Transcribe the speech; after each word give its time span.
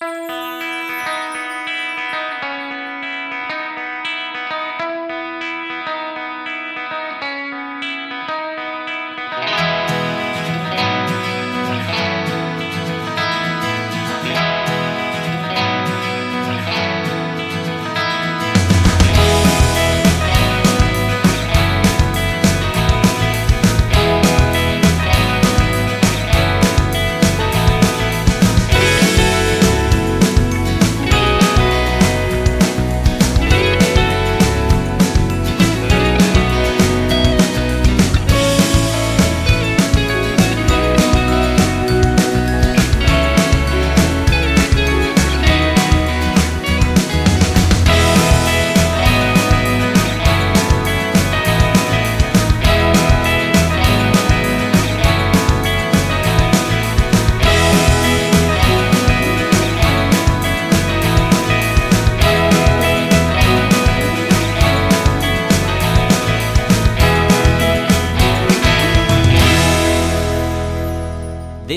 Bye. 0.00 0.49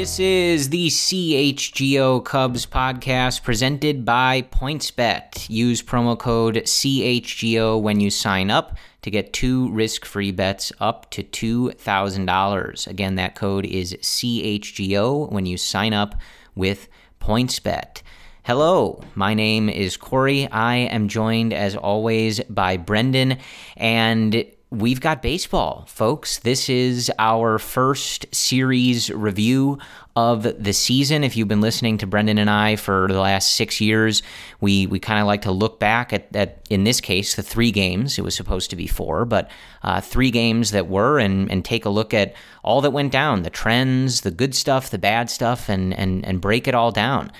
This 0.03 0.19
is 0.19 0.69
the 0.69 0.87
CHGO 0.87 2.25
Cubs 2.25 2.65
podcast 2.65 3.41
presented 3.41 4.03
by 4.03 4.41
PointsBet. 4.51 5.49
Use 5.49 5.81
promo 5.81 6.19
code 6.19 6.55
CHGO 6.55 7.81
when 7.81 8.01
you 8.01 8.09
sign 8.09 8.51
up 8.51 8.75
to 9.03 9.09
get 9.09 9.31
two 9.31 9.71
risk 9.71 10.03
free 10.03 10.31
bets 10.31 10.73
up 10.81 11.09
to 11.11 11.23
$2,000. 11.23 12.87
Again, 12.87 13.15
that 13.15 13.35
code 13.35 13.65
is 13.65 13.93
CHGO 14.01 15.31
when 15.31 15.45
you 15.45 15.55
sign 15.55 15.93
up 15.93 16.15
with 16.53 16.89
PointsBet. 17.21 18.01
Hello, 18.43 19.01
my 19.15 19.33
name 19.33 19.69
is 19.69 19.95
Corey. 19.95 20.49
I 20.51 20.75
am 20.75 21.07
joined 21.07 21.53
as 21.53 21.77
always 21.77 22.41
by 22.41 22.75
Brendan, 22.75 23.37
and 23.77 24.43
we've 24.73 24.99
got 24.99 25.21
baseball, 25.21 25.85
folks. 25.87 26.39
This 26.39 26.67
is 26.67 27.11
our 27.19 27.59
first 27.59 28.25
series 28.33 29.11
review 29.11 29.77
of 30.15 30.43
the 30.63 30.73
season. 30.73 31.23
If 31.23 31.37
you've 31.37 31.47
been 31.47 31.61
listening 31.61 31.99
to 31.99 32.07
Brendan 32.07 32.39
and 32.39 32.49
I 32.49 32.75
for 32.75 33.07
the 33.07 33.19
last 33.19 33.53
six 33.53 33.79
years, 33.79 34.23
we, 34.61 34.87
we 34.87 34.99
kind 34.99 35.19
of 35.19 35.27
like 35.27 35.43
to 35.43 35.51
look 35.51 35.79
back 35.79 36.11
at, 36.11 36.35
at, 36.35 36.65
in 36.71 36.85
this 36.85 37.01
case, 37.01 37.35
the 37.35 37.43
three 37.43 37.71
games. 37.71 38.17
It 38.17 38.23
was 38.23 38.35
supposed 38.35 38.71
to 38.71 38.75
be 38.75 38.87
four, 38.87 39.25
but 39.25 39.51
uh, 39.83 40.01
three 40.01 40.31
games 40.31 40.71
that 40.71 40.87
were, 40.87 41.19
and, 41.19 41.51
and 41.51 41.63
take 41.63 41.85
a 41.85 41.89
look 41.89 42.13
at 42.13 42.33
all 42.63 42.81
that 42.81 42.91
went 42.91 43.11
down 43.11 43.43
the 43.43 43.51
trends, 43.51 44.21
the 44.21 44.31
good 44.31 44.55
stuff, 44.55 44.89
the 44.89 44.97
bad 44.97 45.29
stuff, 45.29 45.69
and, 45.69 45.93
and, 45.93 46.25
and 46.25 46.41
break 46.41 46.67
it 46.67 46.73
all 46.73 46.91
down. 46.91 47.31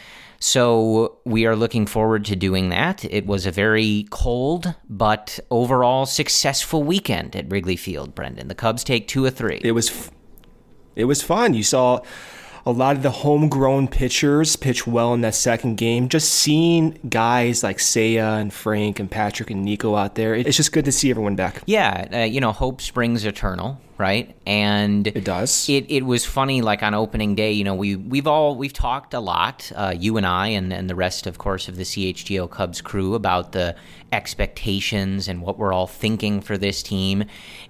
So 0.46 1.20
we 1.24 1.46
are 1.46 1.56
looking 1.56 1.86
forward 1.86 2.26
to 2.26 2.36
doing 2.36 2.68
that. 2.68 3.06
It 3.06 3.26
was 3.26 3.46
a 3.46 3.52
very 3.52 4.06
cold 4.10 4.76
but 4.90 5.40
overall 5.50 6.06
successful 6.06 6.84
weekend 6.84 7.34
at 7.34 7.50
Wrigley 7.50 7.78
Field, 7.78 8.14
Brendan. 8.14 8.50
The 8.50 8.54
Cubs 8.54 8.84
take 8.84 9.08
two 9.08 9.24
or 9.24 9.30
three. 9.30 9.62
It 9.64 9.72
was, 9.72 9.90
f- 9.90 10.12
it 10.98 11.06
was 11.06 11.22
fun. 11.22 11.54
You 11.54 11.64
saw 11.64 12.02
a 12.66 12.72
lot 12.72 12.96
of 12.96 13.04
the 13.04 13.12
homegrown 13.12 13.90
pitchers 13.90 14.56
pitch 14.56 14.88
well 14.88 15.14
in 15.14 15.22
that 15.22 15.36
second 15.36 15.76
game. 15.76 16.08
Just 16.08 16.34
seeing 16.34 16.98
guys 17.10 17.62
like 17.62 17.78
Seiya 17.78 18.40
and 18.40 18.54
Frank 18.54 19.00
and 19.00 19.12
Patrick 19.12 19.50
and 19.50 19.66
Nico 19.66 19.96
out 19.96 20.16
there, 20.16 20.34
it's 20.34 20.56
just 20.56 20.72
good 20.72 20.86
to 20.86 20.92
see 20.92 21.10
everyone 21.10 21.36
back. 21.36 21.62
Yeah, 21.66 22.08
uh, 22.14 22.18
you 22.20 22.40
know, 22.40 22.54
hope 22.54 22.80
springs 22.80 23.26
eternal, 23.26 23.82
right? 23.98 24.34
And 24.46 25.08
it 25.08 25.26
does. 25.26 25.68
It, 25.68 25.86
it 25.90 26.06
was 26.06 26.26
funny, 26.26 26.62
like 26.62 26.84
on 26.84 26.94
opening 26.94 27.36
day, 27.36 27.52
you 27.52 27.66
know, 27.66 27.76
we 27.76 27.98
we've 27.98 28.28
all 28.28 28.56
we've 28.56 28.74
talked 28.74 29.14
a 29.14 29.20
lot, 29.20 29.70
uh, 29.76 29.94
you 29.98 30.16
and 30.16 30.26
I, 30.26 30.48
and 30.48 30.72
and 30.72 30.90
the 30.90 30.96
rest, 30.96 31.28
of 31.28 31.38
course, 31.38 31.68
of 31.68 31.76
the 31.76 31.84
CHGO 31.84 32.50
Cubs 32.50 32.82
crew 32.82 33.14
about 33.14 33.52
the 33.52 33.76
expectations 34.14 35.28
and 35.28 35.42
what 35.42 35.58
we're 35.58 35.74
all 35.74 35.88
thinking 35.88 36.40
for 36.40 36.58
this 36.58 36.82
team, 36.82 37.26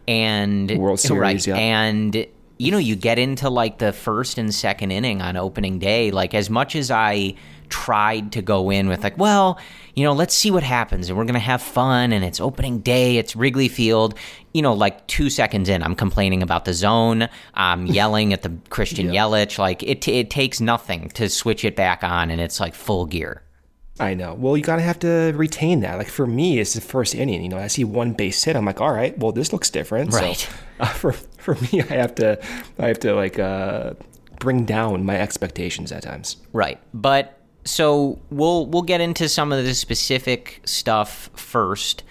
and 0.07 0.69
World 0.77 0.99
Series, 0.99 1.19
right, 1.19 1.47
yeah. 1.47 1.57
and 1.57 2.27
you 2.57 2.71
know, 2.71 2.77
you 2.77 2.95
get 2.95 3.19
into 3.19 3.49
like 3.49 3.79
the 3.79 3.91
first 3.91 4.37
and 4.37 4.53
second 4.53 4.91
inning 4.91 5.21
on 5.21 5.37
opening 5.37 5.79
day, 5.79 6.11
like 6.11 6.33
as 6.33 6.49
much 6.49 6.75
as 6.75 6.91
I 6.91 7.35
tried 7.69 8.31
to 8.33 8.41
go 8.41 8.69
in 8.69 8.87
with 8.87 9.03
like, 9.03 9.17
well, 9.17 9.59
you 9.95 10.03
know, 10.03 10.13
let's 10.13 10.33
see 10.33 10.51
what 10.51 10.63
happens 10.63 11.09
and 11.09 11.17
we're 11.17 11.23
going 11.23 11.33
to 11.33 11.39
have 11.39 11.61
fun 11.61 12.13
and 12.13 12.23
it's 12.23 12.39
opening 12.39 12.79
day, 12.79 13.17
it's 13.17 13.35
Wrigley 13.35 13.67
Field. 13.67 14.15
You 14.53 14.61
know, 14.61 14.73
like 14.73 15.05
2 15.07 15.31
seconds 15.31 15.69
in, 15.69 15.81
I'm 15.81 15.95
complaining 15.95 16.43
about 16.43 16.65
the 16.65 16.73
zone, 16.73 17.27
I'm 17.55 17.85
yelling 17.99 18.33
at 18.33 18.43
the 18.43 18.53
Christian 18.69 19.11
Yeah. 19.11 19.23
Yelich, 19.23 19.57
like 19.57 19.81
it 19.81 20.07
it 20.07 20.29
takes 20.29 20.61
nothing 20.61 21.09
to 21.15 21.29
switch 21.29 21.65
it 21.65 21.75
back 21.75 22.03
on 22.03 22.29
and 22.29 22.39
it's 22.39 22.59
like 22.59 22.75
full 22.75 23.05
gear. 23.05 23.41
I 24.03 24.13
know. 24.13 24.33
Well, 24.33 24.57
you 24.57 24.63
gotta 24.63 24.81
have 24.81 24.99
to 24.99 25.31
retain 25.33 25.79
that. 25.79 25.97
Like 25.97 26.09
for 26.09 26.27
me, 26.27 26.59
it's 26.59 26.73
the 26.73 26.81
first 26.81 27.15
inning. 27.15 27.41
You 27.41 27.49
know, 27.49 27.57
I 27.57 27.67
see 27.67 27.85
one 27.85 28.11
base 28.11 28.43
hit. 28.43 28.55
I'm 28.55 28.65
like, 28.65 28.81
all 28.81 28.91
right, 28.91 29.17
well, 29.17 29.31
this 29.31 29.53
looks 29.53 29.69
different. 29.69 30.13
Right. 30.13 30.35
So, 30.35 30.51
uh, 30.81 30.85
for 30.87 31.13
for 31.13 31.55
me, 31.55 31.81
I 31.81 31.93
have 31.93 32.15
to, 32.15 32.43
I 32.77 32.87
have 32.87 32.99
to 32.99 33.15
like 33.15 33.39
uh, 33.39 33.93
bring 34.39 34.65
down 34.65 35.05
my 35.05 35.17
expectations 35.17 35.91
at 35.93 36.03
times. 36.03 36.35
Right. 36.51 36.79
But 36.93 37.39
so 37.63 38.19
we'll 38.29 38.65
we'll 38.65 38.81
get 38.81 38.99
into 38.99 39.29
some 39.29 39.53
of 39.53 39.63
the 39.63 39.73
specific 39.73 40.61
stuff 40.65 41.29
first. 41.35 42.03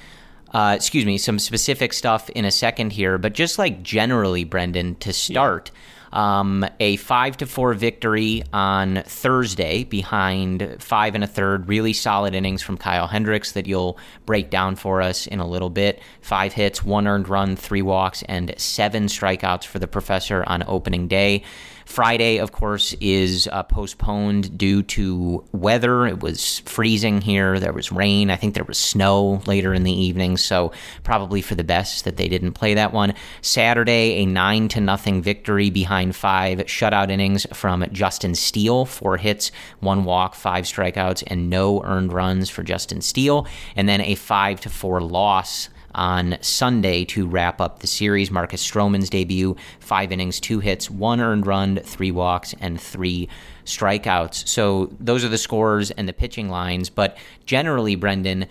Uh, 0.55 0.75
excuse 0.77 1.07
me, 1.07 1.17
some 1.17 1.39
specific 1.39 1.93
stuff 1.93 2.29
in 2.31 2.45
a 2.45 2.51
second 2.51 2.93
here, 2.93 3.17
but 3.17 3.33
just 3.33 3.59
like 3.59 3.83
generally, 3.83 4.45
Brendan, 4.45 4.97
to 4.97 5.13
start, 5.13 5.71
um, 6.13 6.65
a 6.81 6.97
five 6.97 7.37
to 7.39 7.47
four 7.47 7.75
victory 7.75 8.43
on 8.53 9.03
Thursday 9.07 9.85
behind 9.85 10.77
five 10.79 11.15
and 11.15 11.25
a 11.25 11.27
third, 11.27 11.69
really 11.69 11.93
solid 11.93 12.35
innings 12.35 12.63
from 12.63 12.77
Kyle 12.77 13.07
Hendricks 13.07 13.53
that 13.53 13.67
you'll 13.67 13.99
break 14.27 14.51
down 14.51 14.77
for 14.77 15.01
us 15.03 15.27
in 15.27 15.41
a 15.41 15.47
little 15.47 15.71
bit. 15.71 16.01
Five 16.21 16.53
hits, 16.53 16.85
one 16.85 17.07
earned 17.07 17.29
run, 17.29 17.57
three 17.57 17.83
walks, 17.83 18.23
and 18.25 18.55
seven 18.59 19.07
strikeouts 19.07 19.65
for 19.65 19.79
the 19.79 19.89
professor 19.89 20.45
on 20.47 20.65
opening 20.67 21.09
day. 21.09 21.43
Friday, 21.93 22.39
of 22.39 22.53
course, 22.53 22.95
is 23.03 23.47
uh, 23.53 23.63
postponed 23.65 24.57
due 24.57 24.83
to 24.83 25.45
weather. 25.53 26.07
It 26.07 26.23
was 26.23 26.61
freezing 26.61 27.21
here. 27.21 27.61
There 27.61 27.75
was 27.75 27.93
rain. 27.93 28.31
I 28.31 28.37
think 28.37 28.55
there 28.55 28.65
was 28.65 28.79
snow 28.79 29.43
later 29.45 29.75
in 29.75 29.83
the 29.83 29.93
evening, 29.93 30.39
so 30.39 30.73
probably 31.03 31.43
for 31.43 31.55
the 31.55 31.65
best 31.65 32.05
that 32.05 32.17
they 32.17 32.29
didn't 32.29 32.55
play 32.55 32.73
that 32.73 32.95
one. 32.95 33.13
Saturday, 33.43 34.23
a 34.23 34.25
nine 34.25 34.69
to 34.69 34.81
nothing 34.81 35.21
victory 35.21 35.69
behind 35.69 36.17
five 36.17 36.61
shutout 36.61 37.11
innings 37.11 37.47
from 37.53 37.85
Justin 37.93 38.35
Steele. 38.35 38.87
Four 38.87 39.19
hits, 39.19 39.53
one 39.81 40.05
walk, 40.05 40.35
five 40.35 40.65
strikeouts, 40.65 41.23
and 41.27 41.51
no 41.51 41.83
earned 41.85 42.15
runs 42.15 42.49
for 42.49 42.63
Justin 42.63 43.03
Steele. 43.03 43.47
And 43.77 43.87
then 43.87 44.01
a 44.01 44.15
five 44.15 44.63
to 44.63 44.71
four 44.71 45.03
loss 45.03 45.69
on 45.95 46.39
Sunday 46.41 47.05
to 47.07 47.27
wrap 47.27 47.61
up 47.61 47.81
the 47.81 47.87
series. 47.87 48.31
Marcus 48.31 48.67
Stroman's 48.67 49.11
debut, 49.11 49.57
five 49.81 50.13
innings, 50.13 50.41
two 50.41 50.61
hits, 50.61 50.91
one 50.91 51.21
earned 51.21 51.47
run, 51.47 51.77
three 51.79 52.11
walks, 52.11 52.55
and 52.61 52.81
three 52.81 53.29
strikeouts. 53.65 54.47
So 54.49 54.93
those 54.99 55.25
are 55.25 55.29
the 55.29 55.39
scores 55.39 55.91
and 55.91 56.09
the 56.09 56.13
pitching 56.13 56.49
lines. 56.49 56.91
But 56.91 57.19
generally, 57.47 57.95
Brendan, 57.95 58.47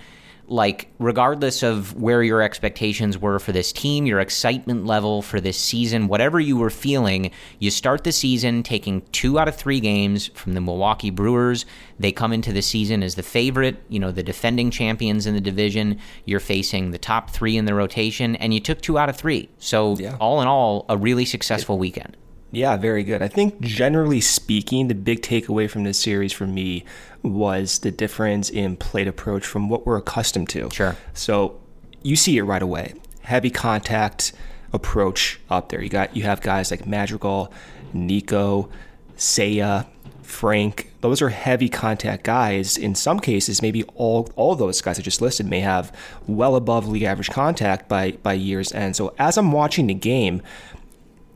like 0.51 0.89
regardless 0.99 1.63
of 1.63 1.95
where 1.99 2.21
your 2.21 2.41
expectations 2.41 3.17
were 3.17 3.39
for 3.39 3.53
this 3.53 3.71
team, 3.71 4.05
your 4.05 4.19
excitement 4.19 4.85
level 4.85 5.21
for 5.21 5.39
this 5.39 5.57
season, 5.57 6.09
whatever 6.09 6.41
you 6.41 6.57
were 6.57 6.69
feeling, 6.69 7.31
you 7.59 7.71
start 7.71 8.03
the 8.03 8.11
season 8.11 8.61
taking 8.61 9.01
two 9.13 9.39
out 9.39 9.47
of 9.47 9.55
three 9.55 9.79
games 9.79 10.27
from 10.33 10.53
the 10.53 10.59
Milwaukee 10.59 11.09
Brewers. 11.09 11.65
They 11.97 12.11
come 12.11 12.33
into 12.33 12.51
the 12.51 12.61
season 12.61 13.01
as 13.01 13.15
the 13.15 13.23
favorite, 13.23 13.77
you 13.87 13.99
know, 13.99 14.11
the 14.11 14.23
defending 14.23 14.71
champions 14.71 15.25
in 15.25 15.33
the 15.35 15.41
division. 15.41 15.97
You're 16.25 16.41
facing 16.41 16.91
the 16.91 16.97
top 16.97 17.29
three 17.29 17.55
in 17.55 17.63
the 17.63 17.73
rotation, 17.73 18.35
and 18.35 18.53
you 18.53 18.59
took 18.59 18.81
two 18.81 18.97
out 18.97 19.07
of 19.07 19.15
three. 19.15 19.49
So, 19.57 19.95
Yeah. 19.97 20.17
all 20.19 20.41
in 20.41 20.47
all, 20.49 20.85
a 20.89 20.97
really 20.97 21.23
successful 21.25 21.77
weekend. 21.77 22.17
Yeah, 22.51 22.75
very 22.75 23.03
good. 23.03 23.21
I 23.21 23.29
think 23.29 23.61
generally 23.61 24.19
speaking, 24.19 24.89
the 24.89 24.95
big 24.95 25.21
takeaway 25.21 25.69
from 25.69 25.85
this 25.85 25.97
series 25.97 26.33
for 26.33 26.45
me 26.45 26.83
was 27.23 27.79
the 27.79 27.91
difference 27.91 28.49
in 28.49 28.75
plate 28.75 29.07
approach 29.07 29.45
from 29.45 29.69
what 29.69 29.85
we're 29.85 29.97
accustomed 29.97 30.49
to. 30.49 30.69
Sure. 30.71 30.97
So 31.13 31.59
you 32.03 32.15
see 32.17 32.37
it 32.37 32.43
right 32.43 32.61
away. 32.61 32.93
Heavy 33.21 33.49
contact 33.49 34.33
approach 34.73 35.39
up 35.49 35.69
there. 35.69 35.81
You 35.81 35.89
got 35.89 36.15
you 36.15 36.23
have 36.23 36.41
guys 36.41 36.71
like 36.71 36.85
Madrigal, 36.85 37.53
Nico, 37.93 38.69
Seiya, 39.15 39.87
Frank. 40.21 40.91
Those 41.01 41.21
are 41.21 41.29
heavy 41.29 41.69
contact 41.69 42.23
guys. 42.23 42.77
In 42.77 42.95
some 42.95 43.19
cases, 43.19 43.61
maybe 43.61 43.83
all 43.95 44.29
all 44.35 44.55
those 44.55 44.81
guys 44.81 44.99
I 44.99 45.03
just 45.03 45.21
listed 45.21 45.45
may 45.45 45.61
have 45.61 45.95
well 46.27 46.55
above 46.55 46.87
league 46.87 47.03
average 47.03 47.29
contact 47.29 47.87
by 47.87 48.11
by 48.11 48.33
year's 48.33 48.73
end. 48.73 48.97
So 48.97 49.13
as 49.17 49.37
I'm 49.37 49.51
watching 49.53 49.87
the 49.87 49.93
game, 49.93 50.41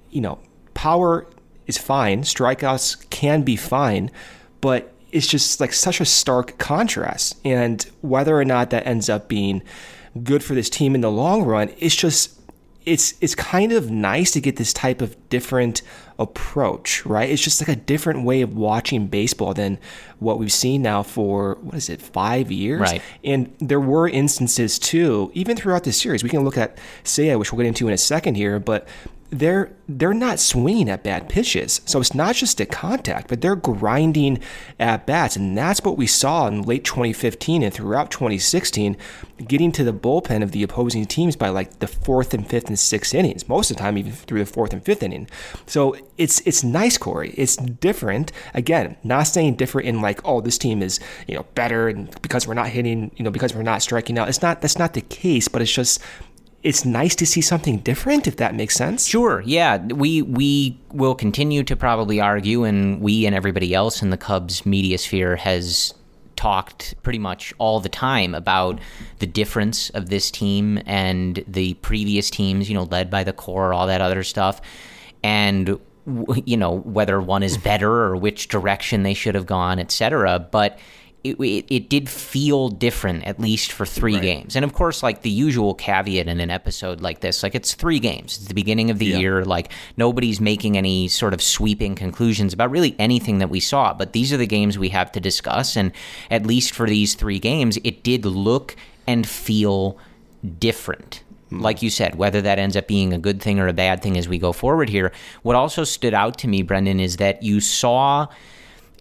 you 0.09 0.21
know, 0.21 0.39
power 0.75 1.25
is 1.65 1.79
fine, 1.79 2.21
strikeouts 2.21 3.09
can 3.09 3.41
be 3.41 3.55
fine, 3.55 4.11
but 4.61 4.93
it's 5.11 5.25
just 5.25 5.59
like 5.59 5.73
such 5.73 5.99
a 5.99 6.05
stark 6.05 6.57
contrast. 6.59 7.37
And 7.43 7.81
whether 8.01 8.37
or 8.37 8.45
not 8.45 8.69
that 8.69 8.85
ends 8.85 9.09
up 9.09 9.27
being 9.27 9.63
good 10.23 10.43
for 10.43 10.53
this 10.53 10.69
team 10.69 10.93
in 10.93 11.01
the 11.01 11.09
long 11.09 11.43
run, 11.43 11.73
it's 11.79 11.95
just 11.95 12.39
it's 12.85 13.15
it's 13.19 13.33
kind 13.33 13.71
of 13.71 13.89
nice 13.89 14.31
to 14.31 14.41
get 14.41 14.57
this 14.57 14.71
type 14.71 15.01
of 15.01 15.17
different 15.29 15.81
approach, 16.19 17.05
right? 17.05 17.29
It's 17.29 17.41
just 17.41 17.59
like 17.59 17.75
a 17.75 17.79
different 17.79 18.23
way 18.23 18.41
of 18.41 18.55
watching 18.55 19.07
baseball 19.07 19.53
than 19.53 19.79
what 20.19 20.37
we've 20.37 20.51
seen 20.51 20.81
now 20.81 21.01
for 21.01 21.57
what 21.61 21.75
is 21.75 21.89
it, 21.89 22.01
five 22.01 22.51
years? 22.51 22.81
Right. 22.81 23.01
And 23.23 23.53
there 23.59 23.79
were 23.79 24.07
instances 24.07 24.77
too, 24.77 25.31
even 25.33 25.57
throughout 25.57 25.83
this 25.83 25.99
series. 25.99 26.23
We 26.23 26.29
can 26.29 26.43
look 26.43 26.57
at 26.57 26.77
Seiya, 27.03 27.39
which 27.39 27.51
we'll 27.51 27.57
get 27.57 27.67
into 27.67 27.87
in 27.87 27.93
a 27.93 27.97
second 27.97 28.35
here, 28.35 28.59
but 28.59 28.87
they're 29.29 29.71
they're 29.87 30.13
not 30.13 30.39
swinging 30.39 30.89
at 30.89 31.03
bad 31.03 31.29
pitches. 31.29 31.81
So 31.85 31.99
it's 31.99 32.15
not 32.15 32.35
just 32.35 32.57
the 32.57 32.65
contact, 32.65 33.27
but 33.27 33.41
they're 33.41 33.55
grinding 33.55 34.39
at 34.79 35.05
bats, 35.05 35.35
and 35.35 35.57
that's 35.57 35.81
what 35.83 35.97
we 35.97 36.07
saw 36.07 36.47
in 36.47 36.63
late 36.63 36.83
2015 36.83 37.61
and 37.61 37.73
throughout 37.73 38.09
2016, 38.09 38.97
getting 39.47 39.71
to 39.73 39.83
the 39.83 39.93
bullpen 39.93 40.41
of 40.41 40.51
the 40.51 40.63
opposing 40.63 41.05
teams 41.05 41.35
by 41.35 41.49
like 41.49 41.79
the 41.79 41.87
fourth 41.87 42.33
and 42.33 42.47
fifth 42.47 42.67
and 42.67 42.79
sixth 42.79 43.13
innings. 43.13 43.47
Most 43.47 43.69
of 43.69 43.77
the 43.77 43.83
time, 43.83 43.97
even 43.97 44.11
through 44.11 44.39
the 44.39 44.45
fourth 44.45 44.73
and 44.73 44.83
fifth 44.83 45.03
inning. 45.03 45.27
So 45.65 45.95
it's 46.17 46.41
it's 46.41 46.63
nice, 46.63 46.97
Corey. 46.97 47.33
It's 47.35 47.55
different. 47.55 48.31
Again, 48.53 48.95
not 49.03 49.23
saying 49.23 49.55
different 49.55 49.87
in 49.87 50.01
like, 50.01 50.19
oh, 50.23 50.41
this 50.41 50.57
team 50.57 50.81
is 50.81 50.99
you 51.27 51.35
know 51.35 51.45
better 51.55 51.89
and 51.89 52.09
because 52.21 52.47
we're 52.47 52.53
not 52.53 52.69
hitting, 52.69 53.11
you 53.17 53.23
know, 53.23 53.31
because 53.31 53.53
we're 53.55 53.63
not 53.63 53.81
striking 53.81 54.17
out. 54.17 54.29
It's 54.29 54.41
not 54.41 54.61
that's 54.61 54.79
not 54.79 54.93
the 54.93 55.01
case, 55.01 55.47
but 55.47 55.61
it's 55.61 55.73
just 55.73 56.01
it's 56.65 56.83
nice 56.83 57.15
to 57.17 57.27
see 57.27 57.41
something 57.41 57.77
different, 57.77 58.25
if 58.25 58.37
that 58.37 58.55
makes 58.55 58.73
sense. 58.73 59.05
Sure. 59.05 59.43
Yeah, 59.45 59.77
we 59.85 60.23
we 60.23 60.79
will 60.91 61.13
continue 61.13 61.63
to 61.63 61.75
probably 61.75 62.19
argue, 62.19 62.63
and 62.63 62.99
we 63.01 63.27
and 63.27 63.35
everybody 63.35 63.75
else 63.75 64.01
in 64.01 64.09
the 64.09 64.17
Cubs 64.17 64.65
media 64.65 64.97
sphere 64.97 65.35
has 65.35 65.93
talked 66.35 66.95
pretty 67.03 67.19
much 67.19 67.53
all 67.59 67.79
the 67.79 67.87
time 67.87 68.33
about 68.33 68.79
the 69.19 69.27
difference 69.27 69.91
of 69.91 70.09
this 70.09 70.31
team 70.31 70.81
and 70.87 71.45
the 71.47 71.75
previous 71.75 72.31
teams. 72.31 72.67
You 72.67 72.73
know, 72.73 72.83
led 72.85 73.11
by 73.11 73.23
the 73.23 73.33
core, 73.33 73.71
all 73.71 73.85
that 73.85 74.01
other 74.01 74.23
stuff, 74.23 74.59
and 75.23 75.79
you 76.45 76.57
know 76.57 76.79
whether 76.79 77.21
one 77.21 77.43
is 77.43 77.59
better 77.59 77.91
or 77.91 78.15
which 78.15 78.47
direction 78.47 79.03
they 79.03 79.13
should 79.13 79.35
have 79.35 79.45
gone, 79.45 79.77
etc. 79.77 80.39
But 80.39 80.79
it, 81.25 81.39
it, 81.39 81.65
it 81.73 81.89
did 81.89 82.07
feel 82.07 82.69
different 82.69 83.23
at 83.23 83.39
least 83.39 83.71
for 83.71 83.85
three 83.85 84.19
games. 84.19 84.55
And 84.55 84.63
of 84.63 84.73
course 84.73 85.01
like 85.01 85.23
the 85.23 85.29
usual 85.29 85.73
caveat 85.73 86.27
in 86.27 86.39
an 86.39 86.51
episode 86.51 87.01
like 87.01 87.21
this 87.21 87.41
like 87.41 87.55
it's 87.55 87.73
three 87.73 87.99
games. 87.99 88.37
It's 88.37 88.47
the 88.47 88.53
beginning 88.53 88.91
of 88.91 88.99
the 88.99 89.07
year. 89.07 89.43
Like 89.43 89.71
nobody's 89.97 90.39
making 90.39 90.77
any 90.77 91.07
sort 91.07 91.33
of 91.33 91.41
sweeping 91.41 91.95
conclusions 91.95 92.53
about 92.53 92.69
really 92.69 92.95
anything 92.99 93.39
that 93.39 93.49
we 93.49 93.59
saw. 93.59 93.93
But 93.93 94.13
these 94.13 94.31
are 94.31 94.37
the 94.37 94.45
games 94.45 94.77
we 94.77 94.89
have 94.89 95.11
to 95.13 95.19
discuss. 95.19 95.75
And 95.75 95.91
at 96.29 96.45
least 96.45 96.73
for 96.73 96.87
these 96.87 97.15
three 97.15 97.39
games 97.39 97.79
it 97.83 98.03
did 98.03 98.25
look 98.25 98.75
and 99.07 99.27
feel 99.27 99.97
different. 100.59 101.23
Mm. 101.51 101.61
Like 101.61 101.81
you 101.81 101.89
said, 101.89 102.15
whether 102.15 102.41
that 102.41 102.59
ends 102.59 102.75
up 102.75 102.87
being 102.87 103.13
a 103.13 103.17
good 103.17 103.41
thing 103.41 103.59
or 103.59 103.67
a 103.67 103.73
bad 103.73 104.03
thing 104.03 104.15
as 104.15 104.29
we 104.29 104.37
go 104.37 104.53
forward 104.53 104.89
here. 104.89 105.11
What 105.41 105.55
also 105.55 105.83
stood 105.83 106.13
out 106.13 106.37
to 106.39 106.47
me, 106.47 106.61
Brendan, 106.61 106.99
is 106.99 107.17
that 107.17 107.41
you 107.41 107.61
saw 107.61 108.27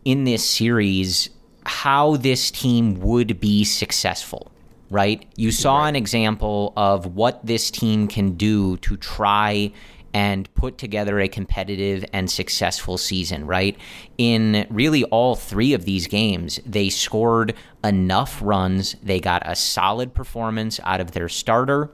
in 0.05 0.25
this 0.25 0.49
series 0.49 1.31
how 1.67 2.17
this 2.17 2.51
team 2.51 3.01
would 3.01 3.41
be 3.41 3.65
successful, 3.65 4.51
right? 4.91 5.27
You 5.37 5.51
saw 5.51 5.87
an 5.87 5.97
example 5.97 6.73
of 6.77 7.15
what 7.15 7.45
this 7.45 7.71
team 7.71 8.09
can 8.09 8.37
do 8.37 8.77
to 8.79 8.97
try 8.97 9.73
and 10.15 10.53
put 10.55 10.79
together 10.79 11.19
a 11.19 11.27
competitive 11.27 12.05
and 12.13 12.31
successful 12.31 12.97
season, 12.97 13.47
right? 13.47 13.77
In 14.17 14.65
really 14.71 15.03
all 15.05 15.35
three 15.35 15.75
of 15.75 15.85
these 15.85 16.07
games, 16.07 16.61
they 16.65 16.89
scored 16.89 17.55
enough 17.83 18.41
runs. 18.41 18.95
They 19.03 19.19
got 19.19 19.43
a 19.45 19.57
solid 19.57 20.15
performance 20.15 20.79
out 20.85 21.01
of 21.01 21.11
their 21.11 21.29
starter. 21.29 21.91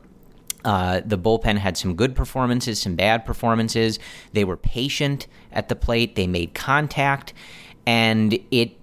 Uh, 0.63 1.01
the 1.03 1.17
bullpen 1.17 1.57
had 1.57 1.79
some 1.79 1.95
good 1.95 2.15
performances, 2.15 2.79
some 2.83 2.95
bad 2.95 3.25
performances. 3.25 3.99
They 4.35 4.45
were 4.45 4.59
patient 4.59 5.27
at 5.51 5.71
the 5.71 5.77
plate. 5.77 6.15
They 6.15 6.27
made 6.27 6.53
contact, 6.53 7.33
and 7.87 8.39
it 8.51 8.77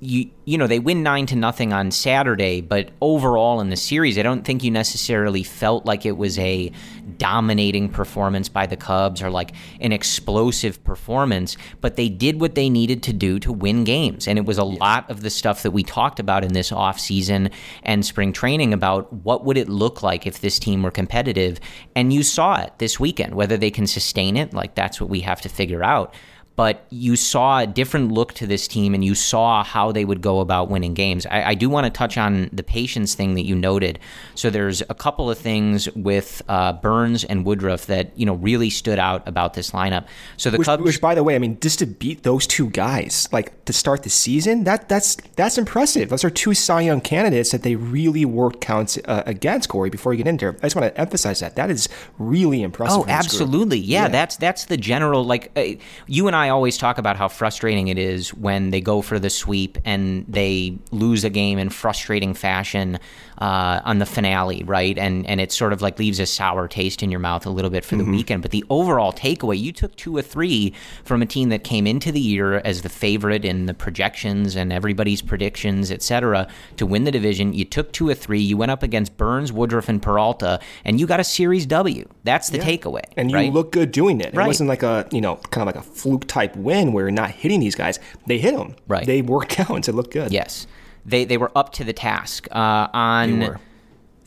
you 0.00 0.30
you 0.44 0.58
know 0.58 0.66
they 0.66 0.78
win 0.78 1.02
nine 1.02 1.24
to 1.26 1.36
nothing 1.36 1.72
on 1.72 1.90
Saturday, 1.90 2.60
but 2.60 2.90
overall 3.00 3.60
in 3.60 3.70
the 3.70 3.76
series, 3.76 4.18
I 4.18 4.22
don't 4.22 4.44
think 4.44 4.62
you 4.62 4.70
necessarily 4.70 5.42
felt 5.42 5.86
like 5.86 6.04
it 6.04 6.16
was 6.16 6.38
a 6.38 6.70
dominating 7.16 7.88
performance 7.88 8.48
by 8.48 8.66
the 8.66 8.76
Cubs 8.76 9.22
or 9.22 9.30
like 9.30 9.52
an 9.80 9.92
explosive 9.92 10.82
performance. 10.84 11.56
But 11.80 11.96
they 11.96 12.10
did 12.10 12.40
what 12.40 12.54
they 12.54 12.68
needed 12.68 13.02
to 13.04 13.12
do 13.14 13.38
to 13.40 13.52
win 13.52 13.84
games, 13.84 14.28
and 14.28 14.38
it 14.38 14.44
was 14.44 14.58
a 14.58 14.64
lot 14.64 15.10
of 15.10 15.22
the 15.22 15.30
stuff 15.30 15.62
that 15.62 15.70
we 15.70 15.82
talked 15.82 16.20
about 16.20 16.44
in 16.44 16.52
this 16.52 16.70
off 16.70 17.00
season 17.00 17.50
and 17.82 18.04
spring 18.04 18.32
training 18.32 18.74
about 18.74 19.10
what 19.12 19.44
would 19.44 19.56
it 19.56 19.70
look 19.70 20.02
like 20.02 20.26
if 20.26 20.40
this 20.40 20.58
team 20.58 20.82
were 20.82 20.90
competitive, 20.90 21.58
and 21.96 22.12
you 22.12 22.22
saw 22.22 22.60
it 22.60 22.74
this 22.78 23.00
weekend. 23.00 23.34
Whether 23.34 23.56
they 23.56 23.70
can 23.70 23.86
sustain 23.86 24.36
it, 24.36 24.52
like 24.52 24.74
that's 24.74 25.00
what 25.00 25.08
we 25.08 25.20
have 25.20 25.40
to 25.40 25.48
figure 25.48 25.82
out 25.82 26.14
but 26.56 26.86
you 26.90 27.16
saw 27.16 27.60
a 27.60 27.66
different 27.66 28.12
look 28.12 28.32
to 28.34 28.46
this 28.46 28.68
team 28.68 28.94
and 28.94 29.04
you 29.04 29.14
saw 29.14 29.64
how 29.64 29.92
they 29.92 30.04
would 30.04 30.20
go 30.20 30.40
about 30.40 30.68
winning 30.68 30.94
games. 30.94 31.26
I, 31.26 31.50
I 31.50 31.54
do 31.54 31.68
want 31.68 31.86
to 31.86 31.90
touch 31.90 32.18
on 32.18 32.50
the 32.52 32.62
patience 32.62 33.14
thing 33.14 33.34
that 33.34 33.42
you 33.42 33.54
noted. 33.54 33.98
So 34.34 34.50
there's 34.50 34.82
a 34.82 34.94
couple 34.94 35.30
of 35.30 35.38
things 35.38 35.90
with 35.92 36.42
uh, 36.48 36.74
Burnes 36.74 37.24
and 37.24 37.44
Woodruff 37.44 37.86
that 37.86 38.16
you 38.18 38.26
know 38.26 38.34
really 38.34 38.70
stood 38.70 38.98
out 38.98 39.26
about 39.26 39.54
this 39.54 39.70
lineup. 39.70 40.06
So 40.36 40.50
the 40.50 40.58
Which, 40.58 40.66
Cubs, 40.66 40.82
which, 40.82 41.00
by 41.00 41.14
the 41.14 41.22
way, 41.24 41.34
I 41.34 41.38
mean, 41.38 41.58
just 41.60 41.78
to 41.78 41.86
beat 41.86 42.22
those 42.22 42.46
two 42.46 42.68
guys, 42.70 43.28
like 43.32 43.64
to 43.64 43.72
start 43.72 44.02
the 44.02 44.10
season, 44.10 44.64
that 44.64 44.88
that's 44.88 45.16
that's 45.36 45.58
impressive. 45.58 46.10
Those 46.10 46.24
are 46.24 46.30
two 46.30 46.54
Cy 46.54 46.82
Young 46.82 47.00
candidates 47.00 47.50
that 47.52 47.62
they 47.62 47.76
really 47.76 48.24
worked 48.24 48.60
counts 48.60 48.98
uh, 49.06 49.22
against 49.26 49.68
Corey. 49.68 49.90
Before 49.90 50.12
you 50.12 50.18
get 50.18 50.28
into, 50.28 50.48
it. 50.48 50.56
I 50.58 50.66
just 50.66 50.76
want 50.76 50.94
to 50.94 51.00
emphasize 51.00 51.40
that 51.40 51.56
that 51.56 51.70
is 51.70 51.88
really 52.18 52.62
impressive. 52.62 52.98
Oh, 52.98 53.02
from 53.02 53.08
this 53.08 53.28
group. 53.28 53.42
absolutely. 53.42 53.78
Yeah, 53.78 54.08
that's 54.08 54.36
that's 54.36 54.66
the 54.66 54.76
general 54.76 55.24
like 55.24 55.50
uh, 55.56 55.80
you 56.06 56.26
and 56.26 56.36
I 56.36 56.41
always 56.48 56.78
talk 56.78 56.98
about 56.98 57.16
how 57.16 57.28
frustrating 57.28 57.88
it 57.88 57.98
is 57.98 58.34
when 58.34 58.70
they 58.70 58.80
go 58.80 59.02
for 59.02 59.18
the 59.18 59.30
sweep 59.30 59.78
and 59.84 60.24
they 60.28 60.78
lose 60.90 61.24
a 61.24 61.30
game 61.30 61.58
in 61.58 61.70
frustrating 61.70 62.34
fashion 62.34 62.98
uh, 63.42 63.80
on 63.84 63.98
the 63.98 64.06
finale, 64.06 64.62
right? 64.62 64.96
And 64.96 65.26
and 65.26 65.40
it 65.40 65.50
sort 65.50 65.72
of 65.72 65.82
like 65.82 65.98
leaves 65.98 66.20
a 66.20 66.26
sour 66.26 66.68
taste 66.68 67.02
in 67.02 67.10
your 67.10 67.18
mouth 67.18 67.44
a 67.44 67.50
little 67.50 67.72
bit 67.72 67.84
for 67.84 67.96
the 67.96 68.04
weekend. 68.04 68.40
But 68.40 68.52
the 68.52 68.64
overall 68.70 69.12
takeaway, 69.12 69.58
you 69.58 69.72
took 69.72 69.96
two 69.96 70.16
or 70.16 70.22
three 70.22 70.72
from 71.02 71.22
a 71.22 71.26
team 71.26 71.48
that 71.48 71.64
came 71.64 71.84
into 71.88 72.12
the 72.12 72.20
year 72.20 72.58
as 72.58 72.82
the 72.82 72.88
favorite 72.88 73.44
in 73.44 73.66
the 73.66 73.74
projections 73.74 74.54
and 74.54 74.72
everybody's 74.72 75.22
predictions, 75.22 75.90
etc., 75.90 76.46
to 76.76 76.86
win 76.86 77.02
the 77.02 77.10
division. 77.10 77.52
You 77.52 77.64
took 77.64 77.92
two 77.92 78.08
or 78.08 78.14
three. 78.14 78.38
You 78.38 78.56
went 78.56 78.70
up 78.70 78.84
against 78.84 79.16
Burnes, 79.16 79.52
Woodruff, 79.52 79.88
and 79.88 80.00
Peralta, 80.00 80.60
and 80.84 81.00
you 81.00 81.08
got 81.08 81.18
a 81.18 81.24
series 81.24 81.66
W. 81.66 82.08
That's 82.22 82.48
the 82.48 82.58
takeaway. 82.58 83.02
and 83.16 83.28
you 83.28 83.36
right? 83.36 83.52
look 83.52 83.72
good 83.72 83.90
doing 83.90 84.20
it. 84.20 84.32
Right. 84.34 84.44
It 84.44 84.46
wasn't 84.46 84.68
like 84.68 84.84
a 84.84 85.08
you 85.10 85.20
know 85.20 85.34
kind 85.50 85.68
of 85.68 85.74
like 85.74 85.84
a 85.84 85.88
fluke 85.88 86.28
type 86.28 86.54
win 86.54 86.92
where 86.92 87.06
you're 87.06 87.10
not 87.10 87.32
hitting 87.32 87.58
these 87.58 87.74
guys. 87.74 87.98
They 88.28 88.38
hit 88.38 88.54
them. 88.56 88.76
Right. 88.86 89.04
They 89.04 89.20
worked 89.20 89.58
out 89.68 89.70
and 89.70 89.88
it 89.88 89.94
looked 89.96 90.12
good. 90.12 90.30
Yes, 90.30 90.68
they 91.04 91.24
they 91.24 91.36
were 91.36 91.52
up 91.56 91.72
to 91.74 91.84
the 91.84 91.92
task. 91.92 92.46
Uh, 92.50 92.88
on 92.92 93.58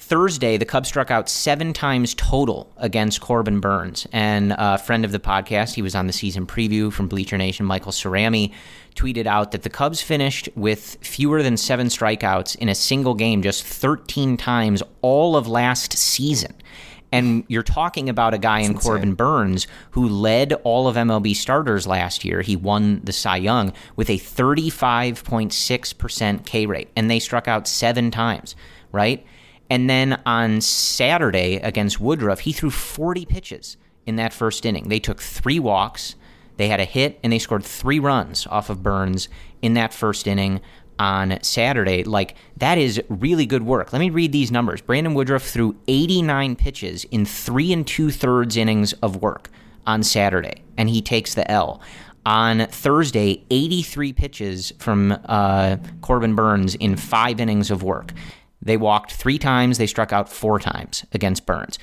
Thursday, 0.05 0.55
the 0.58 0.65
Cubs 0.65 0.88
struck 0.88 1.10
out 1.10 1.27
seven 1.27 1.74
times 1.74 2.13
total 2.13 2.72
against 2.77 3.22
Corbin 3.22 3.60
Burnes. 3.60 4.05
And 4.12 4.53
a 4.55 4.77
friend 4.77 5.03
of 5.03 5.12
the 5.12 5.20
podcast, 5.20 5.74
he 5.74 5.82
was 5.82 5.96
on 5.96 6.05
the 6.05 6.13
season 6.13 6.46
preview 6.46 6.94
from 6.94 7.08
Bleacher 7.08 7.39
Nation, 7.39 7.65
Michael 7.65 7.91
Cerami, 7.91 8.53
tweeted 8.96 9.25
out 9.25 9.51
that 9.51 9.63
the 9.63 9.70
Cubs 9.70 10.01
finished 10.01 10.48
with 10.55 10.98
fewer 11.01 11.41
than 11.41 11.58
seven 11.58 11.88
strikeouts 11.88 12.55
in 12.58 12.70
a 12.70 12.75
single 12.75 13.15
game 13.15 13.41
just 13.41 13.63
13 13.63 14.38
times 14.38 14.84
all 15.01 15.36
of 15.36 15.48
last 15.48 15.98
season. 15.98 16.53
And 17.16 17.44
you're 17.48 17.64
talking 17.64 18.10
about 18.10 18.34
a 18.34 18.38
guy 18.38 18.60
That's 18.60 18.70
in 18.70 18.76
insane. 18.76 18.92
Corbin 18.92 19.14
Burnes 19.14 19.68
who 19.92 20.08
led 20.08 20.54
all 20.64 20.88
of 20.88 20.96
MLB 20.96 21.36
starters 21.36 21.88
last 21.88 22.26
year. 22.26 22.42
He 22.42 22.56
won 22.56 23.02
the 23.04 23.14
Cy 23.14 23.38
Young 23.38 23.74
with 23.96 24.10
a 24.10 24.18
35.6% 24.18 26.46
K 26.46 26.66
rate, 26.66 26.90
and 26.96 27.10
they 27.10 27.20
struck 27.20 27.48
out 27.48 27.68
seven 27.68 28.12
times, 28.12 28.56
right? 28.92 29.26
And 29.70 29.90
then 29.90 30.22
on 30.26 30.62
Saturday 30.62 31.56
against 31.56 32.00
Woodruff, 32.00 32.42
he 32.42 32.52
threw 32.52 32.70
40 32.70 33.26
pitches 33.26 33.78
in 34.06 34.18
that 34.18 34.34
first 34.34 34.66
inning. 34.66 34.90
They 34.90 35.00
took 35.00 35.22
three 35.22 35.60
walks, 35.60 36.16
they 36.58 36.68
had 36.68 36.80
a 36.80 36.86
hit, 36.86 37.20
and 37.24 37.34
they 37.34 37.40
scored 37.40 37.64
three 37.64 38.00
runs 38.00 38.46
off 38.48 38.70
of 38.70 38.84
Burnes 38.84 39.28
in 39.62 39.74
that 39.74 39.94
first 39.94 40.28
inning 40.28 40.62
on 41.00 41.40
Saturday. 41.42 42.04
Like, 42.04 42.36
that 42.58 42.78
is 42.78 43.02
really 43.10 43.46
good 43.46 43.64
work. 43.64 43.94
Let 43.94 44.00
me 44.00 44.10
read 44.10 44.32
these 44.32 44.52
numbers. 44.52 44.82
Brandon 44.82 45.14
Woodruff 45.14 45.44
threw 45.44 45.75
89 45.88 46.56
pitches 46.56 47.04
in 47.06 47.25
three 47.25 47.72
and 47.74 47.86
two 47.86 48.12
thirds 48.12 48.58
innings 48.58 48.94
of 48.94 49.22
work 49.22 49.50
on 49.86 50.04
Saturday, 50.04 50.64
and 50.78 50.90
he 50.90 51.02
takes 51.02 51.34
the 51.34 51.50
L. 51.50 51.82
On 52.25 52.66
Thursday, 52.68 53.44
83 53.52 54.14
pitches 54.14 54.74
from 54.80 55.16
uh, 55.25 55.78
Corbin 56.02 56.34
Burnes 56.34 56.74
in 56.75 56.96
five 56.96 57.40
innings 57.40 57.70
of 57.70 57.84
work. 57.84 58.14
They 58.66 58.78
walked 58.78 59.14
three 59.14 59.38
times, 59.38 59.78
they 59.78 59.86
struck 59.86 60.12
out 60.12 60.28
four 60.28 60.60
times 60.60 61.06
against 61.14 61.46
Burnes. 61.46 61.78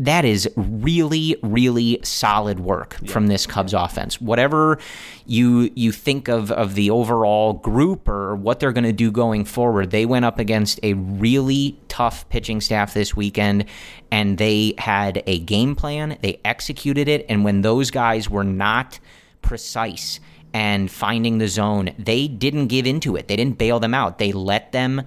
That 0.00 0.24
is 0.24 0.48
really, 0.56 1.36
really 1.42 2.00
solid 2.02 2.58
work 2.60 2.96
yeah. 3.00 3.12
from 3.12 3.28
this 3.28 3.46
Cubs 3.46 3.72
offense. 3.72 4.20
Whatever 4.20 4.78
you 5.24 5.70
you 5.74 5.92
think 5.92 6.28
of 6.28 6.50
of 6.50 6.74
the 6.74 6.90
overall 6.90 7.52
group 7.52 8.08
or 8.08 8.34
what 8.34 8.58
they're 8.58 8.72
going 8.72 8.84
to 8.84 8.92
do 8.92 9.12
going 9.12 9.44
forward, 9.44 9.92
they 9.92 10.04
went 10.04 10.24
up 10.24 10.40
against 10.40 10.80
a 10.82 10.94
really 10.94 11.78
tough 11.88 12.28
pitching 12.28 12.60
staff 12.60 12.92
this 12.92 13.14
weekend 13.14 13.64
and 14.10 14.36
they 14.38 14.74
had 14.78 15.22
a 15.26 15.38
game 15.38 15.76
plan, 15.76 16.18
they 16.22 16.40
executed 16.44 17.08
it, 17.08 17.24
and 17.28 17.44
when 17.44 17.62
those 17.62 17.90
guys 17.90 18.28
were 18.28 18.44
not 18.44 18.98
precise 19.42 20.20
and 20.52 20.90
finding 20.90 21.38
the 21.38 21.48
zone, 21.48 21.90
they 21.98 22.26
didn't 22.26 22.66
give 22.68 22.86
into 22.86 23.14
it. 23.14 23.28
They 23.28 23.36
didn't 23.36 23.58
bail 23.58 23.78
them 23.78 23.94
out. 23.94 24.18
They 24.18 24.32
let 24.32 24.72
them 24.72 25.02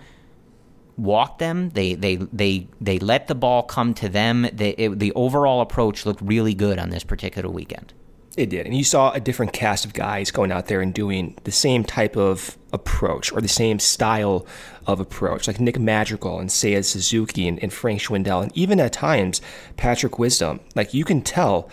walked 1.00 1.40
them. 1.40 1.70
They 1.72 1.94
they 1.96 2.16
they 2.16 2.68
they 2.80 3.00
let 3.00 3.28
the 3.28 3.36
ball 3.36 3.64
come 3.64 3.94
to 3.96 4.10
them. 4.10 4.48
They, 4.54 4.72
it, 4.72 5.00
the 5.00 5.14
overall 5.14 5.62
approach 5.62 6.06
looked 6.06 6.22
really 6.22 6.54
good 6.54 6.78
on 6.80 6.90
this 6.90 7.04
particular 7.04 7.50
weekend. 7.50 7.94
It 8.38 8.52
did, 8.52 8.68
and 8.68 8.78
you 8.78 8.84
saw 8.84 9.12
a 9.12 9.20
different 9.20 9.52
cast 9.52 9.84
of 9.84 9.94
guys 9.94 10.32
going 10.32 10.52
out 10.52 10.68
there 10.68 10.82
and 10.82 10.94
doing 10.94 11.38
the 11.44 11.52
same 11.52 11.84
type 11.84 12.16
of 12.16 12.58
approach 12.72 13.34
or 13.34 13.42
the 13.42 13.48
same 13.50 13.80
style 13.80 14.46
of 14.86 15.00
approach, 15.00 15.48
like 15.48 15.60
Nick 15.60 15.80
Madrigal 15.80 16.40
and 16.40 16.50
Seiya 16.50 16.86
Suzuki 16.86 17.48
and, 17.48 17.62
and 17.62 17.74
Frank 17.74 18.00
Schwindel, 18.00 18.44
and 18.44 18.56
even 18.56 18.80
at 18.80 18.94
times 18.94 19.42
Patrick 19.78 20.20
Wisdom. 20.20 20.60
Like 20.76 20.94
you 20.94 21.04
can 21.04 21.22
tell 21.22 21.70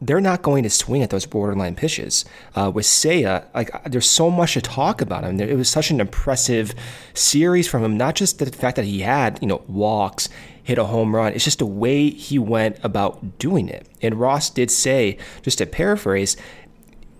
they're 0.00 0.20
not 0.20 0.42
going 0.42 0.62
to 0.62 0.70
swing 0.70 1.02
at 1.02 1.10
those 1.10 1.26
borderline 1.26 1.74
pitches. 1.74 2.24
Uh, 2.54 2.70
with 2.72 2.84
Seiya, 2.84 3.46
like 3.54 3.70
there's 3.84 4.08
so 4.08 4.30
much 4.30 4.54
to 4.54 4.60
talk 4.60 5.00
about 5.00 5.24
him. 5.24 5.40
It 5.40 5.56
was 5.56 5.70
such 5.70 5.90
an 5.90 6.00
impressive 6.00 6.74
series 7.14 7.66
from 7.66 7.82
him. 7.82 7.96
Not 7.96 8.14
just 8.14 8.38
the 8.38 8.46
fact 8.46 8.76
that 8.76 8.84
he 8.84 9.00
had 9.00 9.38
you 9.40 9.48
know 9.48 9.62
walks, 9.66 10.28
hit 10.62 10.78
a 10.78 10.84
home 10.84 11.14
run. 11.14 11.32
It's 11.32 11.44
just 11.44 11.60
the 11.60 11.66
way 11.66 12.10
he 12.10 12.38
went 12.38 12.78
about 12.82 13.38
doing 13.38 13.68
it. 13.68 13.88
And 14.02 14.16
Ross 14.16 14.50
did 14.50 14.70
say, 14.70 15.16
just 15.42 15.58
to 15.58 15.66
paraphrase, 15.66 16.36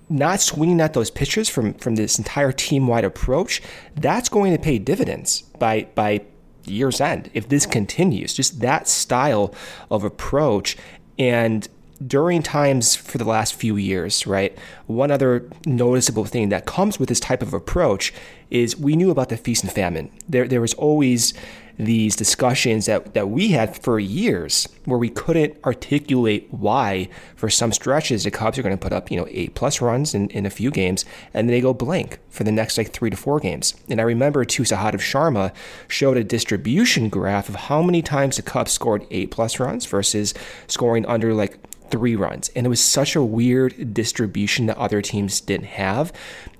not 0.08 0.40
swinging 0.40 0.80
at 0.80 0.92
those 0.92 1.10
pitches 1.10 1.48
from 1.48 1.74
from 1.74 1.96
this 1.96 2.18
entire 2.18 2.52
team 2.52 2.86
wide 2.88 3.04
approach, 3.04 3.62
that's 3.94 4.28
going 4.28 4.52
to 4.52 4.58
pay 4.58 4.78
dividends 4.78 5.42
by 5.58 5.88
by 5.94 6.22
year's 6.66 7.00
end 7.00 7.30
if 7.32 7.48
this 7.48 7.64
continues. 7.64 8.34
Just 8.34 8.60
that 8.60 8.86
style 8.86 9.54
of 9.90 10.04
approach 10.04 10.76
and 11.18 11.68
during 12.04 12.42
times 12.42 12.94
for 12.94 13.18
the 13.18 13.24
last 13.24 13.54
few 13.54 13.76
years, 13.76 14.26
right? 14.26 14.56
One 14.86 15.10
other 15.10 15.48
noticeable 15.64 16.24
thing 16.24 16.48
that 16.50 16.66
comes 16.66 16.98
with 16.98 17.08
this 17.08 17.20
type 17.20 17.42
of 17.42 17.54
approach 17.54 18.12
is 18.50 18.76
we 18.76 18.96
knew 18.96 19.10
about 19.10 19.28
the 19.28 19.36
feast 19.36 19.62
and 19.64 19.72
famine. 19.72 20.10
There, 20.28 20.46
there 20.46 20.60
was 20.60 20.74
always 20.74 21.32
these 21.78 22.16
discussions 22.16 22.86
that, 22.86 23.14
that 23.14 23.28
we 23.28 23.48
had 23.48 23.76
for 23.76 23.98
years 23.98 24.66
where 24.84 24.98
we 24.98 25.10
couldn't 25.10 25.56
articulate 25.64 26.48
why 26.50 27.08
for 27.34 27.50
some 27.50 27.72
stretches 27.72 28.24
the 28.24 28.30
Cubs 28.30 28.58
are 28.58 28.62
going 28.62 28.76
to 28.76 28.82
put 28.82 28.92
up, 28.92 29.10
you 29.10 29.16
know, 29.18 29.26
eight 29.30 29.54
plus 29.54 29.80
runs 29.80 30.14
in, 30.14 30.28
in 30.30 30.46
a 30.46 30.50
few 30.50 30.70
games 30.70 31.04
and 31.34 31.48
they 31.48 31.60
go 31.60 31.74
blank 31.74 32.18
for 32.30 32.44
the 32.44 32.52
next 32.52 32.78
like 32.78 32.92
three 32.92 33.10
to 33.10 33.16
four 33.16 33.40
games. 33.40 33.74
And 33.88 34.00
I 34.00 34.04
remember 34.04 34.44
too 34.44 34.62
Sahadev 34.62 35.00
Sharma 35.00 35.52
showed 35.88 36.16
a 36.16 36.24
distribution 36.24 37.08
graph 37.08 37.48
of 37.48 37.54
how 37.56 37.82
many 37.82 38.00
times 38.00 38.36
the 38.36 38.42
Cubs 38.42 38.72
scored 38.72 39.06
eight 39.10 39.30
plus 39.30 39.60
runs 39.60 39.84
versus 39.86 40.32
scoring 40.66 41.04
under 41.06 41.34
like 41.34 41.58
three 41.90 42.16
runs. 42.16 42.50
And 42.50 42.66
it 42.66 42.68
was 42.68 42.82
such 42.82 43.16
a 43.16 43.22
weird 43.22 43.94
distribution 43.94 44.66
that 44.66 44.78
other 44.78 45.02
teams 45.02 45.40
didn't 45.40 45.66
have. 45.66 46.12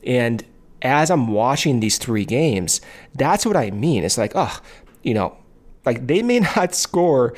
And 0.05 0.45
as 0.83 1.11
I'm 1.11 1.29
watching 1.29 1.81
these 1.81 1.99
three 1.99 2.25
games, 2.25 2.81
that's 3.15 3.47
what 3.47 3.57
I 3.57 3.71
mean. 3.71 4.05
It's 4.05 4.19
like, 4.19 4.33
oh, 4.35 4.61
you 5.03 5.15
know, 5.15 5.37
like 5.85 6.07
they 6.07 6.23
may 6.23 6.41
not 6.57 6.75
score 6.75 7.35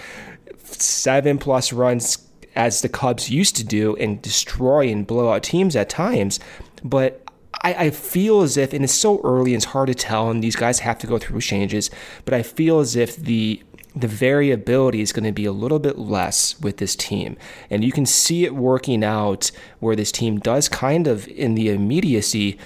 seven 0.57 1.39
plus 1.39 1.73
runs 1.73 2.29
as 2.55 2.83
the 2.83 2.89
Cubs 2.89 3.31
used 3.31 3.57
to 3.57 3.65
do 3.65 3.95
and 3.97 4.21
destroy 4.21 4.89
and 4.89 5.07
blow 5.07 5.33
out 5.33 5.45
teams 5.45 5.77
at 5.77 5.89
times, 5.89 6.41
but 6.83 7.25
I, 7.63 7.75
I, 7.75 7.91
feel 7.91 8.43
as 8.43 8.57
if, 8.57 8.73
and 8.73 8.85
it's 8.85 8.95
so 8.95 9.21
early 9.23 9.55
and 9.55 9.63
it's 9.63 9.73
hard 9.73 9.89
to 9.89 9.95
tell, 9.95 10.31
and 10.31 10.43
these 10.43 10.57
guys 10.57 10.81
have 10.81 10.99
to 10.99 11.07
go 11.07 11.19
through 11.19 11.41
changes, 11.41 11.91
but 12.25 12.35
I 12.35 12.43
feel 12.43 12.81
as 12.81 12.97
if 12.97 13.17
the 13.17 13.63
the 14.01 14.09
variability 14.09 15.01
is 15.01 15.13
going 15.13 15.25
to 15.25 15.33
be 15.33 15.45
a 15.45 15.53
little 15.53 15.79
bit 15.79 15.99
less 15.99 16.59
with 16.61 16.77
this 16.77 16.95
team. 16.95 17.37
And 17.69 17.83
you 17.83 17.91
can 17.91 18.07
see 18.07 18.45
it 18.45 18.55
working 18.55 19.03
out 19.03 19.51
where 19.81 19.97
this 19.97 20.13
team 20.13 20.39
does 20.39 20.69
kind 20.69 21.07
of, 21.07 21.27
in 21.29 21.55
the 21.55 21.71
immediacy, 21.71 22.59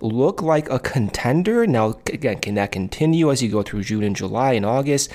look 0.00 0.42
like 0.42 0.70
a 0.70 0.78
contender. 0.78 1.66
Now, 1.66 1.98
again, 2.06 2.38
can 2.38 2.54
that 2.54 2.72
continue 2.72 3.30
as 3.30 3.42
you 3.42 3.50
go 3.50 3.62
through 3.62 3.82
June 3.82 4.04
and 4.04 4.14
July 4.14 4.52
and 4.52 4.64
August? 4.64 5.10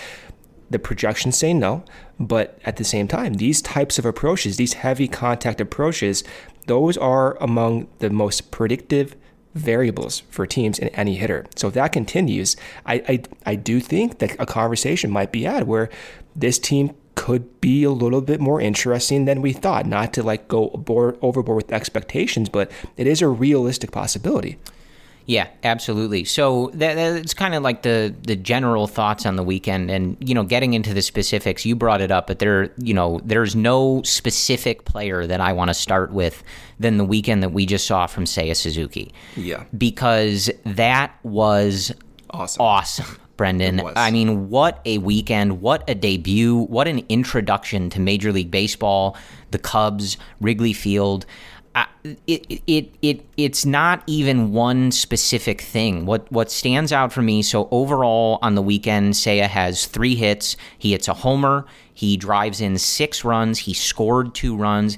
The 0.70 0.80
projections 0.80 1.38
say 1.38 1.54
no, 1.54 1.84
but 2.20 2.60
at 2.66 2.78
the 2.78 2.84
same 2.84 3.08
time, 3.08 3.36
these 3.36 3.62
types 3.62 4.00
of 4.00 4.06
approaches, 4.06 4.58
these 4.58 4.74
heavy 4.74 5.08
contact 5.08 5.62
approaches, 5.62 6.24
those 6.68 6.98
are 6.98 7.38
among 7.42 7.88
the 8.00 8.10
most 8.10 8.52
predictive 8.52 9.16
variables 9.54 10.20
for 10.30 10.46
teams 10.46 10.80
in 10.80 10.88
any 10.90 11.16
hitter. 11.16 11.46
So 11.56 11.68
if 11.68 11.74
that 11.74 11.92
continues, 11.92 12.56
I, 12.86 12.96
I, 13.08 13.24
I 13.46 13.56
do 13.56 13.80
think 13.80 14.20
that 14.20 14.36
a 14.40 14.46
conversation 14.46 15.12
might 15.12 15.32
be 15.32 15.44
had 15.44 15.68
where 15.68 15.90
this 16.36 16.58
team 16.60 16.96
could 17.16 17.62
be 17.62 17.84
a 17.84 17.92
little 17.92 18.22
bit 18.22 18.40
more 18.40 18.62
interesting 18.62 19.26
than 19.26 19.42
we 19.42 19.54
thought. 19.54 19.86
Not 19.86 20.14
to 20.14 20.24
like 20.24 20.48
go 20.48 20.70
aboard, 20.70 21.18
overboard 21.22 21.58
with 21.58 21.72
expectations, 21.72 22.50
but 22.50 22.72
it 22.98 23.06
is 23.06 23.22
a 23.22 23.28
realistic 23.28 23.92
possibility. 23.92 24.58
Yeah, 25.32 25.48
absolutely. 25.64 26.26
So 26.26 26.72
that, 26.74 26.96
that's 26.96 27.34
kind 27.34 27.56
of 27.56 27.64
like 27.64 27.84
the 27.84 28.14
the 28.28 28.36
general 28.36 28.86
thoughts 28.86 29.26
on 29.26 29.38
the 29.38 29.44
weekend, 29.44 29.90
and 29.90 30.18
you 30.20 30.36
know, 30.36 30.44
getting 30.44 30.74
into 30.74 30.94
the 30.94 31.02
specifics. 31.02 31.66
You 31.66 31.74
brought 31.74 32.02
it 32.02 32.12
up, 32.12 32.28
but 32.28 32.40
there, 32.40 32.74
you 32.76 32.94
know, 32.94 33.22
there's 33.24 33.56
no 33.56 34.02
specific 34.04 34.84
player 34.84 35.26
that 35.26 35.40
I 35.40 35.54
want 35.54 35.70
to 35.70 35.74
start 35.74 36.12
with 36.12 36.44
than 36.82 36.98
the 36.98 37.06
weekend 37.06 37.44
that 37.44 37.54
we 37.54 37.66
just 37.66 37.88
saw 37.88 38.08
from 38.08 38.26
Seiya 38.26 38.58
Suzuki. 38.58 39.14
Yeah, 39.38 39.64
because 39.78 40.52
that 40.66 41.18
was 41.24 41.94
awesome. 42.32 42.62
Awesome. 42.62 43.18
Brendan. 43.38 43.82
I 43.96 44.12
mean, 44.12 44.50
what 44.50 44.82
a 44.86 44.98
weekend, 44.98 45.62
what 45.62 45.90
a 45.90 45.96
debut, 45.96 46.58
what 46.58 46.90
an 46.90 47.06
introduction 47.08 47.90
to 47.92 48.02
Major 48.02 48.34
League 48.34 48.52
Baseball, 48.52 49.16
the 49.52 49.60
Cubs, 49.60 50.18
Wrigley 50.42 50.74
Field 50.74 51.26
it, 52.28 52.62
it 52.68 52.94
it 53.02 53.26
it's 53.38 53.66
not 53.66 54.04
even 54.08 54.54
one 54.54 54.92
specific 54.92 55.62
thing. 55.62 56.06
What 56.06 56.32
what 56.32 56.52
stands 56.52 56.92
out 56.92 57.14
for 57.14 57.22
me? 57.22 57.42
So 57.42 57.68
overall 57.72 58.40
on 58.42 58.56
the 58.56 58.62
weekend, 58.62 59.14
Seiya 59.14 59.48
has 59.48 59.86
three 59.86 60.16
hits. 60.16 60.56
He 60.78 60.92
hits 60.92 61.08
a 61.08 61.14
homer. 61.14 61.66
He 61.94 62.18
drives 62.18 62.62
in 62.62 62.78
six 62.78 63.24
runs. 63.24 63.60
He 63.60 63.74
scored 63.74 64.34
two 64.34 64.56
runs. 64.56 64.98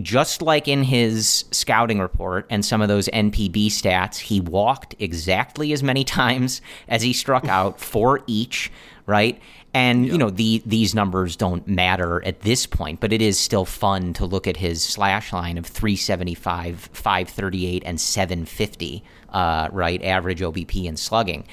Just 0.00 0.40
like 0.40 0.68
in 0.68 0.84
his 0.84 1.44
scouting 1.50 2.00
report 2.00 2.46
and 2.48 2.64
some 2.64 2.80
of 2.80 2.88
those 2.88 3.08
NPB 3.08 3.66
stats, 3.66 4.18
he 4.18 4.40
walked 4.40 4.94
exactly 4.98 5.72
as 5.72 5.82
many 5.82 6.04
times 6.20 6.62
as 6.88 7.02
he 7.02 7.12
struck 7.12 7.46
out, 7.46 7.80
for 7.80 8.22
each, 8.26 8.70
right? 9.06 9.40
And 9.74 10.06
you 10.06 10.18
know 10.18 10.28
the 10.28 10.62
these 10.66 10.94
numbers 10.94 11.34
don't 11.34 11.66
matter 11.66 12.22
at 12.24 12.40
this 12.40 12.66
point, 12.66 13.00
but 13.00 13.12
it 13.12 13.22
is 13.22 13.38
still 13.38 13.64
fun 13.64 14.12
to 14.14 14.26
look 14.26 14.46
at 14.46 14.58
his 14.58 14.82
slash 14.82 15.32
line 15.32 15.56
of 15.56 15.64
375, 15.66 16.90
538, 16.92 17.82
and 17.86 18.00
750, 18.00 19.02
uh, 19.30 19.68
right? 19.72 20.02
Average 20.02 20.40
OBP 20.40 20.86
and 20.86 20.98
slugging. 20.98 21.44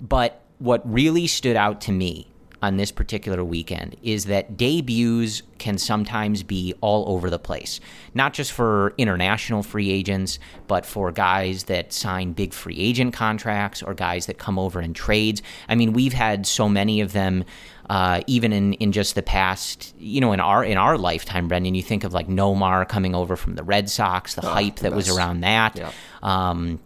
But 0.00 0.42
what 0.58 0.82
really 0.90 1.28
stood 1.28 1.56
out 1.56 1.80
to 1.82 1.92
me 1.92 2.26
on 2.62 2.76
this 2.76 2.92
particular 2.92 3.42
weekend 3.42 3.96
is 4.02 4.26
that 4.26 4.56
debuts 4.56 5.42
can 5.58 5.78
sometimes 5.78 6.42
be 6.42 6.74
all 6.80 7.08
over 7.08 7.30
the 7.30 7.38
place. 7.38 7.80
Not 8.14 8.34
just 8.34 8.52
for 8.52 8.94
international 8.98 9.62
free 9.62 9.90
agents, 9.90 10.38
but 10.66 10.84
for 10.84 11.10
guys 11.12 11.64
that 11.64 11.92
sign 11.92 12.32
big 12.32 12.52
free 12.52 12.78
agent 12.78 13.14
contracts 13.14 13.82
or 13.82 13.94
guys 13.94 14.26
that 14.26 14.38
come 14.38 14.58
over 14.58 14.80
in 14.80 14.94
trades. 14.94 15.42
I 15.68 15.74
mean, 15.74 15.92
we've 15.92 16.12
had 16.12 16.46
so 16.46 16.68
many 16.68 17.00
of 17.00 17.12
them. 17.12 17.44
Uh, 17.88 18.20
even 18.28 18.52
in, 18.52 18.74
in 18.74 18.92
just 18.92 19.16
the 19.16 19.22
past, 19.22 19.96
you 19.98 20.20
know, 20.20 20.32
in 20.32 20.38
our 20.38 20.62
in 20.62 20.78
our 20.78 20.96
lifetime, 20.96 21.48
Brendan, 21.48 21.74
you 21.74 21.82
think 21.82 22.04
of 22.04 22.12
like 22.12 22.28
Nomar 22.28 22.88
coming 22.88 23.16
over 23.16 23.34
from 23.34 23.56
the 23.56 23.64
Red 23.64 23.90
Sox, 23.90 24.36
the 24.36 24.46
oh, 24.46 24.48
hype 24.48 24.76
that 24.76 24.92
was 24.92 25.08
around 25.08 25.40
that. 25.40 25.76
Yeah. 25.76 25.90
Um, 26.22 26.78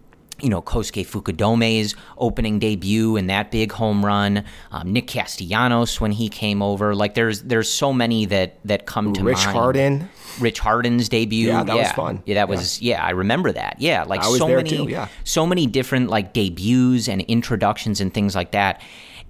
you 0.44 0.50
know, 0.50 0.60
Kosuke 0.60 1.06
Fukudome's 1.06 1.94
opening 2.18 2.58
debut 2.58 3.16
and 3.16 3.30
that 3.30 3.50
big 3.50 3.72
home 3.72 4.04
run, 4.04 4.44
um, 4.70 4.92
Nick 4.92 5.06
Castellanos 5.06 6.00
when 6.00 6.12
he 6.12 6.28
came 6.28 6.62
over. 6.62 6.94
Like 6.94 7.14
there's 7.14 7.42
there's 7.42 7.70
so 7.70 7.92
many 7.92 8.26
that 8.26 8.58
that 8.66 8.84
come 8.84 9.14
to 9.14 9.24
Rich 9.24 9.38
mind. 9.38 9.46
Rich 9.46 9.54
Harden. 9.54 10.08
Rich 10.38 10.60
Harden's 10.60 11.08
debut. 11.08 11.48
Yeah, 11.48 11.64
that 11.64 11.74
yeah. 11.74 11.82
was 11.82 11.92
fun. 11.92 12.22
Yeah, 12.26 12.34
that 12.34 12.48
was 12.48 12.82
yeah. 12.82 12.98
yeah. 12.98 13.06
I 13.06 13.10
remember 13.10 13.52
that. 13.52 13.76
Yeah, 13.78 14.04
like 14.04 14.22
so 14.22 14.46
many 14.46 14.68
too, 14.68 14.86
yeah. 14.88 15.08
so 15.24 15.46
many 15.46 15.66
different 15.66 16.10
like 16.10 16.34
debuts 16.34 17.08
and 17.08 17.22
introductions 17.22 18.00
and 18.00 18.12
things 18.12 18.34
like 18.34 18.50
that. 18.52 18.82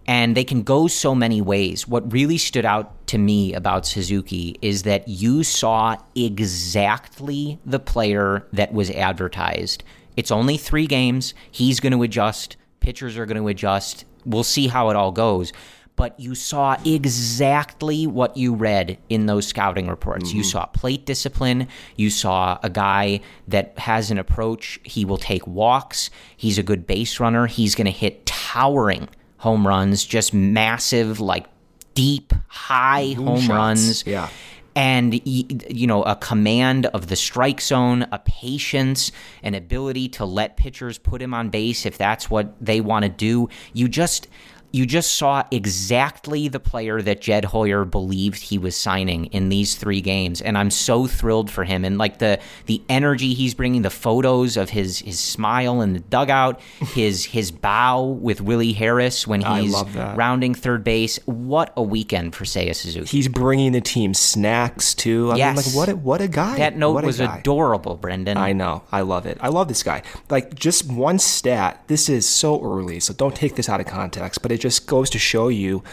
And 0.06 0.36
they 0.36 0.44
can 0.44 0.64
go 0.64 0.86
so 0.86 1.14
many 1.14 1.40
ways. 1.40 1.88
What 1.88 2.12
really 2.12 2.36
stood 2.36 2.66
out 2.66 3.06
to 3.06 3.16
me 3.16 3.54
about 3.54 3.86
Suzuki 3.86 4.58
is 4.60 4.82
that 4.82 5.08
you 5.08 5.44
saw 5.44 5.96
exactly 6.14 7.58
the 7.64 7.78
player 7.78 8.46
that 8.52 8.74
was 8.74 8.90
advertised 8.90 9.82
it's 10.16 10.30
only 10.30 10.56
three 10.56 10.86
games. 10.86 11.34
He's 11.50 11.80
going 11.80 11.92
to 11.92 12.02
adjust. 12.02 12.56
Pitchers 12.80 13.16
are 13.16 13.26
going 13.26 13.40
to 13.40 13.48
adjust. 13.48 14.04
We'll 14.24 14.44
see 14.44 14.68
how 14.68 14.90
it 14.90 14.96
all 14.96 15.12
goes. 15.12 15.52
But 15.96 16.18
you 16.18 16.34
saw 16.34 16.76
exactly 16.84 18.06
what 18.06 18.36
you 18.36 18.54
read 18.54 18.98
in 19.08 19.26
those 19.26 19.46
scouting 19.46 19.88
reports. 19.88 20.28
Mm-hmm. 20.28 20.38
You 20.38 20.44
saw 20.44 20.66
plate 20.66 21.06
discipline. 21.06 21.68
You 21.94 22.10
saw 22.10 22.58
a 22.64 22.70
guy 22.70 23.20
that 23.46 23.78
has 23.78 24.10
an 24.10 24.18
approach. 24.18 24.80
He 24.82 25.04
will 25.04 25.18
take 25.18 25.46
walks. 25.46 26.10
He's 26.36 26.58
a 26.58 26.64
good 26.64 26.86
base 26.86 27.20
runner. 27.20 27.46
He's 27.46 27.76
going 27.76 27.84
to 27.84 27.92
hit 27.92 28.26
towering 28.26 29.08
home 29.38 29.66
runs, 29.66 30.04
just 30.04 30.34
massive, 30.34 31.20
like 31.20 31.46
deep, 31.94 32.32
high 32.48 33.14
home 33.16 33.40
shots. 33.40 33.48
runs. 33.48 34.06
Yeah 34.06 34.28
and 34.76 35.20
you 35.26 35.86
know 35.86 36.02
a 36.02 36.16
command 36.16 36.86
of 36.86 37.08
the 37.08 37.16
strike 37.16 37.60
zone, 37.60 38.06
a 38.12 38.18
patience, 38.18 39.12
an 39.42 39.54
ability 39.54 40.08
to 40.10 40.24
let 40.24 40.56
pitchers 40.56 40.98
put 40.98 41.22
him 41.22 41.32
on 41.34 41.50
base 41.50 41.86
if 41.86 41.98
that's 41.98 42.30
what 42.30 42.54
they 42.60 42.80
want 42.80 43.04
to 43.04 43.08
do. 43.08 43.48
You 43.72 43.88
just 43.88 44.28
you 44.74 44.86
just 44.86 45.14
saw 45.14 45.44
exactly 45.52 46.48
the 46.48 46.58
player 46.58 47.00
that 47.00 47.20
Jed 47.20 47.44
Hoyer 47.44 47.84
believed 47.84 48.42
he 48.42 48.58
was 48.58 48.74
signing 48.76 49.26
in 49.26 49.48
these 49.48 49.76
three 49.76 50.00
games, 50.00 50.42
and 50.42 50.58
I'm 50.58 50.70
so 50.70 51.06
thrilled 51.06 51.48
for 51.48 51.62
him. 51.62 51.84
And 51.84 51.96
like 51.96 52.18
the 52.18 52.40
the 52.66 52.82
energy 52.88 53.34
he's 53.34 53.54
bringing, 53.54 53.82
the 53.82 53.90
photos 53.90 54.56
of 54.56 54.70
his 54.70 54.98
his 54.98 55.20
smile 55.20 55.80
in 55.80 55.92
the 55.92 56.00
dugout, 56.00 56.60
his 56.92 57.26
his 57.26 57.52
bow 57.52 58.02
with 58.02 58.40
Willie 58.40 58.72
Harris 58.72 59.28
when 59.28 59.42
he's 59.42 59.80
rounding 59.94 60.54
third 60.56 60.82
base. 60.82 61.20
What 61.24 61.72
a 61.76 61.82
weekend 61.82 62.34
for 62.34 62.44
Seiya 62.44 62.74
Suzuki. 62.74 63.06
He's 63.06 63.28
bringing 63.28 63.70
the 63.70 63.80
team 63.80 64.12
snacks 64.12 64.92
too. 64.92 65.30
I 65.30 65.36
yes. 65.36 65.56
mean, 65.56 65.66
like 65.66 65.76
what 65.76 65.88
a, 65.88 65.96
what 65.96 66.20
a 66.20 66.26
guy. 66.26 66.58
That 66.58 66.76
note 66.76 66.94
what 66.94 67.04
was 67.04 67.20
adorable, 67.20 67.94
Brendan. 67.94 68.38
I 68.38 68.52
know. 68.52 68.82
I 68.90 69.02
love 69.02 69.26
it. 69.26 69.38
I 69.40 69.50
love 69.50 69.68
this 69.68 69.84
guy. 69.84 70.02
Like 70.30 70.56
just 70.56 70.90
one 70.90 71.20
stat. 71.20 71.84
This 71.86 72.08
is 72.08 72.28
so 72.28 72.60
early, 72.60 72.98
so 72.98 73.14
don't 73.14 73.36
take 73.36 73.54
this 73.54 73.68
out 73.68 73.78
of 73.78 73.86
context, 73.86 74.42
but 74.42 74.50
it 74.50 74.63
just 74.64 74.86
goes 74.86 75.10
to 75.10 75.18
show 75.18 75.48
you 75.48 75.84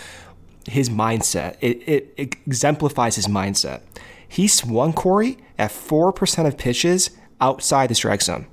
his 0.66 0.90
mindset. 0.90 1.58
It, 1.60 1.84
it, 1.86 2.38
exemplifies 2.48 3.18
his 3.18 3.28
mindset. 3.28 3.82
He 4.26 4.48
swung 4.48 4.94
Corey 4.94 5.38
at 5.60 5.72
4% 5.72 6.48
of 6.48 6.58
pitches 6.58 7.10
outside 7.42 7.90
the 7.90 7.96
strike 7.96 8.22
zone. 8.22 8.48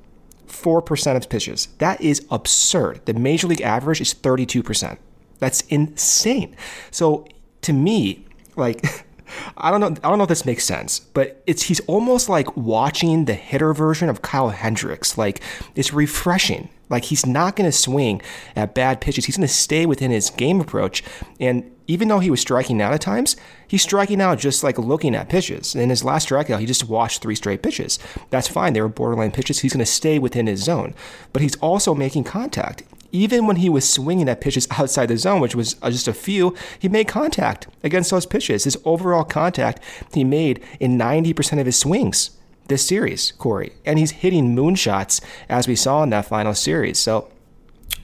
4% 0.48 1.16
of 1.16 1.28
pitches. 1.28 1.68
That 1.78 2.00
is 2.00 2.26
absurd. 2.32 3.02
The 3.04 3.14
major 3.14 3.46
league 3.46 3.60
average 3.60 4.00
is 4.00 4.12
32%. 4.12 4.98
That's 5.38 5.60
insane. 5.68 6.56
So 6.90 7.24
to 7.62 7.72
me, 7.72 8.26
like 8.56 8.84
I 9.56 9.70
don't 9.70 9.80
know 9.80 9.86
I 10.02 10.08
don't 10.08 10.18
know 10.18 10.24
if 10.24 10.28
this 10.28 10.44
makes 10.44 10.64
sense, 10.64 10.98
but 10.98 11.44
it's 11.46 11.62
he's 11.62 11.78
almost 11.80 12.28
like 12.28 12.56
watching 12.56 13.26
the 13.26 13.34
hitter 13.34 13.72
version 13.72 14.08
of 14.08 14.22
Kyle 14.22 14.48
Hendricks. 14.48 15.16
Like 15.16 15.42
it's 15.76 15.92
refreshing. 15.92 16.70
Like 16.88 17.04
he's 17.04 17.26
not 17.26 17.56
going 17.56 17.70
to 17.70 17.76
swing 17.76 18.22
at 18.56 18.74
bad 18.74 19.00
pitches. 19.00 19.26
He's 19.26 19.36
going 19.36 19.46
to 19.46 19.52
stay 19.52 19.86
within 19.86 20.10
his 20.10 20.30
game 20.30 20.60
approach. 20.60 21.02
And 21.40 21.70
even 21.86 22.08
though 22.08 22.18
he 22.18 22.30
was 22.30 22.40
striking 22.40 22.80
out 22.82 22.92
at 22.92 23.00
times, 23.00 23.34
he's 23.66 23.82
striking 23.82 24.20
out 24.20 24.38
just 24.38 24.62
like 24.62 24.78
looking 24.78 25.14
at 25.14 25.30
pitches. 25.30 25.74
In 25.74 25.88
his 25.88 26.04
last 26.04 26.28
strikeout, 26.28 26.60
he 26.60 26.66
just 26.66 26.88
watched 26.88 27.22
three 27.22 27.34
straight 27.34 27.62
pitches. 27.62 27.98
That's 28.30 28.46
fine. 28.46 28.74
They 28.74 28.82
were 28.82 28.88
borderline 28.88 29.30
pitches. 29.30 29.60
He's 29.60 29.72
going 29.72 29.84
to 29.84 29.86
stay 29.86 30.18
within 30.18 30.46
his 30.46 30.62
zone. 30.62 30.94
But 31.32 31.42
he's 31.42 31.56
also 31.56 31.94
making 31.94 32.24
contact. 32.24 32.82
Even 33.10 33.46
when 33.46 33.56
he 33.56 33.70
was 33.70 33.90
swinging 33.90 34.28
at 34.28 34.42
pitches 34.42 34.68
outside 34.78 35.06
the 35.06 35.16
zone, 35.16 35.40
which 35.40 35.54
was 35.54 35.76
uh, 35.80 35.90
just 35.90 36.08
a 36.08 36.12
few, 36.12 36.54
he 36.78 36.90
made 36.90 37.08
contact 37.08 37.66
against 37.82 38.10
those 38.10 38.26
pitches. 38.26 38.64
His 38.64 38.78
overall 38.84 39.24
contact 39.24 39.82
he 40.12 40.24
made 40.24 40.62
in 40.78 40.98
90% 40.98 41.58
of 41.58 41.64
his 41.64 41.78
swings 41.78 42.37
this 42.68 42.86
series, 42.86 43.32
Corey. 43.32 43.72
And 43.84 43.98
he's 43.98 44.12
hitting 44.12 44.54
moonshots 44.54 45.20
as 45.48 45.66
we 45.66 45.74
saw 45.74 46.02
in 46.02 46.10
that 46.10 46.26
final 46.26 46.54
series. 46.54 46.98
So, 46.98 47.30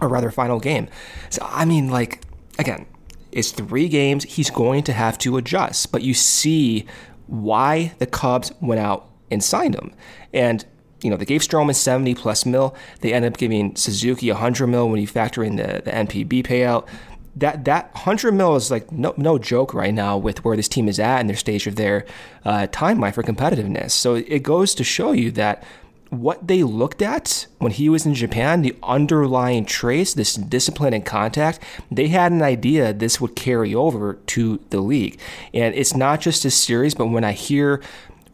or 0.00 0.08
rather, 0.08 0.30
final 0.30 0.58
game. 0.58 0.88
So, 1.30 1.46
I 1.48 1.64
mean, 1.64 1.88
like, 1.88 2.22
again, 2.58 2.86
it's 3.30 3.50
three 3.50 3.88
games. 3.88 4.24
He's 4.24 4.50
going 4.50 4.82
to 4.84 4.92
have 4.92 5.18
to 5.18 5.36
adjust. 5.36 5.92
But 5.92 6.02
you 6.02 6.14
see 6.14 6.86
why 7.26 7.94
the 7.98 8.06
Cubs 8.06 8.52
went 8.60 8.80
out 8.80 9.08
and 9.30 9.42
signed 9.42 9.74
him. 9.74 9.94
And 10.32 10.64
you 11.02 11.10
know, 11.10 11.16
they 11.18 11.26
gave 11.26 11.42
Stroman 11.42 11.74
70 11.74 12.14
plus 12.14 12.46
mil. 12.46 12.74
They 13.00 13.12
ended 13.12 13.34
up 13.34 13.38
giving 13.38 13.76
Suzuki 13.76 14.30
100 14.30 14.66
mil 14.66 14.88
when 14.88 15.00
you 15.00 15.06
factor 15.06 15.44
in 15.44 15.56
the, 15.56 15.82
the 15.84 15.90
NPB 15.90 16.46
payout 16.46 16.88
that 17.36 17.64
that 17.64 17.90
hundred 17.94 18.32
mil 18.32 18.54
is 18.56 18.70
like 18.70 18.90
no 18.92 19.14
no 19.16 19.38
joke 19.38 19.74
right 19.74 19.94
now 19.94 20.16
with 20.16 20.44
where 20.44 20.56
this 20.56 20.68
team 20.68 20.88
is 20.88 20.98
at 21.00 21.20
and 21.20 21.28
their 21.28 21.36
stage 21.36 21.66
of 21.66 21.76
their 21.76 22.06
uh, 22.44 22.66
timeline 22.70 23.14
for 23.14 23.22
competitiveness. 23.22 23.90
So 23.90 24.14
it 24.14 24.42
goes 24.42 24.74
to 24.76 24.84
show 24.84 25.12
you 25.12 25.30
that 25.32 25.64
what 26.10 26.46
they 26.46 26.62
looked 26.62 27.02
at 27.02 27.46
when 27.58 27.72
he 27.72 27.88
was 27.88 28.06
in 28.06 28.14
Japan, 28.14 28.62
the 28.62 28.76
underlying 28.82 29.64
trace, 29.64 30.14
this 30.14 30.34
discipline 30.34 30.94
and 30.94 31.04
contact, 31.04 31.60
they 31.90 32.08
had 32.08 32.32
an 32.32 32.42
idea 32.42 32.92
this 32.92 33.20
would 33.20 33.34
carry 33.34 33.74
over 33.74 34.14
to 34.26 34.60
the 34.70 34.80
league. 34.80 35.18
And 35.52 35.74
it's 35.74 35.96
not 35.96 36.20
just 36.20 36.44
a 36.44 36.50
series, 36.50 36.94
but 36.94 37.06
when 37.06 37.24
I 37.24 37.32
hear 37.32 37.82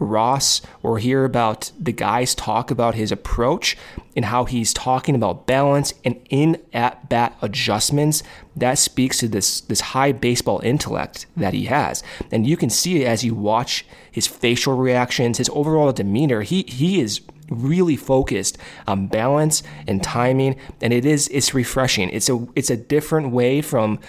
Ross 0.00 0.62
or 0.82 0.98
hear 0.98 1.24
about 1.24 1.70
the 1.78 1.92
guys 1.92 2.34
talk 2.34 2.70
about 2.70 2.94
his 2.94 3.12
approach 3.12 3.76
and 4.16 4.24
how 4.24 4.46
he's 4.46 4.72
talking 4.72 5.14
about 5.14 5.46
balance 5.46 5.94
and 6.04 6.18
in 6.30 6.60
at 6.72 7.08
bat 7.08 7.36
adjustments, 7.42 8.22
that 8.56 8.78
speaks 8.78 9.18
to 9.18 9.28
this 9.28 9.60
this 9.60 9.80
high 9.80 10.10
baseball 10.10 10.60
intellect 10.64 11.26
that 11.36 11.54
he 11.54 11.66
has. 11.66 12.02
And 12.32 12.46
you 12.46 12.56
can 12.56 12.70
see 12.70 13.02
it 13.02 13.06
as 13.06 13.22
you 13.22 13.34
watch 13.34 13.86
his 14.10 14.26
facial 14.26 14.76
reactions, 14.76 15.38
his 15.38 15.50
overall 15.52 15.92
demeanor. 15.92 16.40
He 16.42 16.64
he 16.66 17.00
is 17.00 17.20
really 17.50 17.96
focused 17.96 18.56
on 18.86 19.08
balance 19.08 19.62
and 19.86 20.02
timing 20.02 20.56
and 20.80 20.92
it 20.92 21.04
is 21.04 21.28
it's 21.28 21.52
refreshing. 21.54 22.08
It's 22.10 22.30
a 22.30 22.46
it's 22.56 22.70
a 22.70 22.76
different 22.76 23.32
way 23.32 23.60
from 23.60 24.00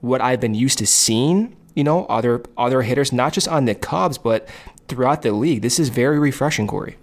what 0.00 0.20
I've 0.20 0.40
been 0.40 0.54
used 0.54 0.78
to 0.78 0.86
seeing 0.86 1.56
you 1.76 1.84
know, 1.84 2.06
other 2.06 2.42
other 2.56 2.82
hitters, 2.82 3.12
not 3.12 3.34
just 3.34 3.46
on 3.46 3.66
the 3.66 3.74
Cubs, 3.74 4.18
but 4.18 4.48
throughout 4.88 5.22
the 5.22 5.32
league. 5.32 5.62
This 5.62 5.78
is 5.78 5.88
very 5.88 6.18
refreshing, 6.18 6.66
Corey. 6.66 6.96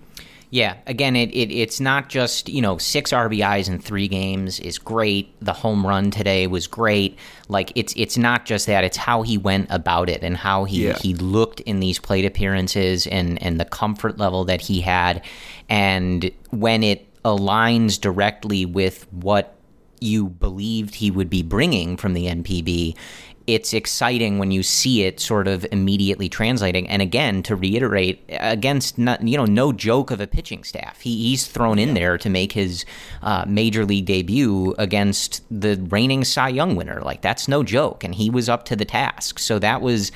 Yeah, 0.53 0.75
again, 0.85 1.15
it, 1.15 1.31
it 1.31 1.51
it's 1.51 1.79
not 1.79 2.09
just 2.09 2.47
you 2.47 2.61
know 2.61 2.77
six 2.77 3.11
RBIs 3.11 3.67
in 3.67 3.79
three 3.79 4.07
games 4.07 4.59
is 4.59 4.77
great. 4.77 5.33
The 5.43 5.51
home 5.51 5.83
run 5.83 6.11
today 6.11 6.45
was 6.45 6.67
great. 6.67 7.17
Like 7.47 7.71
it's 7.73 7.91
it's 7.97 8.19
not 8.19 8.45
just 8.45 8.67
that; 8.67 8.83
it's 8.83 8.95
how 8.95 9.23
he 9.23 9.35
went 9.35 9.65
about 9.71 10.09
it 10.09 10.21
and 10.21 10.37
how 10.37 10.65
he 10.65 10.85
yeah. 10.85 10.97
he 10.99 11.15
looked 11.15 11.61
in 11.61 11.79
these 11.79 11.97
plate 11.97 12.23
appearances 12.23 13.07
and 13.07 13.41
and 13.41 13.59
the 13.59 13.65
comfort 13.65 14.19
level 14.19 14.45
that 14.45 14.61
he 14.61 14.81
had, 14.81 15.23
and 15.69 16.29
when 16.51 16.83
it 16.83 17.07
aligns 17.23 17.99
directly 17.99 18.63
with 18.63 19.11
what 19.11 19.55
you 20.01 20.27
believed 20.27 20.93
he 20.93 21.09
would 21.09 21.31
be 21.31 21.41
bringing 21.41 21.97
from 21.97 22.13
the 22.13 22.25
NPB, 22.27 22.95
it's 23.45 23.73
exciting 23.73 24.39
when 24.39 24.51
you 24.51 24.63
see 24.63 25.03
it 25.03 25.19
sort 25.19 25.47
of 25.47 25.65
immediately 25.71 26.29
translating. 26.29 26.87
And 26.87 27.01
again, 27.01 27.43
to 27.43 27.55
reiterate, 27.55 28.23
against 28.29 28.97
not, 28.97 29.25
you 29.27 29.37
know 29.37 29.45
no 29.45 29.73
joke 29.73 30.11
of 30.11 30.21
a 30.21 30.27
pitching 30.27 30.63
staff, 30.63 31.01
he, 31.01 31.29
he's 31.29 31.45
thrown 31.47 31.79
in 31.79 31.93
there 31.93 32.17
to 32.17 32.29
make 32.29 32.53
his 32.53 32.85
uh, 33.21 33.45
major 33.47 33.85
league 33.85 34.05
debut 34.05 34.73
against 34.77 35.43
the 35.51 35.75
reigning 35.89 36.23
Cy 36.23 36.49
Young 36.49 36.75
winner. 36.75 37.01
Like 37.01 37.21
that's 37.21 37.47
no 37.47 37.63
joke, 37.63 38.03
and 38.03 38.15
he 38.15 38.29
was 38.29 38.47
up 38.47 38.65
to 38.65 38.75
the 38.75 38.85
task. 38.85 39.39
So 39.39 39.59
that 39.59 39.81
was 39.81 40.11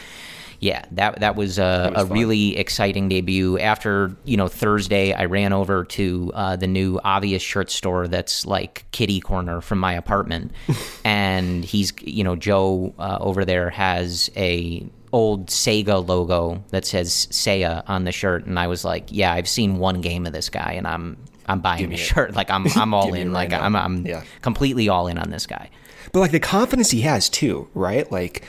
Yeah, 0.59 0.83
that 0.93 1.19
that 1.19 1.35
was 1.35 1.59
a, 1.59 1.91
was 1.95 2.03
a 2.03 2.05
really 2.11 2.57
exciting 2.57 3.09
debut. 3.09 3.59
After 3.59 4.15
you 4.25 4.37
know 4.37 4.47
Thursday, 4.47 5.13
I 5.13 5.25
ran 5.25 5.53
over 5.53 5.83
to 5.85 6.31
uh, 6.33 6.55
the 6.55 6.65
new 6.67 6.99
Obvious 7.03 7.43
shirt 7.43 7.69
store 7.69 8.07
that's 8.07 8.45
like 8.45 8.85
kitty 8.91 9.19
corner 9.19 9.61
from 9.61 9.77
my 9.79 9.93
apartment, 9.93 10.51
and 11.05 11.63
he's 11.63 11.93
you 12.01 12.23
know 12.23 12.35
Joe 12.35 12.93
uh, 12.97 13.17
over 13.21 13.45
there 13.45 13.69
has 13.69 14.29
a 14.35 14.83
old 15.13 15.47
Sega 15.47 16.05
logo 16.05 16.63
that 16.69 16.85
says 16.85 17.27
Seiya 17.31 17.83
on 17.87 18.03
the 18.03 18.11
shirt, 18.11 18.45
and 18.45 18.59
I 18.59 18.67
was 18.67 18.83
like, 18.83 19.05
yeah, 19.09 19.31
I've 19.33 19.47
seen 19.47 19.77
one 19.77 20.01
game 20.01 20.25
of 20.25 20.33
this 20.33 20.49
guy, 20.49 20.73
and 20.73 20.87
I'm 20.87 21.17
I'm 21.45 21.59
buying 21.61 21.91
it. 21.91 21.97
shirt. 21.97 22.33
Like 22.33 22.49
I'm 22.49 22.65
I'm 22.75 22.93
all 22.93 23.13
in. 23.13 23.27
right 23.31 23.41
like 23.43 23.49
now. 23.51 23.61
I'm 23.61 23.75
I'm 23.75 24.05
Yeah. 24.07 24.23
completely 24.41 24.89
all 24.89 25.07
in 25.07 25.17
on 25.17 25.29
this 25.29 25.45
guy. 25.45 25.69
But 26.13 26.19
like 26.21 26.31
the 26.31 26.39
confidence 26.39 26.89
he 26.91 27.01
has 27.01 27.29
too, 27.29 27.67
right? 27.73 28.09
Like, 28.11 28.43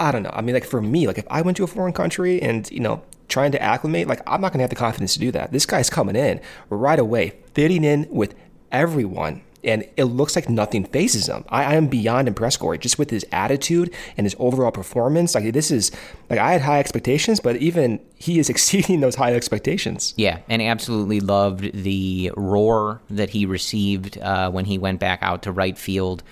I 0.00 0.12
don't 0.12 0.22
know. 0.22 0.32
I 0.32 0.40
mean, 0.40 0.54
like 0.54 0.64
for 0.64 0.80
me, 0.80 1.06
like 1.06 1.18
if 1.18 1.26
I 1.30 1.42
went 1.42 1.56
to 1.58 1.64
a 1.64 1.66
foreign 1.66 1.92
country 1.92 2.40
and 2.42 2.70
you 2.70 2.80
know 2.80 3.02
trying 3.28 3.52
to 3.52 3.62
acclimate, 3.62 4.08
like 4.08 4.20
I'm 4.26 4.40
not 4.40 4.52
gonna 4.52 4.62
have 4.62 4.70
the 4.70 4.76
confidence 4.76 5.14
to 5.14 5.20
do 5.20 5.30
that. 5.32 5.52
This 5.52 5.66
guy's 5.66 5.90
coming 5.90 6.16
in 6.16 6.40
right 6.70 6.98
away, 6.98 7.34
fitting 7.54 7.84
in 7.84 8.06
with 8.10 8.34
everyone. 8.72 9.42
And 9.62 9.88
it 9.96 10.04
looks 10.04 10.36
like 10.36 10.50
nothing 10.50 10.84
fazes 10.84 11.26
him. 11.26 11.42
I, 11.48 11.64
I 11.64 11.74
am 11.76 11.86
beyond 11.86 12.28
impressed, 12.28 12.60
Corey, 12.60 12.76
just 12.76 12.98
with 12.98 13.08
his 13.08 13.24
attitude 13.32 13.94
and 14.18 14.26
his 14.26 14.36
overall 14.38 14.70
performance. 14.70 15.34
Like 15.34 15.50
this 15.54 15.70
is 15.70 15.90
like 16.28 16.38
I 16.38 16.52
had 16.52 16.60
high 16.60 16.80
expectations, 16.80 17.40
but 17.40 17.56
even 17.56 17.98
he 18.14 18.38
is 18.38 18.50
exceeding 18.50 19.00
those 19.00 19.14
high 19.14 19.34
expectations. 19.34 20.12
Yeah, 20.18 20.40
and 20.50 20.60
absolutely 20.60 21.20
loved 21.20 21.72
the 21.72 22.30
roar 22.36 23.00
that 23.08 23.30
he 23.30 23.46
received 23.46 24.18
uh, 24.18 24.50
when 24.50 24.66
he 24.66 24.76
went 24.76 25.00
back 25.00 25.20
out 25.22 25.42
to 25.44 25.52
right 25.52 25.78
field 25.78 26.22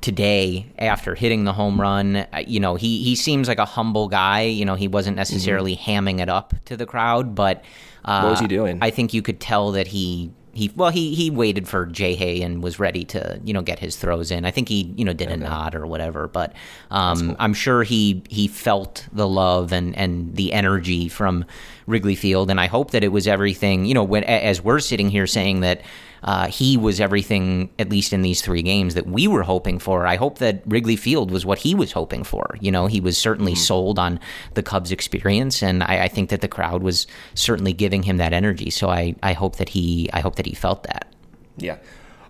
today 0.00 0.66
after 0.78 1.14
hitting 1.14 1.44
the 1.44 1.52
home 1.52 1.80
run. 1.80 2.16
Uh, 2.16 2.42
You 2.46 2.60
know, 2.60 2.74
he 2.76 3.02
he 3.02 3.14
seems 3.16 3.48
like 3.48 3.58
a 3.58 3.64
humble 3.64 4.08
guy. 4.08 4.42
You 4.42 4.64
know, 4.64 4.74
he 4.74 4.88
wasn't 4.88 5.16
necessarily 5.16 5.76
hamming 5.76 6.20
it 6.20 6.28
up 6.28 6.54
to 6.66 6.76
the 6.76 6.86
crowd, 6.86 7.34
but 7.34 7.64
uh, 8.04 8.22
What 8.22 8.30
was 8.30 8.40
he 8.40 8.46
doing? 8.46 8.78
I 8.80 8.90
think 8.90 9.12
you 9.12 9.22
could 9.22 9.40
tell 9.40 9.72
that 9.72 9.88
he. 9.88 10.30
He, 10.54 10.72
well, 10.74 10.90
he, 10.90 11.14
he 11.14 11.30
waited 11.30 11.68
for 11.68 11.86
Jay 11.86 12.16
Hay 12.16 12.42
and 12.42 12.64
was 12.64 12.80
ready 12.80 13.04
to 13.04 13.38
you 13.44 13.52
know 13.54 13.62
get 13.62 13.78
his 13.78 13.94
throws 13.94 14.32
in. 14.32 14.44
I 14.44 14.50
think 14.50 14.68
he 14.68 14.92
you 14.96 15.04
know 15.04 15.12
did 15.12 15.30
a 15.30 15.36
nod 15.36 15.76
or 15.76 15.86
whatever, 15.86 16.26
but 16.26 16.52
um, 16.90 17.36
I'm 17.38 17.54
sure 17.54 17.84
he 17.84 18.24
he 18.28 18.48
felt 18.48 19.06
the 19.12 19.28
love 19.28 19.72
and 19.72 19.94
and 19.96 20.34
the 20.34 20.52
energy 20.52 21.08
from 21.08 21.44
Wrigley 21.86 22.16
Field, 22.16 22.50
and 22.50 22.58
I 22.60 22.66
hope 22.66 22.90
that 22.90 23.04
it 23.04 23.12
was 23.12 23.28
everything. 23.28 23.84
You 23.84 23.94
know, 23.94 24.02
when 24.02 24.24
as 24.24 24.60
we're 24.60 24.80
sitting 24.80 25.10
here 25.10 25.28
saying 25.28 25.60
that 25.60 25.82
uh, 26.22 26.48
he 26.48 26.76
was 26.76 27.00
everything, 27.00 27.70
at 27.78 27.90
least 27.90 28.12
in 28.12 28.22
these 28.22 28.42
three 28.42 28.62
games, 28.62 28.94
that 28.94 29.06
we 29.06 29.26
were 29.26 29.42
hoping 29.42 29.78
for. 29.78 30.06
I 30.06 30.16
hope 30.16 30.38
that 30.38 30.62
Wrigley 30.66 30.96
Field 30.96 31.30
was 31.30 31.44
what 31.46 31.58
he 31.58 31.74
was 31.74 31.92
hoping 31.92 32.24
for. 32.24 32.56
You 32.60 32.70
know, 32.70 32.86
he 32.86 33.00
was 33.00 33.16
certainly 33.16 33.54
sold 33.54 33.98
on 33.98 34.20
the 34.54 34.62
Cubs 34.62 34.92
experience, 34.92 35.62
and 35.62 35.82
I, 35.82 36.04
I 36.04 36.08
think 36.08 36.30
that 36.30 36.40
the 36.40 36.48
crowd 36.48 36.82
was 36.82 37.06
certainly 37.34 37.72
giving 37.72 38.02
him 38.02 38.16
that 38.18 38.32
energy. 38.32 38.70
So 38.70 38.88
I, 38.88 39.14
I 39.22 39.32
hope 39.32 39.56
that 39.56 39.70
he 39.70 40.08
I 40.12 40.20
hope 40.20 40.36
that 40.36 40.46
he 40.46 40.54
felt 40.54 40.84
that. 40.84 41.12
Yeah. 41.56 41.78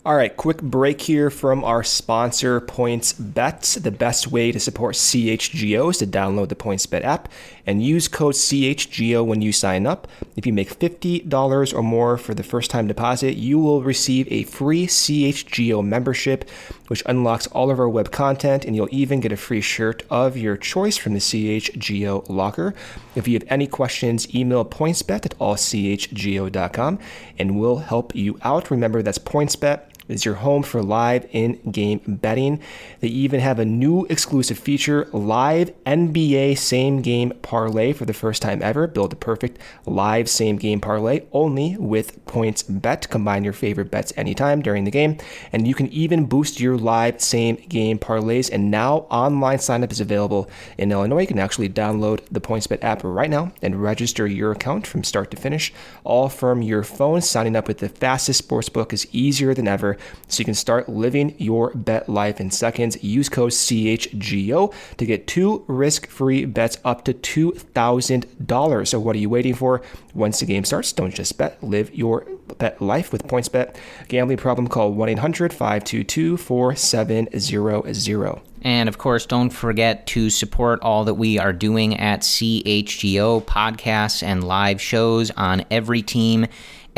All 0.09 0.16
right, 0.16 0.35
quick 0.35 0.62
break 0.62 1.03
here 1.03 1.29
from 1.29 1.62
our 1.64 1.83
sponsor, 1.83 2.61
Points 2.61 3.12
Bets. 3.12 3.74
The 3.74 3.90
best 3.90 4.29
way 4.29 4.53
to 4.53 4.59
support 4.59 4.94
CHGO 4.94 5.90
is 5.90 5.98
to 5.98 6.07
download 6.07 6.48
the 6.48 6.55
PointsBet 6.55 7.05
app 7.05 7.29
and 7.69 7.83
use 7.83 8.09
code 8.09 8.35
CHGO 8.35 9.23
when 9.25 9.43
you 9.43 9.53
sign 9.53 9.87
up. 9.87 10.09
If 10.37 10.47
you 10.47 10.55
make 10.55 10.79
$50 10.79 11.75
or 11.75 11.83
more 11.83 12.17
for 12.17 12.33
the 12.33 12.43
first 12.43 12.71
time 12.71 12.87
deposit, 12.87 13.37
you 13.37 13.59
will 13.59 13.83
receive 13.83 14.27
a 14.33 14.45
free 14.45 14.87
CHGO 14.87 15.85
membership, 15.85 16.49
which 16.87 17.03
unlocks 17.05 17.47
all 17.49 17.71
of 17.71 17.79
our 17.79 17.89
web 17.89 18.11
content, 18.11 18.65
and 18.65 18.75
you'll 18.75 18.89
even 18.91 19.21
get 19.21 19.33
a 19.33 19.37
free 19.37 19.61
shirt 19.61 20.03
of 20.09 20.35
your 20.35 20.57
choice 20.57 20.97
from 20.97 21.13
the 21.13 21.19
CHGO 21.19 22.27
locker. 22.31 22.73
If 23.15 23.29
you 23.29 23.35
have 23.35 23.47
any 23.49 23.67
questions, 23.67 24.35
email 24.35 24.65
pointsbet 24.65 25.27
at 25.27 25.39
allchgo.com 25.39 26.99
and 27.39 27.61
we'll 27.61 27.79
help 27.79 28.15
you 28.15 28.39
out. 28.43 28.71
Remember, 28.71 29.03
that's 29.03 29.19
PointsBet 29.19 29.83
is 30.09 30.25
your 30.25 30.37
home 30.37 30.62
for 30.62 30.83
live 30.83 31.27
in-game 31.33 32.01
betting. 32.07 32.61
They 33.01 33.09
even 33.09 33.40
have 33.40 33.59
a 33.59 33.64
new 33.64 34.07
exclusive 34.07 34.59
feature, 34.59 35.09
live 35.12 35.73
NBA 35.85 36.59
same-game 36.59 37.35
parlay 37.42 37.92
for 37.92 38.05
the 38.05 38.12
first 38.12 38.42
time 38.42 38.62
ever. 38.62 38.87
Build 38.87 39.12
a 39.12 39.16
perfect 39.16 39.59
live 39.87 40.29
same-game 40.29 40.81
parlay 40.81 41.23
only 41.33 41.77
with 41.77 42.25
PointsBet. 42.27 43.09
Combine 43.11 43.44
your 43.44 43.53
favorite 43.53 43.90
bets 43.90 44.12
anytime 44.16 44.62
during 44.62 44.85
the 44.85 44.90
game, 44.90 45.18
and 45.53 45.68
you 45.68 45.75
can 45.75 45.88
even 45.88 46.25
boost 46.25 46.59
your 46.59 46.77
live 46.77 47.21
same-game 47.21 47.99
parlays. 47.99 48.51
And 48.51 48.71
now 48.71 49.07
online 49.11 49.59
sign-up 49.59 49.92
is 49.92 50.01
available 50.01 50.49
in 50.79 50.90
Illinois. 50.90 51.21
You 51.21 51.27
can 51.27 51.38
actually 51.38 51.68
download 51.68 52.21
the 52.31 52.40
PointsBet 52.40 52.83
app 52.83 53.03
right 53.05 53.31
now 53.31 53.53
and 53.62 53.83
register 53.83 54.27
your 54.27 54.53
account 54.53 54.87
from 54.87 55.05
start 55.05 55.31
to 55.31 55.37
finish, 55.37 55.73
all 56.05 56.29
from 56.29 56.62
your 56.62 56.83
phone. 56.83 57.21
Signing 57.21 57.57
up 57.57 57.68
with 57.68 57.79
the 57.79 57.88
fastest 57.88 58.49
sportsbook 58.49 58.92
is 58.92 59.07
easier 59.12 59.53
than 59.53 59.68
ever 59.68 59.98
so 60.27 60.41
you 60.41 60.45
can 60.45 60.55
start 60.55 60.89
living 60.89 61.35
your 61.39 61.73
bet 61.75 62.09
life 62.09 62.41
in 62.41 62.51
seconds. 62.51 63.03
Use 63.03 63.29
code 63.29 63.53
CHGO 63.53 64.75
to 64.97 65.07
get 65.07 65.27
two 65.27 65.65
risk 65.67 66.09
free 66.09 66.45
bets 66.45 66.79
up 66.85 67.05
to 67.05 67.15
$2,000. 67.15 68.89
So, 68.89 69.01
what 69.01 69.17
are 69.17 69.19
you 69.19 69.31
waiting 69.31 69.55
for? 69.55 69.83
Once 70.15 70.41
the 70.41 70.47
game 70.47 70.65
starts, 70.65 70.93
don't 70.93 71.15
just 71.15 71.39
bet, 71.39 71.63
live 71.63 71.95
your 71.95 72.27
bet 72.59 72.83
life 72.83 73.13
with 73.13 73.25
PointsBet. 73.25 73.77
Gambling 74.09 74.39
problem, 74.39 74.69
call 74.69 74.93
1 74.93 75.09
800 75.11 75.53
522 75.53 76.37
4700. 76.37 78.41
And 78.63 78.89
of 78.89 78.99
course, 78.99 79.27
don't 79.27 79.51
forget 79.51 80.07
to 80.09 80.31
support 80.31 80.81
all 80.83 81.05
that 81.05 81.15
we 81.15 81.39
are 81.39 81.53
doing 81.53 81.99
at 81.99 82.23
CHGO 82.23 83.45
podcasts 83.45 84.23
and 84.23 84.45
live 84.45 84.81
shows 84.81 85.31
on 85.33 85.65
every 85.71 86.03
team. 86.03 86.47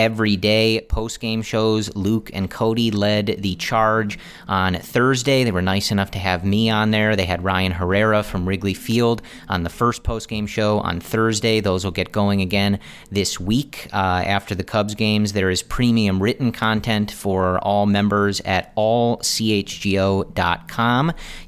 Every 0.01 0.37
day, 0.37 0.81
post 0.89 1.21
game 1.21 1.43
shows. 1.43 1.95
Luke 1.95 2.31
and 2.33 2.51
Cody 2.51 2.91
led 2.91 3.37
the 3.41 3.55
charge 3.57 4.19
on 4.49 4.77
Thursday. 4.77 5.45
They 5.45 5.51
were 5.51 5.61
nice 5.61 5.91
enough 5.91 6.11
to 6.13 6.19
have 6.19 6.43
me 6.43 6.71
on 6.71 6.91
there. 6.91 7.17
They 7.17 7.27
had 7.27 7.45
Ryan 7.45 7.73
Herrera 7.73 8.23
from 8.23 8.49
Wrigley 8.49 8.73
Field 8.73 9.21
on 9.51 9.63
the 9.63 9.69
first 9.69 10.03
post 10.03 10.31
game 10.31 10.47
show 10.47 10.79
on 10.79 11.01
Thursday. 11.01 11.61
Those 11.61 11.85
will 11.85 11.91
get 11.91 12.13
going 12.13 12.41
again 12.41 12.81
this 13.11 13.39
week 13.39 13.89
uh, 13.93 14.25
after 14.25 14.55
the 14.55 14.65
Cubs 14.65 14.95
games. 14.95 15.35
There 15.35 15.51
is 15.51 15.63
premium 15.63 16.23
written 16.23 16.51
content 16.51 17.11
for 17.11 17.59
all 17.59 17.85
members 17.85 18.41
at 18.47 18.75
allchgo.com. 18.77 19.13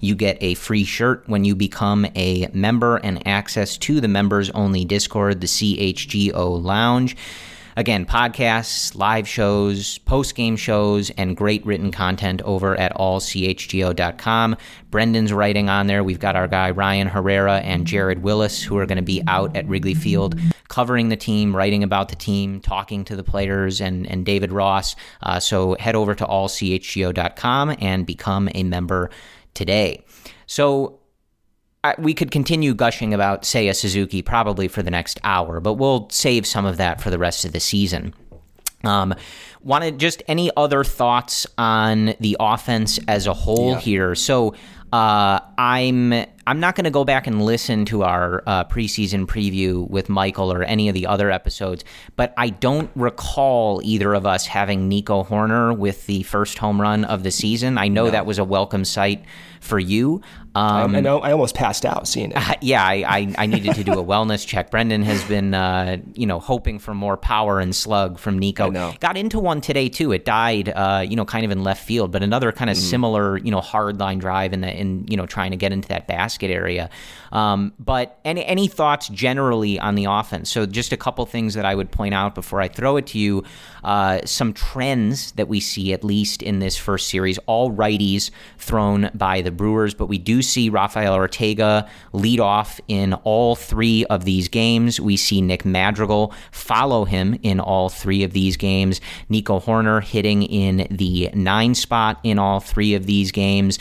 You 0.01 0.15
get 0.15 0.37
a 0.43 0.53
free 0.53 0.85
shirt 0.85 1.27
when 1.27 1.47
you 1.47 1.57
become 1.57 2.07
a 2.15 2.49
member 2.53 2.99
and 2.99 3.27
access 3.27 3.79
to 3.79 4.03
the 4.03 4.09
members 4.09 4.51
only 4.51 4.85
Discord, 4.85 5.41
the 5.41 5.47
CHGO 5.47 6.63
Lounge. 6.63 7.17
Again, 7.77 8.05
podcasts, 8.05 8.95
live 8.95 9.27
shows, 9.27 9.99
post 9.99 10.35
game 10.35 10.57
shows, 10.57 11.11
and 11.11 11.37
great 11.37 11.65
written 11.65 11.91
content 11.91 12.43
over 12.43 12.79
at 12.79 12.95
allchgo.com. 12.95 14.57
Brendan's 14.91 15.33
writing 15.33 15.69
on 15.69 15.87
there. 15.87 16.05
We've 16.05 16.19
got 16.19 16.37
our 16.37 16.49
guy 16.49 16.71
Ryan 16.71 17.09
Herrera 17.09 17.59
and 17.59 17.87
Jared 17.87 18.23
Willis 18.23 18.63
who 18.63 18.77
are 18.77 18.87
going 18.87 18.97
to 18.97 19.03
be 19.03 19.23
out 19.27 19.57
at 19.57 19.67
Wrigley 19.67 19.95
Field 19.95 20.39
covering 20.69 21.11
the 21.11 21.17
team, 21.17 21.55
writing 21.55 21.83
about 21.83 22.09
the 22.09 22.17
team, 22.17 22.59
talking 22.59 23.05
to 23.05 23.15
the 23.15 23.23
players, 23.23 23.81
and, 23.81 24.07
and 24.07 24.25
David 24.25 24.53
Ross. 24.53 24.97
Uh, 25.23 25.39
so 25.39 25.77
head 25.79 25.95
over 25.95 26.15
to 26.15 26.25
allchgo.com 26.25 27.77
and 27.79 28.07
become 28.07 28.49
a 28.55 28.63
member 28.63 29.11
today. 29.53 30.03
So 30.47 30.99
I, 31.85 31.95
we 31.99 32.15
could 32.15 32.31
continue 32.31 32.75
gushing 32.75 33.13
about 33.13 33.43
Seiya 33.43 33.75
Suzuki 33.75 34.23
probably 34.23 34.69
for 34.69 34.83
the 34.83 34.91
next 34.91 35.19
hour, 35.25 35.59
but 35.61 35.75
we'll 35.75 36.09
save 36.11 36.47
some 36.47 36.65
of 36.65 36.77
that 36.77 37.01
for 37.01 37.11
the 37.11 37.19
rest 37.19 37.45
of 37.45 37.53
the 37.53 37.61
season. 37.61 38.15
Um, 38.85 39.15
wanted 39.63 39.99
just 39.99 40.23
any 40.29 40.51
other 40.57 40.85
thoughts 40.85 41.47
on 41.59 42.15
the 42.21 42.37
offense 42.41 42.99
as 43.09 43.27
a 43.27 43.33
whole 43.33 43.73
Yeah. 43.73 43.81
here? 43.81 44.15
So 44.15 44.55
uh, 44.93 45.41
I'm 45.57 46.13
I'm 46.45 46.59
not 46.61 46.75
going 46.75 46.85
to 46.85 46.91
go 46.91 47.05
back 47.05 47.27
and 47.29 47.43
listen 47.43 47.85
to 47.87 48.03
our 48.03 48.43
uh, 48.47 48.65
preseason 48.65 49.27
preview 49.27 49.89
with 49.89 50.09
Michael 50.09 50.53
or 50.53 50.65
any 50.65 50.89
of 50.89 50.95
the 50.95 51.07
other 51.07 51.31
episodes, 51.31 51.85
but 52.17 52.35
I 52.37 52.51
don't 52.51 52.91
recall 52.97 53.81
either 53.85 54.13
of 54.13 54.27
us 54.27 54.47
having 54.47 54.89
Nico 54.89 55.23
Hoerner 55.23 55.77
with 55.77 56.07
the 56.07 56.25
first 56.25 56.59
home 56.59 56.81
run 56.81 57.05
of 57.05 57.23
the 57.23 57.31
season. 57.31 57.79
I 57.79 57.87
know 57.89 58.11
that 58.11 58.27
was 58.27 58.39
a 58.39 58.45
welcome 58.45 58.85
sight 58.85 59.25
for 59.61 59.79
you. 59.79 60.21
Um, 60.55 60.95
I 60.95 61.01
know 61.01 61.21
I 61.21 61.33
almost 61.33 61.55
passed 61.55 61.87
out 61.87 62.07
seeing 62.07 62.33
it. 62.35 62.59
yeah, 62.61 62.85
I, 62.85 63.05
I, 63.07 63.35
I 63.39 63.47
needed 63.47 63.75
to 63.75 63.85
do 63.85 63.93
a 63.93 64.05
wellness 64.05 64.47
check. 64.47 64.71
Brendan 64.71 65.03
has 65.03 65.25
been, 65.25 65.55
uh, 65.55 65.99
you 66.15 66.27
know, 66.27 66.41
hoping 66.41 66.79
for 66.79 66.95
more 66.95 67.17
power 67.17 67.59
and 67.59 67.75
slug 67.75 68.19
from 68.19 68.39
Nico. 68.39 68.71
I. 68.71 68.95
Got 69.01 69.17
into 69.17 69.39
one 69.39 69.61
today 69.61 69.89
too. 69.89 70.13
It 70.13 70.25
died, 70.25 70.69
uh, 70.69 71.05
you 71.09 71.17
know, 71.17 71.25
kind 71.25 71.45
of 71.45 71.51
in 71.51 71.63
left 71.63 71.85
field, 71.87 72.13
but 72.13 72.23
another 72.23 72.53
kind 72.53 72.71
of 72.71 72.77
similar, 72.77 73.39
you 73.39 73.51
know, 73.51 73.61
hard 73.61 73.99
line 73.99 74.19
drive 74.19 74.53
in 74.53 74.61
the 74.61 74.73
in 74.73 75.07
you 75.09 75.17
know 75.17 75.27
trying 75.27 75.53
to 75.53 75.57
get 75.57 75.73
into 75.73 75.89
that 75.89 76.07
basket 76.07 76.51
area. 76.51 76.91
Um, 77.33 77.73
but 77.79 78.21
any 78.25 78.45
any 78.45 78.69
thoughts 78.69 79.09
generally 79.09 79.79
on 79.79 79.95
the 79.95 80.05
offense? 80.05 80.51
So 80.51 80.67
just 80.67 80.93
a 80.93 80.97
couple 80.99 81.25
things 81.25 81.55
that 81.55 81.65
I 81.65 81.75
would 81.75 81.91
point 81.91 82.15
out 82.15 82.35
before 82.35 82.61
I 82.61 82.69
throw 82.69 82.99
it 82.99 83.07
to 83.09 83.19
you. 83.19 83.45
Uh, 83.83 84.21
some 84.27 84.53
trends 84.53 85.33
that 85.33 85.49
we 85.49 85.61
see 85.61 85.93
at 85.93 86.05
least 86.05 86.43
in 86.43 86.59
this 86.59 86.77
first 86.77 87.09
series. 87.09 87.39
All 87.47 87.73
righties 87.73 88.31
thrown 88.59 89.11
by 89.15 89.41
the 89.41 89.51
Brewers, 89.51 89.95
but 89.95 90.07
we 90.07 90.19
do 90.19 90.42
see 90.43 90.69
Rafael 90.69 91.15
Ortega 91.15 91.89
lead 92.13 92.41
off 92.41 92.81
in 92.89 93.15
all 93.15 93.57
three 93.57 94.05
of 94.07 94.25
these 94.25 94.49
games. 94.49 95.01
We 95.01 95.17
see 95.17 95.41
Nick 95.41 95.65
Madrigal 95.65 96.33
follow 96.51 97.05
him 97.05 97.39
in 97.43 97.61
all 97.61 97.89
three 97.89 98.23
of 98.23 98.33
these 98.33 98.57
games. 98.57 99.01
Nico 99.29 99.61
Hoerner 99.61 100.03
hitting 100.03 100.43
in 100.43 100.87
the 100.91 101.31
nine 101.35 101.75
spot 101.75 102.19
in 102.23 102.39
all 102.39 102.61
three 102.61 102.95
of 102.95 103.07
these 103.07 103.33
games. 103.33 103.79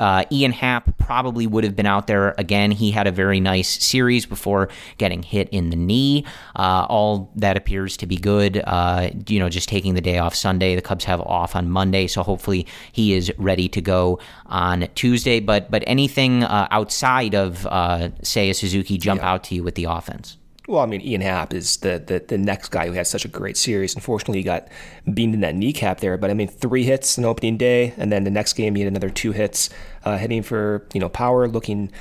Uh, 0.00 0.24
Ian 0.30 0.52
Happ 0.52 0.96
probably 0.98 1.46
would 1.46 1.64
have 1.64 1.76
been 1.76 1.86
out 1.86 2.06
there 2.06 2.34
again. 2.38 2.70
He 2.70 2.90
had 2.90 3.06
a 3.06 3.12
very 3.12 3.40
nice 3.40 3.82
series 3.84 4.26
before 4.26 4.68
getting 4.98 5.22
hit 5.22 5.48
in 5.50 5.70
the 5.70 5.76
knee. 5.76 6.24
Uh, 6.54 6.86
all 6.88 7.30
that 7.36 7.56
appears 7.56 7.96
to 7.98 8.06
be 8.06 8.16
good. 8.16 8.62
Uh, 8.64 9.10
you 9.28 9.38
know, 9.38 9.48
just 9.48 9.68
taking 9.68 9.94
the 9.94 10.00
day 10.00 10.18
off 10.18 10.34
Sunday. 10.34 10.74
The 10.74 10.82
Cubs 10.82 11.04
have 11.04 11.20
off 11.20 11.56
on 11.56 11.70
Monday, 11.70 12.06
so 12.06 12.22
hopefully 12.22 12.66
he 12.92 13.14
is 13.14 13.32
ready 13.38 13.68
to 13.68 13.80
go 13.80 14.18
on 14.48 14.88
Tuesday. 14.94 15.40
But 15.40 15.70
but 15.70 15.84
anything 15.86 16.44
uh, 16.44 16.68
outside 16.70 17.34
of 17.34 17.66
uh, 17.66 18.10
Seiya 18.22 18.54
Suzuki 18.54 18.98
jump 18.98 19.20
yeah. 19.20 19.30
out 19.30 19.44
to 19.44 19.54
you 19.54 19.62
with 19.62 19.74
the 19.74 19.84
offense? 19.84 20.36
Well, 20.68 20.80
I 20.80 20.86
mean, 20.86 21.00
Ian 21.00 21.20
Happ 21.20 21.54
is 21.54 21.76
the, 21.76 22.02
the, 22.04 22.18
the 22.26 22.36
next 22.36 22.70
guy 22.70 22.88
who 22.88 22.92
had 22.92 23.06
such 23.06 23.24
a 23.24 23.28
great 23.28 23.56
series. 23.56 23.94
Unfortunately, 23.94 24.38
he 24.38 24.42
got 24.42 24.66
beamed 25.14 25.34
in 25.34 25.40
that 25.40 25.54
kneecap 25.54 26.00
there. 26.00 26.16
But 26.18 26.30
I 26.30 26.34
mean, 26.34 26.48
three 26.48 26.82
hits 26.82 27.16
in 27.16 27.24
opening 27.24 27.56
day, 27.56 27.94
and 27.96 28.10
then 28.10 28.24
the 28.24 28.30
next 28.30 28.54
game 28.54 28.74
he 28.74 28.82
had 28.82 28.90
another 28.90 29.10
two 29.10 29.32
hits, 29.32 29.70
uh, 30.04 30.18
hitting 30.18 30.42
for 30.42 30.86
you 30.92 31.00
know 31.00 31.08
power, 31.08 31.46
looking, 31.46 31.92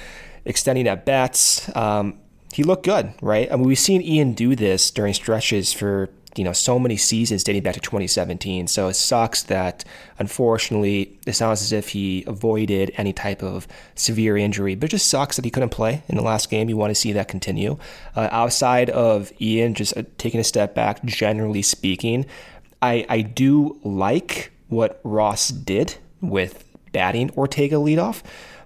extending 0.45 0.87
at 0.87 1.05
bats. 1.05 1.69
Um, 1.75 2.19
he 2.53 2.63
looked 2.63 2.85
good, 2.85 3.13
right? 3.21 3.51
I 3.51 3.55
mean, 3.55 3.67
we've 3.67 3.77
seen 3.77 4.01
Ian 4.01 4.33
do 4.33 4.55
this 4.55 4.89
during 4.89 5.13
stretches 5.13 5.71
for 5.71 6.09
you 6.37 6.43
know 6.43 6.53
so 6.53 6.77
many 6.77 6.97
seasons 6.97 7.43
dating 7.43 7.63
back 7.63 7.73
to 7.75 7.79
2017. 7.79 8.67
So 8.67 8.87
it 8.87 8.95
sucks 8.95 9.43
that 9.43 9.83
unfortunately 10.19 11.17
it 11.25 11.33
sounds 11.33 11.61
as 11.61 11.71
if 11.71 11.89
he 11.89 12.23
avoided 12.27 12.91
any 12.97 13.13
type 13.13 13.41
of 13.41 13.67
severe 13.95 14.37
injury, 14.37 14.75
but 14.75 14.85
it 14.85 14.91
just 14.91 15.09
sucks 15.09 15.35
that 15.37 15.45
he 15.45 15.51
couldn't 15.51 15.69
play 15.69 16.03
in 16.07 16.15
the 16.15 16.23
last 16.23 16.49
game. 16.49 16.69
You 16.69 16.77
want 16.77 16.91
to 16.91 16.95
see 16.95 17.11
that 17.13 17.27
continue. 17.27 17.77
Uh, 18.15 18.29
outside 18.31 18.89
of 18.89 19.31
Ian, 19.39 19.73
just 19.73 19.95
uh, 19.95 20.03
taking 20.17 20.39
a 20.39 20.43
step 20.43 20.75
back, 20.75 21.03
generally 21.05 21.61
speaking, 21.61 22.25
I 22.81 23.05
I 23.09 23.21
do 23.21 23.79
like 23.83 24.51
what 24.67 24.99
Ross 25.03 25.49
did 25.49 25.95
with 26.21 26.63
batting 26.91 27.29
Ortega 27.31 27.75
leadoff, 27.75 28.23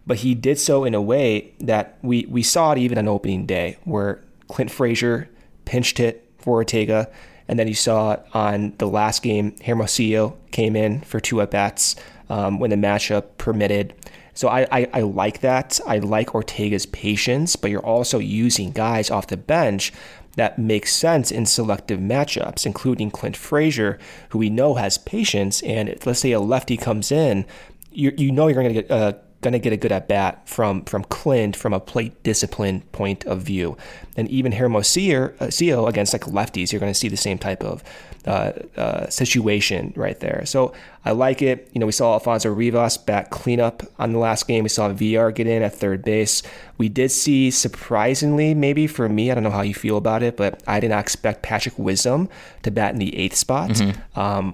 but 0.07 0.17
he 0.17 0.33
did 0.33 0.59
so 0.59 0.85
in 0.85 0.93
a 0.93 1.01
way 1.01 1.53
that 1.59 1.97
we 2.01 2.25
we 2.29 2.43
saw 2.43 2.71
it 2.71 2.77
even 2.77 2.97
on 2.97 3.07
opening 3.07 3.45
day 3.45 3.77
where 3.83 4.21
Clint 4.47 4.71
Frazier 4.71 5.29
pinched 5.65 5.99
hit 5.99 6.29
for 6.39 6.55
Ortega 6.55 7.09
and 7.49 7.57
then 7.57 7.67
you 7.67 7.73
saw 7.73 8.17
on 8.33 8.73
the 8.77 8.87
last 8.87 9.23
game, 9.23 9.55
Hermosillo 9.65 10.37
came 10.51 10.75
in 10.75 11.01
for 11.01 11.19
two 11.19 11.41
at 11.41 11.49
bats 11.49 11.95
um, 12.29 12.59
when 12.59 12.69
the 12.69 12.75
matchup 12.75 13.37
permitted. 13.39 13.93
So 14.35 14.47
I, 14.47 14.67
I, 14.71 14.89
I, 14.93 15.01
like 15.01 15.41
that. 15.41 15.79
I 15.85 15.97
like 15.97 16.35
Ortega's 16.35 16.85
patience, 16.85 17.55
but 17.55 17.71
you're 17.71 17.85
also 17.85 18.19
using 18.19 18.71
guys 18.71 19.09
off 19.09 19.27
the 19.27 19.35
bench 19.35 19.91
that 20.35 20.59
make 20.59 20.85
sense 20.85 21.31
in 21.31 21.47
selective 21.47 21.99
matchups, 21.99 22.67
including 22.67 23.09
Clint 23.09 23.35
Frazier, 23.35 23.97
who 24.29 24.37
we 24.37 24.51
know 24.51 24.75
has 24.75 24.99
patience. 24.99 25.63
And 25.63 25.97
let's 26.05 26.19
say 26.19 26.31
a 26.31 26.39
lefty 26.39 26.77
comes 26.77 27.11
in, 27.11 27.47
you, 27.91 28.13
you 28.15 28.31
know 28.31 28.47
you're 28.47 28.61
going 28.61 28.73
to 28.73 28.81
get 28.81 28.91
uh, 28.91 29.13
going 29.41 29.53
to 29.53 29.59
get 29.59 29.71
a 29.71 29.77
good 29.77 29.91
at 29.91 30.07
bat 30.07 30.47
from 30.47 30.83
from 30.83 31.03
Clint 31.05 31.55
from 31.55 31.73
a 31.73 31.79
plate 31.79 32.23
discipline 32.23 32.81
point 32.91 33.25
of 33.25 33.41
view. 33.41 33.77
And 34.17 34.27
even 34.29 34.51
Hermosillo 34.51 35.33
uh, 35.39 35.85
against 35.85 36.13
like 36.13 36.23
lefties, 36.23 36.71
you're 36.71 36.79
going 36.79 36.91
to 36.91 36.97
see 36.97 37.07
the 37.07 37.17
same 37.17 37.37
type 37.37 37.63
of 37.63 37.83
uh, 38.25 38.51
uh, 38.75 39.09
situation 39.09 39.93
right 39.95 40.19
there. 40.19 40.45
So 40.45 40.73
I 41.05 41.11
like 41.11 41.41
it. 41.41 41.69
You 41.73 41.79
know, 41.79 41.85
we 41.85 41.93
saw 41.93 42.13
Alfonso 42.13 42.53
Rivas 42.53 42.97
back 42.97 43.29
cleanup 43.29 43.81
on 43.97 44.11
the 44.11 44.19
last 44.19 44.47
game. 44.47 44.63
We 44.63 44.69
saw 44.69 44.89
VR 44.89 45.33
get 45.33 45.47
in 45.47 45.63
at 45.63 45.73
third 45.73 46.03
base. 46.03 46.43
We 46.77 46.89
did 46.89 47.11
see, 47.11 47.49
surprisingly, 47.49 48.53
maybe 48.53 48.87
for 48.87 49.07
me, 49.07 49.31
I 49.31 49.35
don't 49.35 49.43
know 49.43 49.51
how 49.51 49.61
you 49.61 49.73
feel 49.73 49.95
about 49.95 50.21
it, 50.21 50.35
but 50.35 50.61
I 50.67 50.81
did 50.81 50.89
not 50.89 50.99
expect 50.99 51.43
Patrick 51.43 51.79
Wisdom 51.79 52.27
to 52.63 52.71
bat 52.71 52.91
in 52.91 52.99
the 52.99 53.17
eighth 53.17 53.35
spot. 53.35 53.71
Mm-hmm. 53.71 54.19
Um, 54.19 54.53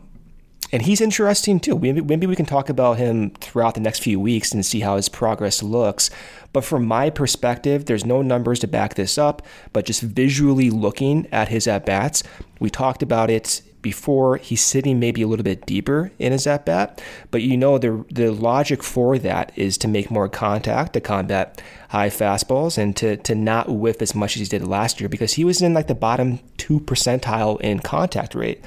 and 0.76 0.82
he's 0.82 1.00
interesting 1.00 1.62
too. 1.62 1.80
Maybe, 1.80 2.02
maybe 2.02 2.28
we 2.28 2.36
can 2.36 2.46
talk 2.46 2.68
about 2.68 2.98
him 2.98 3.30
throughout 3.40 3.76
the 3.76 3.80
next 3.80 4.04
few 4.04 4.20
weeks 4.20 4.52
and 4.52 4.66
see 4.66 4.82
how 4.82 4.98
his 4.98 5.08
progress 5.08 5.64
looks. 5.64 6.10
But 6.52 6.66
from 6.66 6.86
my 6.86 7.10
perspective, 7.10 7.86
there's 7.86 8.04
no 8.04 8.22
numbers 8.22 8.60
to 8.60 8.68
back 8.68 8.96
this 8.96 9.18
up, 9.18 9.42
but 9.72 9.86
just 9.86 10.02
visually 10.02 10.70
looking 10.70 11.30
at 11.32 11.48
his 11.48 11.66
at 11.66 11.86
bats, 11.86 12.24
we 12.60 12.70
talked 12.70 13.02
about 13.02 13.30
it 13.30 13.62
before. 13.82 14.36
He's 14.36 14.62
sitting 14.62 15.00
maybe 15.00 15.22
a 15.22 15.28
little 15.28 15.46
bit 15.46 15.66
deeper 15.66 16.12
in 16.20 16.34
his 16.34 16.46
at 16.46 16.66
bat, 16.66 17.02
but 17.32 17.42
you 17.42 17.56
know 17.56 17.78
the 17.78 18.04
the 18.12 18.32
logic 18.32 18.84
for 18.84 19.18
that 19.20 19.54
is 19.56 19.78
to 19.78 19.88
make 19.88 20.12
more 20.12 20.28
contact 20.28 20.92
to 20.94 21.00
combat 21.00 21.62
high 21.88 22.10
fastballs 22.10 22.78
and 22.78 22.98
to 22.98 23.16
to 23.16 23.34
not 23.34 23.70
whiff 23.70 24.02
as 24.02 24.14
much 24.14 24.36
as 24.36 24.42
he 24.42 24.58
did 24.58 24.68
last 24.68 25.00
year 25.00 25.08
because 25.08 25.36
he 25.36 25.46
was 25.46 25.62
in 25.62 25.74
like 25.74 25.88
the 25.88 25.96
bottom 25.96 26.40
two 26.58 26.82
percentile 26.82 27.62
in 27.62 27.80
contact 27.80 28.36
rate 28.36 28.62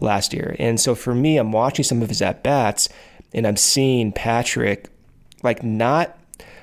last 0.00 0.32
year. 0.32 0.56
And 0.58 0.80
so 0.80 0.94
for 0.94 1.14
me, 1.14 1.36
I'm 1.36 1.52
watching 1.52 1.84
some 1.84 2.02
of 2.02 2.08
his 2.08 2.22
at 2.22 2.42
bats 2.42 2.88
and 3.32 3.46
I'm 3.46 3.56
seeing 3.56 4.12
Patrick 4.12 4.88
like 5.42 5.62
not 5.62 6.18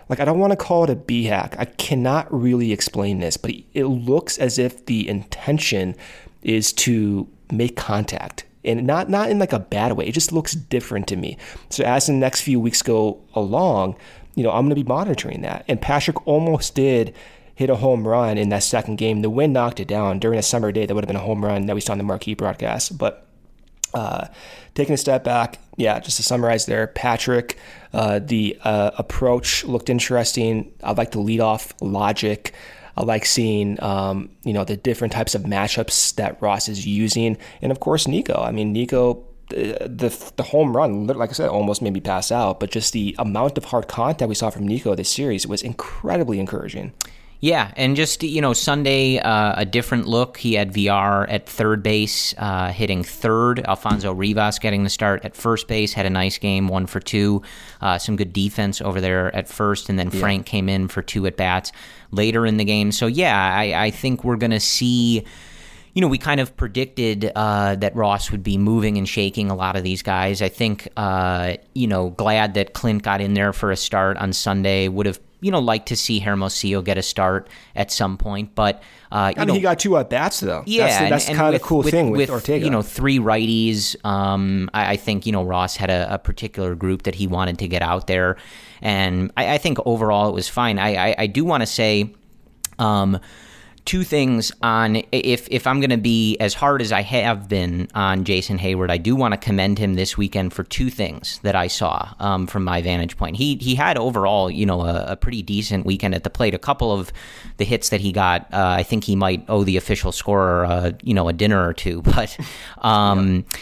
like 0.10 0.20
I 0.20 0.26
don't 0.26 0.40
want 0.40 0.52
to 0.52 0.58
call 0.58 0.84
it 0.84 0.90
a 0.90 0.96
B 0.96 1.24
hack. 1.24 1.56
I 1.58 1.66
cannot 1.66 2.32
really 2.34 2.72
explain 2.72 3.20
this, 3.20 3.38
but 3.38 3.52
it 3.74 3.86
looks 3.86 4.38
as 4.38 4.60
if 4.60 4.86
the 4.86 5.08
intention 5.08 5.96
is 6.42 6.74
to 6.74 7.28
make 7.52 7.76
contact 7.76 8.46
and 8.64 8.86
not 8.86 9.10
not 9.10 9.30
in 9.30 9.40
like 9.40 9.54
a 9.54 9.60
bad 9.60 9.94
way. 9.94 10.06
It 10.06 10.14
just 10.14 10.32
looks 10.32 10.54
different 10.54 11.08
to 11.08 11.16
me. 11.16 11.38
So 11.70 11.84
as 11.84 12.08
the 12.08 12.14
next 12.14 12.42
few 12.42 12.60
weeks 12.60 12.82
go 12.82 13.22
along, 13.34 13.96
you 14.36 14.44
know, 14.44 14.52
I'm 14.52 14.66
going 14.66 14.76
to 14.76 14.84
be 14.84 14.88
monitoring 14.88 15.42
that. 15.42 15.66
And 15.68 15.82
Patrick 15.82 16.26
almost 16.28 16.76
did 16.76 17.14
hit 17.56 17.70
a 17.70 17.76
home 17.76 18.08
run 18.08 18.38
in 18.38 18.50
that 18.50 18.64
second 18.64 18.98
game. 18.98 19.22
The 19.22 19.30
wind 19.30 19.54
knocked 19.54 19.80
it 19.80 19.88
down 19.88 20.20
during 20.20 20.40
a 20.40 20.44
summer 20.44 20.72
day. 20.72 20.86
That 20.86 20.96
would 20.96 21.04
have 21.04 21.08
been 21.08 21.16
a 21.16 21.20
home 21.20 21.44
run 21.44 21.66
that 21.66 21.76
we 21.76 21.82
saw 21.82 21.94
in 21.94 21.98
the 21.98 22.04
marquee 22.04 22.34
broadcast. 22.34 22.98
But 22.98 23.28
uh, 23.94 24.28
taking 24.74 24.94
a 24.94 24.98
step 24.98 25.24
back, 25.24 25.60
yeah, 25.78 26.00
just 26.00 26.18
to 26.18 26.24
summarize 26.24 26.66
there, 26.66 26.88
Patrick, 26.88 27.58
uh, 27.94 28.20
the 28.20 28.58
uh, 28.64 28.92
approach 28.98 29.64
looked 29.66 29.90
interesting. 29.90 30.72
I 30.84 30.94
like 30.94 31.12
the 31.12 31.20
leadoff 31.20 31.74
logic. 31.82 32.54
I 32.98 33.04
like 33.04 33.26
seeing, 33.26 33.82
um, 33.82 34.30
you 34.44 34.54
know, 34.54 34.64
the 34.64 34.78
different 34.78 35.14
types 35.14 35.34
of 35.34 35.44
matchups 35.44 36.16
that 36.16 36.42
Ross 36.42 36.68
is 36.68 36.86
using, 36.86 37.38
and 37.62 37.72
of 37.72 37.80
course 37.80 38.08
Nico. 38.08 38.42
I 38.42 38.52
mean, 38.52 38.74
Nico 38.74 39.26
the 39.52 40.32
the 40.38 40.44
home 40.44 40.76
run, 40.76 41.08
like 41.08 41.30
I 41.30 41.34
said, 41.34 41.50
almost 41.50 41.82
made 41.82 41.94
me 41.94 42.00
pass 42.00 42.32
out. 42.32 42.60
But 42.60 42.72
just 42.72 42.94
the 42.94 43.16
amount 43.18 43.58
of 43.58 43.66
hard 43.66 43.88
contact 43.88 44.30
we 44.30 44.36
saw 44.36 44.50
from 44.50 44.68
Nico 44.68 44.96
this 44.96 45.10
series 45.10 45.46
was 45.48 45.62
incredibly 45.62 46.40
encouraging. 46.40 46.94
Yeah, 47.44 47.72
and 47.76 47.96
just 47.96 48.22
you 48.22 48.40
know, 48.40 48.54
Sunday 48.54 49.18
uh, 49.18 49.56
a 49.58 49.66
different 49.66 50.06
look. 50.06 50.38
He 50.38 50.54
had 50.54 50.72
VR 50.74 51.26
at 51.28 51.50
third 51.50 51.82
base, 51.82 52.36
uh, 52.38 52.72
hitting 52.72 53.04
third. 53.04 53.66
Alfonso 53.66 54.14
Rivas 54.14 54.60
getting 54.60 54.84
the 54.84 54.92
start 54.92 55.26
at 55.26 55.36
first 55.36 55.68
base. 55.68 55.92
Had 55.94 56.06
a 56.06 56.12
nice 56.12 56.38
game, 56.38 56.68
one 56.68 56.86
for 56.86 57.00
two. 57.00 57.42
Uh, 57.82 57.98
some 57.98 58.16
good 58.16 58.32
defense 58.32 58.80
over 58.80 59.02
there 59.02 59.36
at 59.36 59.48
first, 59.48 59.90
and 59.90 59.98
then 59.98 60.12
Frank 60.12 60.48
yeah. 60.48 60.52
came 60.52 60.70
in 60.70 60.88
for 60.88 61.02
two 61.02 61.26
at 61.26 61.36
bats 61.36 61.72
later 62.12 62.46
in 62.46 62.58
the 62.58 62.66
game. 62.66 62.92
So 62.92 63.08
yeah, 63.08 63.36
I, 63.36 63.86
I 63.86 63.90
think 63.90 64.24
we're 64.24 64.38
gonna 64.38 64.60
see 64.60 65.26
you 65.94 66.02
know, 66.02 66.08
we 66.08 66.18
kind 66.18 66.40
of 66.40 66.56
predicted 66.56 67.32
uh, 67.36 67.76
that 67.76 67.96
Ross 67.96 68.32
would 68.32 68.44
be 68.44 68.58
moving 68.58 68.98
and 68.98 69.10
shaking 69.10 69.52
a 69.52 69.56
lot 69.56 69.76
of 69.76 69.84
these 69.84 70.02
guys. 70.02 70.42
I 70.42 70.48
think, 70.48 70.88
uh, 70.96 71.58
you 71.74 71.88
know, 71.88 72.12
glad 72.12 72.54
that 72.54 72.74
Clint 72.74 73.04
got 73.04 73.20
in 73.20 73.34
there 73.34 73.52
for 73.52 73.72
a 73.72 73.76
start 73.76 74.16
on 74.16 74.32
Sunday. 74.32 74.88
Would 74.88 75.06
have 75.06 75.20
you 75.42 75.52
know, 75.52 75.60
like 75.60 75.88
to 75.88 75.96
see 75.96 76.20
Hermosillo 76.20 76.82
get 76.82 76.98
a 76.98 77.02
start 77.02 77.50
at 77.76 77.92
some 77.92 78.18
point. 78.18 78.56
But 78.56 78.82
uh, 79.12 79.34
I 79.36 79.40
mean, 79.40 79.48
know, 79.48 79.54
he 79.56 79.60
got 79.60 79.80
two 79.80 79.98
at 79.98 80.10
bats 80.10 80.40
though. 80.40 80.64
Yeah, 80.66 80.88
that's, 80.88 81.00
the, 81.00 81.10
that's 81.10 81.28
and, 81.28 81.38
kind 81.38 81.56
of 81.56 81.62
a 81.62 81.64
cool 81.64 81.80
with, 81.80 81.92
thing 81.92 82.12
with, 82.12 82.20
with, 82.20 82.30
Ortega. 82.30 82.64
You 82.64 82.72
know, 82.72 82.82
three 82.82 83.20
righties. 83.20 83.96
Um, 84.06 84.70
I, 84.74 84.92
I, 84.92 84.96
think 84.98 85.26
you 85.26 85.32
know 85.32 85.44
Ross 85.44 85.76
had 85.76 85.90
a, 85.90 86.14
a, 86.14 86.18
particular 86.20 86.76
group 86.76 87.04
that 87.04 87.16
he 87.16 87.28
wanted 87.28 87.60
to 87.60 87.68
get 87.68 87.82
out 87.82 88.08
there, 88.08 88.38
and 88.82 89.32
I, 89.36 89.56
I 89.56 89.58
think 89.58 89.80
overall 89.86 90.30
it 90.30 90.34
was 90.34 90.48
fine. 90.48 90.78
I 90.80 91.10
I, 91.10 91.16
I 91.20 91.28
do 91.28 91.44
want 91.44 91.62
to 91.62 91.68
say. 91.68 92.14
Um, 92.80 93.20
two 93.86 94.04
things 94.04 94.52
on 94.62 94.98
if 95.12 95.48
if 95.50 95.66
I'm 95.66 95.80
going 95.80 95.90
to 95.90 95.98
be 95.98 96.38
as 96.40 96.54
hard 96.54 96.82
as 96.82 96.92
I 96.92 97.02
have 97.02 97.50
been 97.50 97.88
on 97.96 98.24
Jason 98.24 98.60
Heyward, 98.60 98.92
I 98.92 98.98
do 98.98 99.16
want 99.16 99.34
to 99.34 99.38
commend 99.38 99.80
him 99.80 99.96
this 99.96 100.18
weekend 100.18 100.54
for 100.54 100.64
two 100.64 100.90
things 100.90 101.40
that 101.44 101.56
I 101.56 101.68
saw 101.68 102.14
um, 102.20 102.48
from 102.48 102.64
my 102.64 102.82
vantage 102.82 103.18
point. 103.18 103.38
He 103.38 103.56
he 103.56 103.76
had 103.76 103.98
overall, 103.98 104.52
you 104.52 104.66
know, 104.66 104.82
a, 104.82 105.06
a, 105.10 105.16
pretty 105.16 105.42
decent 105.42 105.86
weekend 105.86 106.14
at 106.14 106.24
the 106.24 106.30
plate. 106.30 106.54
A 106.54 106.60
couple 106.60 106.92
of 106.92 107.12
the 107.58 107.66
hits 107.66 107.90
that 107.90 108.02
he 108.02 108.12
got, 108.12 108.42
uh, 108.54 108.76
I 108.78 108.84
think 108.84 109.04
he 109.04 109.16
might 109.16 109.44
owe 109.50 109.64
the 109.64 109.78
official 109.78 110.12
scorer, 110.12 110.66
uh, 110.66 110.92
you 111.02 111.14
know, 111.14 111.28
a 111.28 111.34
dinner 111.34 111.68
or 111.68 111.74
two. 111.74 112.02
But 112.12 112.38
um, 112.80 113.36
yeah. 113.36 113.60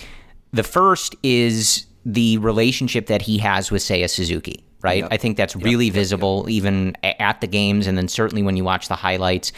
the 0.54 0.64
first 0.64 1.16
is 1.24 1.86
the 2.04 2.40
relationship 2.40 3.08
that 3.08 3.22
he 3.22 3.38
has 3.38 3.72
with 3.72 3.82
Seiya 3.82 4.10
Suzuki 4.10 4.64
right? 4.82 5.04
Yep. 5.04 5.12
I 5.12 5.18
think 5.18 5.36
that's 5.36 5.58
really 5.58 5.88
yep. 5.88 5.94
visible 5.94 6.46
even 6.50 6.96
at 7.04 7.42
the 7.42 7.48
games, 7.48 7.86
and 7.86 7.98
then 7.98 8.08
certainly 8.08 8.42
when 8.44 8.56
you 8.56 8.64
watch 8.64 8.88
the 8.88 8.96
highlights 8.96 9.52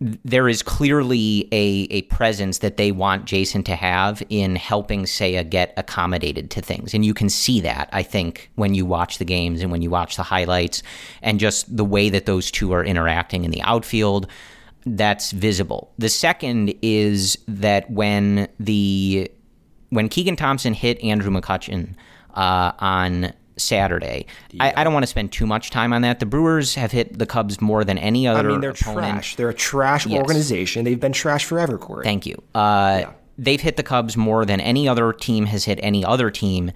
there 0.00 0.48
is 0.48 0.62
clearly 0.62 1.48
a, 1.52 1.86
a 1.90 2.02
presence 2.02 2.58
that 2.58 2.76
they 2.76 2.92
want 2.92 3.24
Jason 3.26 3.62
to 3.64 3.76
have 3.76 4.22
in 4.28 4.56
helping 4.56 5.04
Seiya 5.04 5.48
get 5.48 5.72
accommodated 5.76 6.50
to 6.52 6.60
things. 6.60 6.94
And 6.94 7.04
you 7.04 7.14
can 7.14 7.28
see 7.28 7.60
that, 7.60 7.88
I 7.92 8.02
think, 8.02 8.50
when 8.56 8.74
you 8.74 8.84
watch 8.84 9.18
the 9.18 9.24
games 9.24 9.62
and 9.62 9.70
when 9.70 9.82
you 9.82 9.90
watch 9.90 10.16
the 10.16 10.22
highlights 10.22 10.82
and 11.22 11.40
just 11.40 11.74
the 11.76 11.84
way 11.84 12.10
that 12.10 12.26
those 12.26 12.50
two 12.50 12.72
are 12.72 12.84
interacting 12.84 13.44
in 13.44 13.50
the 13.50 13.62
outfield. 13.62 14.26
That's 14.84 15.30
visible. 15.30 15.92
The 15.96 16.10
second 16.10 16.74
is 16.82 17.38
that 17.48 17.90
when 17.90 18.48
the 18.60 19.30
when 19.90 20.08
Keegan 20.08 20.36
Thompson 20.36 20.74
hit 20.74 21.02
Andrew 21.02 21.30
McCutchen 21.30 21.94
uh, 22.34 22.72
on 22.78 23.32
Saturday. 23.56 24.26
Yeah. 24.50 24.64
I, 24.64 24.80
I, 24.80 24.84
don't 24.84 24.92
want 24.92 25.04
to 25.04 25.08
spend 25.08 25.32
too 25.32 25.46
much 25.46 25.70
time 25.70 25.92
on 25.92 26.02
that. 26.02 26.20
The 26.20 26.26
Brewers 26.26 26.74
have 26.74 26.92
hit 26.92 27.18
the 27.18 27.26
Cubs 27.26 27.60
more 27.60 27.84
than 27.84 27.98
any 27.98 28.26
other. 28.26 28.40
I 28.40 28.52
mean, 28.52 28.60
they're 28.60 28.70
opponent. 28.70 29.12
trash. 29.12 29.36
They're 29.36 29.50
a 29.50 29.54
trash 29.54 30.06
yes. 30.06 30.20
organization. 30.20 30.84
They've 30.84 30.98
been 30.98 31.12
trash 31.12 31.44
forever, 31.44 31.78
Corey. 31.78 32.04
Thank 32.04 32.26
you. 32.26 32.42
Uh, 32.54 32.98
yeah. 33.00 33.12
They've 33.38 33.60
hit 33.60 33.76
the 33.76 33.82
Cubs 33.82 34.16
more 34.16 34.44
than 34.44 34.60
any 34.60 34.88
other 34.88 35.12
team 35.12 35.46
has 35.46 35.64
hit 35.64 35.80
any 35.82 36.04
other 36.04 36.30
team 36.30 36.72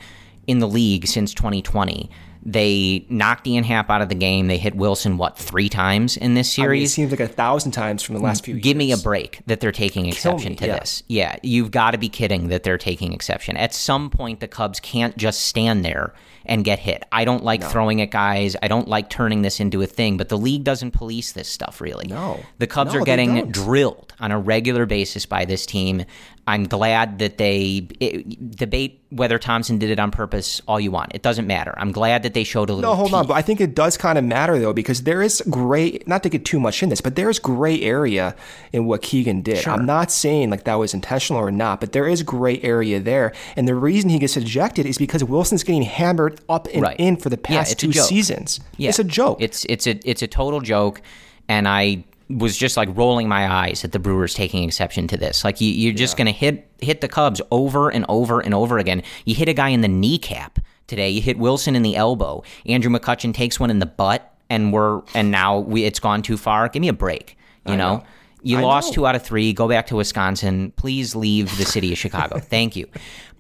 in 0.47 0.59
the 0.59 0.69
league 0.69 1.07
since 1.07 1.33
2020. 1.35 2.11
They 2.43 3.05
knocked 3.09 3.47
Ian 3.47 3.65
Happ 3.65 3.91
out 3.91 4.01
of 4.01 4.09
the 4.09 4.15
game. 4.15 4.47
They 4.47 4.59
hit 4.59 4.75
Willson 4.75 5.19
what 5.19 5.37
three 5.37 5.69
times 5.69 6.17
in 6.17 6.35
this 6.35 6.51
series? 6.51 6.69
I 6.69 6.73
mean, 6.73 6.83
it 6.85 6.89
seems 6.89 7.11
like 7.11 7.21
a 7.21 7.29
thousand 7.29 7.73
times 7.73 8.03
from 8.03 8.15
the 8.15 8.23
last 8.23 8.45
few. 8.45 8.55
Give 8.55 8.77
years. 8.77 8.77
me 8.77 8.93
a 8.93 8.97
break 8.97 9.41
that 9.47 9.61
they're 9.61 9.73
taking 9.73 10.07
exception 10.07 10.57
to 10.57 10.67
yeah. 10.67 10.79
this. 10.79 11.03
Yeah, 11.09 11.37
you've 11.43 11.71
got 11.71 11.91
to 11.91 11.99
be 11.99 12.09
kidding 12.09 12.49
that 12.49 12.63
they're 12.63 12.79
taking 12.79 13.13
exception. 13.13 13.57
At 13.57 13.75
some 13.75 14.09
point, 14.09 14.41
the 14.41 14.49
Cubs 14.49 14.81
can't 14.81 15.17
just 15.17 15.41
stand 15.41 15.85
there 15.85 16.15
and 16.49 16.65
get 16.65 16.79
hit. 16.79 17.05
I 17.13 17.25
don't 17.25 17.45
like 17.45 17.61
no. 17.61 17.69
throwing 17.69 18.01
at 18.01 18.11
guys. 18.11 18.57
I 18.63 18.69
don't 18.69 18.89
like 18.89 19.11
turning 19.11 19.43
this 19.43 19.61
into 19.61 19.83
a 19.83 19.87
thing, 19.87 20.17
but 20.17 20.29
the 20.29 20.39
league 20.39 20.65
doesn't 20.65 20.93
police 20.93 21.33
this 21.33 21.49
stuff 21.49 21.81
really. 21.81 22.09
No. 22.09 22.41
The 22.59 22.67
Cubs 22.67 22.95
no, 22.95 23.01
are 23.01 23.05
getting 23.05 23.51
drilled 23.51 24.13
on 24.21 24.33
a 24.33 24.39
regular 24.39 24.87
basis 24.87 25.27
by 25.27 25.45
this 25.45 25.67
team. 25.67 26.05
I'm 26.49 26.65
glad 26.65 27.19
that 27.19 27.37
they 27.37 27.87
it, 28.01 28.57
debate 28.57 29.03
whether 29.11 29.39
Thompson 29.39 29.77
did 29.77 29.91
it 29.91 30.01
on 30.01 30.11
purpose 30.11 30.63
all 30.67 30.81
you 30.81 30.91
want. 30.91 31.15
It 31.15 31.21
doesn't 31.21 31.47
matter. 31.47 31.75
I'm 31.77 31.93
glad 31.93 32.23
that 32.23 32.33
they 32.33 32.43
showed 32.43 32.71
a 32.71 32.75
little. 32.75 32.91
No, 32.91 32.97
hold 32.97 33.11
teeth. 33.11 33.17
on, 33.17 33.27
but 33.27 33.35
I 33.35 33.43
think 33.43 33.61
it 33.61 33.75
does 33.75 33.99
kind 33.99 34.17
of 34.17 34.25
matter 34.25 34.59
though 34.59 34.73
because 34.73 35.03
there 35.03 35.21
is 35.21 35.43
gray. 35.51 36.01
Not 36.07 36.23
to 36.23 36.31
get 36.31 36.47
too 36.47 36.59
much 36.59 36.83
in 36.83 36.89
this, 36.89 37.03
but 37.03 37.17
there 37.17 37.29
is 37.29 37.39
gray 37.39 37.83
area 37.83 38.35
in 38.73 38.87
what 38.87 39.03
Keegan 39.03 39.43
did. 39.43 39.59
Sure. 39.59 39.75
I'm 39.75 39.85
not 39.85 40.11
saying 40.11 40.49
like 40.49 40.65
that 40.65 40.77
was 40.77 40.95
intentional 40.95 41.39
or 41.39 41.51
not, 41.51 41.81
but 41.81 41.93
there 41.93 42.09
is 42.09 42.23
gray 42.23 42.59
area 42.63 42.99
there, 42.99 43.35
and 43.55 43.69
the 43.69 43.75
reason 43.75 44.09
he 44.09 44.19
gets 44.19 44.35
ejected 44.35 44.87
is 44.87 44.97
because 44.97 45.23
Willson's 45.23 45.63
getting 45.63 45.83
hammered 45.83 46.41
up 46.49 46.67
and 46.73 46.81
right. 46.81 46.97
in 46.99 47.17
for 47.19 47.29
the 47.29 47.37
past 47.37 47.83
yeah, 47.83 47.91
two 47.91 47.93
seasons. 47.93 48.59
Yeah. 48.79 48.89
It's 48.89 48.99
a 48.99 49.05
joke. 49.05 49.43
It's 49.43 49.67
it's 49.67 49.87
a 49.87 50.01
it's 50.09 50.23
a 50.23 50.27
total 50.27 50.63
joke, 50.63 51.03
and 51.47 51.69
I 51.69 52.05
was 52.31 52.57
just 52.57 52.77
like 52.77 52.89
rolling 52.97 53.29
my 53.29 53.51
eyes 53.51 53.85
at 53.85 53.93
the 53.93 53.99
Brewers 53.99 54.35
taking 54.35 54.65
exception 54.65 55.09
to 55.09 55.17
this. 55.17 55.45
Like 55.45 55.61
you, 55.61 55.91
are 55.91 55.95
just 55.95 56.15
yeah. 56.15 56.25
going 56.25 56.35
to 56.35 56.39
hit 56.39 56.71
hit 56.81 57.01
the 57.01 57.09
Cubs 57.09 57.41
over 57.51 57.89
and 57.91 58.05
over 58.09 58.41
and 58.41 58.55
over 58.55 58.79
again. 58.79 59.03
You 59.25 59.35
hit 59.35 59.49
a 59.49 59.55
guy 59.55 59.71
in 59.71 59.81
the 59.81 59.89
kneecap 59.89 60.59
today. 60.87 61.09
You 61.09 61.21
hit 61.21 61.39
Willson 61.39 61.75
in 61.75 61.83
the 61.83 61.97
elbow. 61.97 62.43
Andrew 62.67 62.91
McCutchen 62.91 63.33
takes 63.33 63.59
one 63.59 63.71
in 63.71 63.79
the 63.79 63.87
butt, 63.87 64.35
and 64.51 64.73
we're 64.73 65.03
and 65.15 65.31
now 65.31 65.59
we 65.59 65.85
it's 65.85 66.01
gone 66.01 66.23
too 66.23 66.37
far. 66.37 66.69
Give 66.69 66.81
me 66.81 66.89
a 66.89 66.93
break. 66.93 67.37
You 67.67 67.77
know? 67.77 67.99
know? 67.99 68.05
You 68.43 68.59
I 68.59 68.63
lost 68.63 68.91
know. 68.91 68.95
two 68.95 69.07
out 69.07 69.15
of 69.15 69.23
three. 69.23 69.53
Go 69.53 69.69
back 69.69 69.89
to 69.89 69.97
Wisconsin. 69.97 70.73
Please 70.77 71.17
leave 71.17 71.57
the 71.59 71.65
city 71.65 71.93
of 71.93 71.99
Chicago. 71.99 72.39
Thank 72.41 72.77
you. 72.77 72.89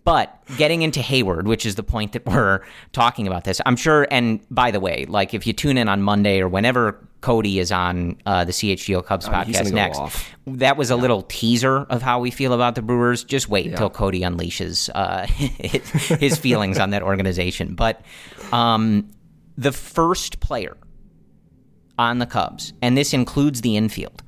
But 0.04 0.42
getting 0.56 0.82
into 0.82 1.00
Heyward, 1.00 1.44
which 1.44 1.66
is 1.66 1.74
the 1.74 1.82
point 1.82 2.12
that 2.12 2.24
we're 2.24 2.62
talking 2.92 3.26
about 3.26 3.44
this, 3.44 3.60
I'm 3.66 3.76
sure. 3.76 4.08
And 4.10 4.40
by 4.50 4.70
the 4.70 4.80
way, 4.80 5.04
like 5.06 5.34
if 5.34 5.46
you 5.46 5.52
tune 5.52 5.76
in 5.76 5.88
on 5.88 6.02
Monday 6.02 6.40
or 6.40 6.48
whenever 6.48 7.06
Cody 7.20 7.58
is 7.58 7.72
on 7.72 8.16
uh, 8.26 8.44
the 8.44 8.52
CHGO 8.52 9.04
Cubs 9.04 9.26
oh, 9.26 9.30
podcast 9.30 9.72
next. 9.72 10.00
That 10.46 10.76
was 10.76 10.90
a 10.90 10.94
yeah. 10.94 11.00
little 11.00 11.22
teaser 11.22 11.78
of 11.78 12.00
how 12.00 12.20
we 12.20 12.30
feel 12.30 12.52
about 12.52 12.74
the 12.74 12.82
Brewers. 12.82 13.24
Just 13.24 13.48
wait 13.48 13.66
yeah. 13.66 13.72
until 13.72 13.90
Cody 13.90 14.20
unleashes 14.20 14.88
uh, 14.94 15.26
his 16.16 16.38
feelings 16.38 16.78
on 16.78 16.90
that 16.90 17.02
organization. 17.02 17.74
But 17.74 18.02
um, 18.52 19.10
the 19.56 19.72
first 19.72 20.40
player 20.40 20.76
on 21.98 22.18
the 22.18 22.26
Cubs, 22.26 22.72
and 22.80 22.96
this 22.96 23.12
includes 23.12 23.62
the 23.62 23.76
infield, 23.76 24.22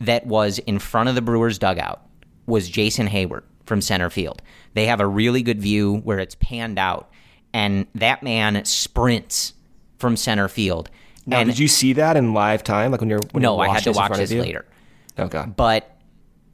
that 0.00 0.26
was 0.26 0.58
in 0.60 0.78
front 0.78 1.08
of 1.08 1.14
the 1.14 1.22
Brewers 1.22 1.58
dugout 1.58 2.02
was 2.46 2.68
Jason 2.68 3.08
Heyward 3.08 3.44
from 3.64 3.80
center 3.80 4.10
field. 4.10 4.42
They 4.74 4.86
have 4.86 5.00
a 5.00 5.06
really 5.06 5.42
good 5.42 5.60
view 5.60 5.96
where 6.04 6.18
it's 6.18 6.34
panned 6.34 6.78
out, 6.78 7.10
and 7.54 7.86
that 7.94 8.22
man 8.22 8.62
sprints 8.66 9.54
from 9.98 10.18
center 10.18 10.48
field 10.48 10.90
now, 11.26 11.38
and 11.38 11.48
did 11.48 11.58
you 11.58 11.68
see 11.68 11.94
that 11.94 12.16
in 12.16 12.34
live 12.34 12.62
time? 12.62 12.90
Like 12.90 13.00
when 13.00 13.10
you're 13.10 13.20
when 13.32 13.42
no, 13.42 13.56
you're 13.56 13.70
I 13.70 13.74
had 13.74 13.82
to 13.84 13.92
watch 13.92 14.16
this 14.16 14.32
later. 14.32 14.66
Oh, 15.16 15.24
okay, 15.24 15.44
but 15.56 15.98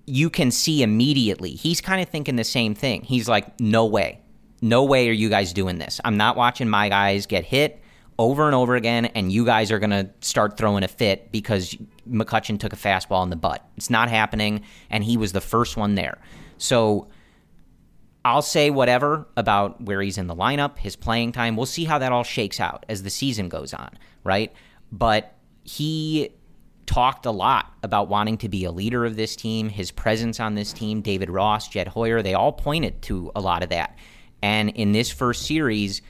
you 0.06 0.30
can 0.30 0.50
see 0.50 0.82
immediately 0.82 1.50
he's 1.50 1.80
kind 1.80 2.02
of 2.02 2.08
thinking 2.08 2.36
the 2.36 2.44
same 2.44 2.74
thing. 2.74 3.02
He's 3.02 3.28
like, 3.28 3.58
"No 3.60 3.86
way, 3.86 4.20
no 4.60 4.84
way 4.84 5.08
are 5.08 5.12
you 5.12 5.28
guys 5.28 5.52
doing 5.52 5.78
this. 5.78 6.00
I'm 6.04 6.16
not 6.16 6.36
watching 6.36 6.68
my 6.68 6.88
guys 6.88 7.26
get 7.26 7.44
hit." 7.44 7.82
Over 8.18 8.44
and 8.44 8.54
over 8.54 8.76
again, 8.76 9.06
and 9.06 9.32
you 9.32 9.46
guys 9.46 9.72
are 9.72 9.78
going 9.78 9.92
to 9.92 10.10
start 10.20 10.58
throwing 10.58 10.84
a 10.84 10.88
fit 10.88 11.32
because 11.32 11.74
McCutchen 12.06 12.60
took 12.60 12.74
a 12.74 12.76
fastball 12.76 13.22
in 13.22 13.30
the 13.30 13.36
butt. 13.36 13.64
It's 13.78 13.88
not 13.88 14.10
happening, 14.10 14.60
and 14.90 15.02
he 15.02 15.16
was 15.16 15.32
the 15.32 15.40
first 15.40 15.78
one 15.78 15.94
there. 15.94 16.18
So 16.58 17.08
I'll 18.22 18.42
say 18.42 18.68
whatever 18.68 19.26
about 19.38 19.80
where 19.80 20.02
he's 20.02 20.18
in 20.18 20.26
the 20.26 20.36
lineup, 20.36 20.76
his 20.76 20.96
playing 20.96 21.32
time. 21.32 21.56
We'll 21.56 21.64
see 21.64 21.84
how 21.84 21.98
that 21.98 22.12
all 22.12 22.22
shakes 22.22 22.60
out 22.60 22.84
as 22.90 23.04
the 23.04 23.08
season 23.10 23.48
goes 23.48 23.72
on 23.72 23.96
right? 24.24 24.52
But 24.92 25.34
he 25.62 26.30
talked 26.86 27.24
a 27.24 27.30
lot 27.30 27.72
about 27.84 28.08
wanting 28.08 28.36
to 28.38 28.48
be 28.48 28.64
a 28.64 28.72
leader 28.72 29.04
of 29.04 29.14
this 29.14 29.36
team, 29.36 29.68
his 29.68 29.90
presence 29.90 30.40
on 30.40 30.56
this 30.56 30.72
team, 30.72 31.02
David 31.02 31.30
Ross, 31.30 31.68
Jed 31.68 31.86
Hoyer, 31.86 32.20
they 32.20 32.34
all 32.34 32.52
pointed 32.52 33.00
to 33.02 33.30
a 33.36 33.40
lot 33.40 33.62
of 33.62 33.68
that. 33.68 33.96
And 34.42 34.70
in 34.70 34.92
this 34.92 35.10
first 35.10 35.46
series, 35.46 36.02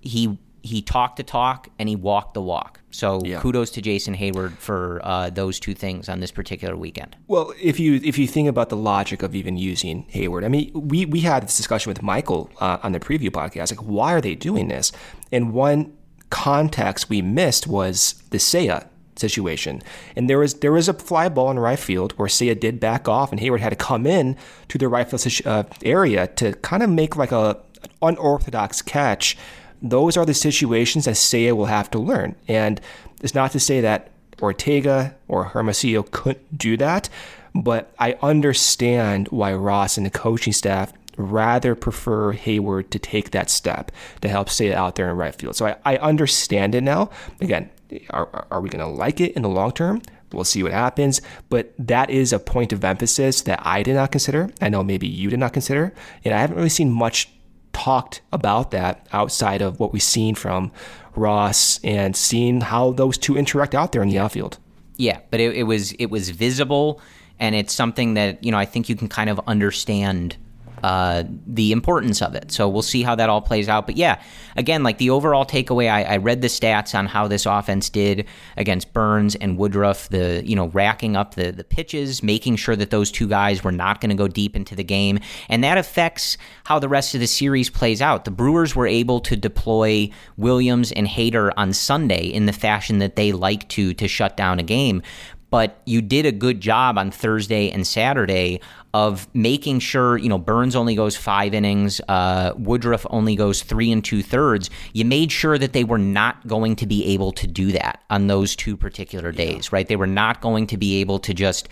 he 0.00 0.38
he 0.62 0.82
talked 0.82 1.16
the 1.16 1.22
talk 1.22 1.68
and 1.78 1.88
he 1.88 1.96
walked 1.96 2.34
the 2.34 2.42
walk. 2.42 2.80
So 2.90 3.20
yeah. 3.24 3.40
kudos 3.40 3.70
to 3.70 3.80
Jason 3.80 4.14
Heyward 4.14 4.52
for 4.58 5.00
uh, 5.02 5.30
those 5.30 5.60
two 5.60 5.74
things 5.74 6.08
on 6.08 6.20
this 6.20 6.30
particular 6.30 6.76
weekend. 6.76 7.16
Well, 7.26 7.54
if 7.60 7.78
you 7.80 8.00
if 8.04 8.18
you 8.18 8.26
think 8.26 8.48
about 8.48 8.68
the 8.68 8.76
logic 8.76 9.22
of 9.22 9.34
even 9.34 9.56
using 9.56 10.04
Heyward, 10.12 10.44
I 10.44 10.48
mean, 10.48 10.70
we 10.74 11.06
we 11.06 11.20
had 11.20 11.44
this 11.44 11.56
discussion 11.56 11.90
with 11.90 12.02
Michael 12.02 12.50
uh, 12.60 12.78
on 12.82 12.92
the 12.92 13.00
preview 13.00 13.30
podcast. 13.30 13.70
Like, 13.70 13.86
why 13.86 14.12
are 14.12 14.20
they 14.20 14.34
doing 14.34 14.68
this? 14.68 14.92
And 15.32 15.52
one 15.52 15.96
context 16.30 17.08
we 17.08 17.22
missed 17.22 17.66
was 17.66 18.22
the 18.30 18.38
Seiya 18.38 18.86
situation. 19.16 19.82
And 20.16 20.28
there 20.28 20.38
was 20.38 20.54
there 20.54 20.72
was 20.72 20.88
a 20.88 20.94
fly 20.94 21.28
ball 21.28 21.50
in 21.50 21.58
right 21.58 21.78
field 21.78 22.12
where 22.12 22.28
Seiya 22.28 22.58
did 22.58 22.80
back 22.80 23.08
off, 23.08 23.32
and 23.32 23.40
Heyward 23.40 23.60
had 23.60 23.70
to 23.70 23.76
come 23.76 24.06
in 24.06 24.36
to 24.68 24.78
the 24.78 24.88
right 24.88 25.08
field 25.08 25.46
uh, 25.46 25.64
area 25.82 26.26
to 26.28 26.52
kind 26.54 26.82
of 26.82 26.90
make 26.90 27.16
like 27.16 27.32
a 27.32 27.58
unorthodox 28.02 28.82
catch. 28.82 29.36
Those 29.80 30.16
are 30.16 30.26
the 30.26 30.34
situations 30.34 31.04
that 31.04 31.14
Seiya 31.14 31.56
will 31.56 31.66
have 31.66 31.90
to 31.92 31.98
learn. 31.98 32.34
And 32.48 32.80
it's 33.22 33.34
not 33.34 33.52
to 33.52 33.60
say 33.60 33.80
that 33.80 34.10
Ortega 34.40 35.14
or 35.28 35.44
Hermosillo 35.44 36.04
couldn't 36.04 36.58
do 36.58 36.76
that, 36.76 37.08
but 37.54 37.92
I 37.98 38.16
understand 38.22 39.28
why 39.28 39.52
Ross 39.54 39.96
and 39.96 40.06
the 40.06 40.10
coaching 40.10 40.52
staff 40.52 40.92
rather 41.18 41.74
prefer 41.74 42.32
Heyward 42.32 42.90
to 42.90 42.98
take 42.98 43.32
that 43.32 43.50
step 43.50 43.92
to 44.22 44.28
help 44.28 44.48
stay 44.48 44.72
out 44.72 44.94
there 44.94 45.10
in 45.10 45.16
right 45.16 45.34
field. 45.34 45.56
So 45.56 45.66
I, 45.66 45.76
I 45.84 45.96
understand 45.98 46.74
it 46.74 46.82
now. 46.82 47.10
Again, 47.40 47.68
are, 48.10 48.46
are 48.50 48.60
we 48.60 48.70
going 48.70 48.84
to 48.84 48.90
like 48.90 49.20
it 49.20 49.32
in 49.32 49.42
the 49.42 49.48
long 49.48 49.72
term? 49.72 50.00
We'll 50.32 50.44
see 50.44 50.62
what 50.62 50.72
happens. 50.72 51.20
But 51.48 51.72
that 51.78 52.10
is 52.10 52.32
a 52.32 52.38
point 52.38 52.72
of 52.72 52.84
emphasis 52.84 53.42
that 53.42 53.60
I 53.64 53.82
did 53.82 53.94
not 53.94 54.12
consider. 54.12 54.50
I 54.60 54.68
know 54.68 54.84
maybe 54.84 55.06
you 55.06 55.30
did 55.30 55.38
not 55.38 55.52
consider. 55.52 55.92
And 56.24 56.34
I 56.34 56.38
haven't 56.38 56.56
really 56.56 56.68
seen 56.68 56.92
much 56.92 57.30
talked 57.72 58.20
about 58.32 58.70
that 58.72 59.06
outside 59.12 59.62
of 59.62 59.80
what 59.80 59.92
we've 59.92 60.02
seen 60.02 60.34
from 60.34 60.70
Ross 61.14 61.80
and 61.82 62.14
seeing 62.14 62.60
how 62.60 62.92
those 62.92 63.18
two 63.18 63.36
interact 63.36 63.74
out 63.74 63.92
there 63.92 64.02
in 64.02 64.08
the 64.08 64.18
outfield. 64.18 64.58
Yeah, 64.96 65.20
but 65.30 65.40
it, 65.40 65.56
it 65.56 65.62
was 65.62 65.92
it 65.92 66.06
was 66.06 66.30
visible 66.30 67.00
and 67.38 67.54
it's 67.54 67.72
something 67.72 68.14
that, 68.14 68.42
you 68.42 68.50
know, 68.50 68.58
I 68.58 68.64
think 68.64 68.88
you 68.88 68.96
can 68.96 69.08
kind 69.08 69.30
of 69.30 69.40
understand 69.46 70.36
uh, 70.82 71.24
the 71.46 71.72
importance 71.72 72.22
of 72.22 72.34
it. 72.34 72.50
So 72.52 72.68
we'll 72.68 72.82
see 72.82 73.02
how 73.02 73.14
that 73.14 73.28
all 73.28 73.40
plays 73.40 73.68
out. 73.68 73.86
But 73.86 73.96
yeah, 73.96 74.20
again, 74.56 74.82
like 74.82 74.98
the 74.98 75.10
overall 75.10 75.44
takeaway, 75.44 75.90
I, 75.90 76.02
I, 76.04 76.16
read 76.18 76.42
the 76.42 76.48
stats 76.48 76.96
on 76.96 77.06
how 77.06 77.28
this 77.28 77.46
offense 77.46 77.88
did 77.88 78.26
against 78.56 78.92
Burnes 78.92 79.34
and 79.34 79.56
Woodruff. 79.56 80.08
The 80.08 80.42
you 80.44 80.56
know 80.56 80.68
racking 80.68 81.16
up 81.16 81.34
the 81.34 81.50
the 81.50 81.64
pitches, 81.64 82.22
making 82.22 82.56
sure 82.56 82.76
that 82.76 82.90
those 82.90 83.10
two 83.10 83.28
guys 83.28 83.64
were 83.64 83.72
not 83.72 84.00
going 84.00 84.10
to 84.10 84.16
go 84.16 84.28
deep 84.28 84.54
into 84.56 84.74
the 84.74 84.84
game, 84.84 85.18
and 85.48 85.64
that 85.64 85.78
affects 85.78 86.36
how 86.64 86.78
the 86.78 86.88
rest 86.88 87.14
of 87.14 87.20
the 87.20 87.26
series 87.26 87.70
plays 87.70 88.02
out. 88.02 88.24
The 88.24 88.30
Brewers 88.30 88.76
were 88.76 88.86
able 88.86 89.20
to 89.20 89.36
deploy 89.36 90.10
Williams 90.36 90.92
and 90.92 91.06
Hader 91.06 91.52
on 91.56 91.72
Sunday 91.72 92.26
in 92.26 92.46
the 92.46 92.52
fashion 92.52 92.98
that 92.98 93.16
they 93.16 93.32
like 93.32 93.68
to 93.70 93.94
to 93.94 94.08
shut 94.08 94.36
down 94.36 94.58
a 94.58 94.62
game. 94.62 95.02
But 95.50 95.80
you 95.84 96.02
did 96.02 96.26
a 96.26 96.32
good 96.32 96.60
job 96.60 96.98
on 96.98 97.10
Thursday 97.10 97.70
and 97.70 97.86
Saturday 97.86 98.60
of 98.94 99.28
making 99.34 99.80
sure, 99.80 100.16
you 100.16 100.28
know, 100.28 100.38
Burnes 100.38 100.74
only 100.74 100.94
goes 100.94 101.16
five 101.16 101.54
innings, 101.54 102.00
uh, 102.08 102.52
Woodruff 102.56 103.06
only 103.10 103.36
goes 103.36 103.62
three 103.62 103.92
and 103.92 104.04
two 104.04 104.22
thirds. 104.22 104.70
You 104.92 105.04
made 105.04 105.30
sure 105.30 105.58
that 105.58 105.72
they 105.72 105.84
were 105.84 105.98
not 105.98 106.46
going 106.46 106.76
to 106.76 106.86
be 106.86 107.04
able 107.06 107.32
to 107.32 107.46
do 107.46 107.72
that 107.72 108.02
on 108.10 108.26
those 108.26 108.56
two 108.56 108.76
particular 108.76 109.32
days, 109.32 109.66
yeah. 109.66 109.76
right? 109.76 109.86
They 109.86 109.96
were 109.96 110.06
not 110.06 110.40
going 110.40 110.66
to 110.68 110.76
be 110.76 111.00
able 111.00 111.18
to 111.20 111.34
just 111.34 111.68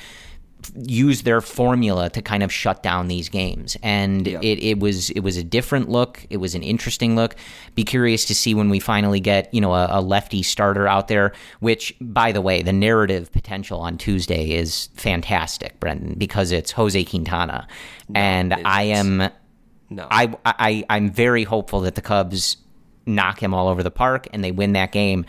use 0.74 1.22
their 1.22 1.40
formula 1.40 2.11
to 2.11 2.22
kind 2.22 2.42
of 2.42 2.52
shut 2.52 2.83
down 2.83 3.09
these 3.09 3.28
games. 3.28 3.76
And 3.82 4.26
it, 4.26 4.62
it 4.62 4.78
was 4.78 5.11
it 5.11 5.20
was 5.20 5.36
a 5.36 5.45
different 5.45 5.88
look. 5.88 6.26
It 6.30 6.38
was 6.38 6.55
an 6.55 6.62
interesting 6.62 7.16
look. 7.16 7.36
Be 7.74 7.84
curious 7.84 8.24
to 8.26 8.34
see 8.34 8.55
when 8.55 8.70
we 8.70 8.80
finally 8.80 9.20
get 9.20 9.53
you 9.53 9.61
know 9.61 9.74
a, 9.74 9.88
a 9.91 10.01
lefty 10.01 10.43
starter 10.43 10.86
out 10.86 11.09
there. 11.09 11.32
Which, 11.61 11.95
by 12.01 12.32
the 12.32 12.41
way, 12.41 12.62
the 12.62 12.72
narrative 12.72 13.32
potential 13.32 13.80
on 13.80 13.99
Tuesday 13.99 14.53
is 14.53 14.88
fantastic, 14.95 15.78
Brendan, 15.80 16.14
because 16.14 16.53
it's 16.53 16.72
Jose 16.72 17.03
Quintana, 17.05 17.66
no, 18.09 18.20
and 18.20 18.55
I 18.55 18.82
am. 18.84 19.30
No. 19.88 20.09
I, 20.11 20.34
I 20.45 20.84
I'm 20.91 21.11
very 21.11 21.45
hopeful 21.45 21.82
that 21.82 21.95
the 21.95 22.01
Cubs 22.01 22.57
knock 23.07 23.41
him 23.41 23.55
all 23.55 23.68
over 23.68 23.82
the 23.82 23.91
park 23.91 24.26
and 24.32 24.43
they 24.43 24.51
win 24.51 24.72
that 24.72 24.93
game. 24.93 25.24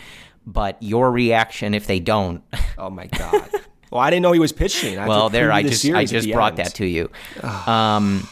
But 0.45 0.82
your 0.82 1.12
reaction 1.12 1.74
if 1.74 1.88
they 1.88 1.99
don't? 1.99 2.43
Oh 2.78 2.89
my 2.89 3.07
god. 3.07 3.49
Well, 3.92 4.02
I 4.02 4.10
didn't 4.10 4.24
know 4.24 4.32
he 4.32 4.40
was 4.40 4.52
pitching. 4.52 5.00
I 5.00 5.08
well, 5.08 5.30
there 5.30 5.52
I 5.52 5.64
just 5.64 5.86
I 5.86 6.06
just 6.06 6.30
brought 6.32 6.60
end. 6.60 6.68
that 6.68 6.76
to 6.76 6.86
you. 6.86 7.10
um, 7.44 8.28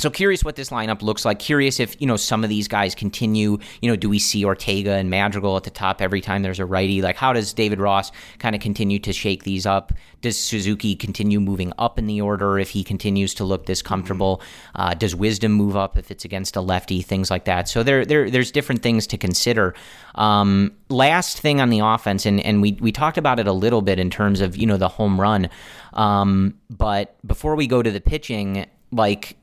so 0.00 0.10
curious 0.10 0.44
what 0.44 0.56
this 0.56 0.70
lineup 0.70 1.02
looks 1.02 1.24
like. 1.24 1.38
Curious 1.38 1.80
if 1.80 2.00
you 2.00 2.06
know 2.06 2.16
some 2.16 2.42
of 2.42 2.50
these 2.50 2.68
guys 2.68 2.94
continue. 2.94 3.58
You 3.80 3.90
know, 3.90 3.96
do 3.96 4.08
we 4.08 4.18
see 4.18 4.44
Ortega 4.44 4.92
and 4.92 5.10
Madrigal 5.10 5.56
at 5.56 5.64
the 5.64 5.70
top 5.70 6.00
every 6.00 6.20
time 6.20 6.42
there's 6.42 6.58
a 6.58 6.66
righty? 6.66 7.02
Like, 7.02 7.16
how 7.16 7.32
does 7.32 7.52
David 7.52 7.80
Ross 7.80 8.10
kind 8.38 8.54
of 8.54 8.60
continue 8.60 8.98
to 9.00 9.12
shake 9.12 9.44
these 9.44 9.66
up? 9.66 9.92
Does 10.20 10.38
Suzuki 10.38 10.96
continue 10.96 11.40
moving 11.40 11.72
up 11.78 11.98
in 11.98 12.06
the 12.06 12.20
order 12.20 12.58
if 12.58 12.70
he 12.70 12.84
continues 12.84 13.34
to 13.34 13.44
look 13.44 13.66
this 13.66 13.82
comfortable? 13.82 14.38
Mm-hmm. 14.38 14.82
Uh, 14.82 14.94
does 14.94 15.14
Wisdom 15.14 15.52
move 15.52 15.76
up 15.76 15.96
if 15.96 16.10
it's 16.10 16.24
against 16.24 16.56
a 16.56 16.60
lefty? 16.60 17.02
Things 17.02 17.30
like 17.30 17.44
that. 17.44 17.68
So 17.68 17.82
there, 17.82 18.04
there 18.04 18.30
there's 18.30 18.50
different 18.50 18.82
things 18.82 19.06
to 19.08 19.18
consider. 19.18 19.74
Um, 20.14 20.72
last 20.88 21.38
thing 21.40 21.60
on 21.60 21.70
the 21.70 21.80
offense, 21.80 22.26
and 22.26 22.40
and 22.40 22.62
we 22.62 22.78
we 22.80 22.92
talked 22.92 23.18
about 23.18 23.38
it 23.38 23.46
a 23.46 23.52
little 23.52 23.82
bit 23.82 23.98
in 23.98 24.10
terms 24.10 24.40
of 24.40 24.56
you 24.56 24.66
know 24.66 24.76
the 24.76 24.88
home 24.88 25.20
run. 25.20 25.48
Um, 25.92 26.54
but 26.68 27.16
before 27.26 27.56
we 27.56 27.66
go 27.66 27.82
to 27.82 27.90
the 27.90 28.00
pitching, 28.00 28.66
like 28.92 29.36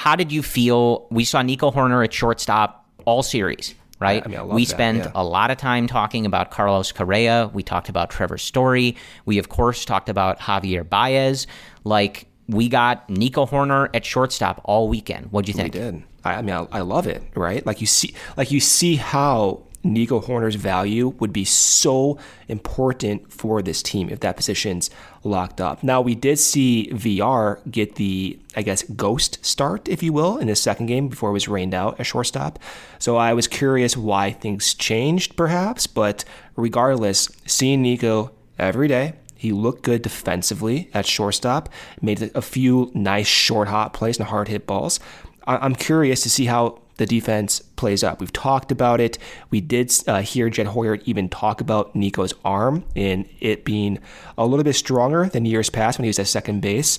how 0.00 0.16
did 0.16 0.32
you 0.32 0.42
feel? 0.42 1.06
We 1.10 1.26
saw 1.26 1.42
Nico 1.42 1.70
Hoerner 1.70 2.02
at 2.02 2.10
shortstop 2.10 2.88
all 3.04 3.22
series, 3.22 3.74
right? 3.98 4.22
I 4.24 4.28
mean, 4.28 4.48
we 4.48 4.64
that, 4.64 4.70
spent 4.70 4.98
yeah. 4.98 5.12
a 5.14 5.22
lot 5.22 5.50
of 5.50 5.58
time 5.58 5.86
talking 5.86 6.24
about 6.24 6.50
Carlos 6.50 6.90
Correa. 6.90 7.50
We 7.52 7.62
talked 7.62 7.90
about 7.90 8.08
Trevor 8.08 8.38
Story. 8.38 8.96
We, 9.26 9.36
of 9.36 9.50
course, 9.50 9.84
talked 9.84 10.08
about 10.08 10.38
Javier 10.38 10.88
Baez. 10.88 11.46
Like, 11.84 12.28
we 12.48 12.70
got 12.70 13.10
Nico 13.10 13.44
Hoerner 13.44 13.90
at 13.92 14.06
shortstop 14.06 14.62
all 14.64 14.88
weekend. 14.88 15.26
What'd 15.32 15.48
you 15.48 15.54
think? 15.54 15.74
We 15.74 15.80
did. 15.80 16.02
I, 16.24 16.36
I 16.36 16.42
mean, 16.42 16.54
I, 16.54 16.66
I 16.72 16.80
love 16.80 17.06
it, 17.06 17.22
right? 17.34 17.64
Like 17.66 17.82
you 17.82 17.86
see, 17.86 18.14
like 18.38 18.50
you 18.50 18.60
see 18.60 18.96
how 18.96 19.64
Nico 19.84 20.20
Hoerner's 20.20 20.54
value 20.54 21.08
would 21.20 21.32
be 21.32 21.44
so 21.44 22.18
important 22.48 23.30
for 23.30 23.60
this 23.60 23.82
team 23.82 24.08
if 24.08 24.20
that 24.20 24.36
position's 24.36 24.88
locked 25.22 25.60
up. 25.60 25.82
Now, 25.82 26.00
we 26.00 26.14
did 26.14 26.38
see 26.38 26.88
VR 26.92 27.58
get 27.70 27.96
the, 27.96 28.38
I 28.56 28.62
guess, 28.62 28.82
ghost 28.82 29.44
start, 29.44 29.88
if 29.88 30.02
you 30.02 30.12
will, 30.12 30.38
in 30.38 30.48
his 30.48 30.60
second 30.60 30.86
game 30.86 31.08
before 31.08 31.30
it 31.30 31.34
was 31.34 31.48
rained 31.48 31.74
out 31.74 32.00
at 32.00 32.06
shortstop. 32.06 32.58
So 32.98 33.16
I 33.16 33.34
was 33.34 33.46
curious 33.46 33.96
why 33.96 34.32
things 34.32 34.74
changed, 34.74 35.36
perhaps. 35.36 35.86
But 35.86 36.24
regardless, 36.56 37.28
seeing 37.46 37.82
Nico 37.82 38.32
every 38.58 38.88
day, 38.88 39.14
he 39.36 39.52
looked 39.52 39.82
good 39.82 40.02
defensively 40.02 40.90
at 40.92 41.06
shortstop, 41.06 41.70
made 42.02 42.30
a 42.34 42.42
few 42.42 42.90
nice 42.94 43.26
short 43.26 43.68
hot 43.68 43.94
plays 43.94 44.18
and 44.18 44.28
hard 44.28 44.48
hit 44.48 44.66
balls. 44.66 45.00
I'm 45.46 45.74
curious 45.74 46.22
to 46.22 46.30
see 46.30 46.44
how 46.44 46.80
the 47.00 47.06
defense 47.06 47.60
plays 47.76 48.04
up. 48.04 48.20
We've 48.20 48.32
talked 48.32 48.70
about 48.70 49.00
it. 49.00 49.18
We 49.48 49.62
did 49.62 49.90
uh, 50.06 50.20
hear 50.20 50.50
Jed 50.50 50.66
Hoyer 50.66 50.98
even 51.06 51.30
talk 51.30 51.62
about 51.62 51.96
Nico's 51.96 52.34
arm 52.44 52.84
and 52.94 53.26
it 53.40 53.64
being 53.64 53.98
a 54.36 54.44
little 54.44 54.64
bit 54.64 54.74
stronger 54.74 55.26
than 55.26 55.46
years 55.46 55.70
past 55.70 55.98
when 55.98 56.04
he 56.04 56.10
was 56.10 56.18
at 56.18 56.26
second 56.26 56.60
base. 56.60 56.98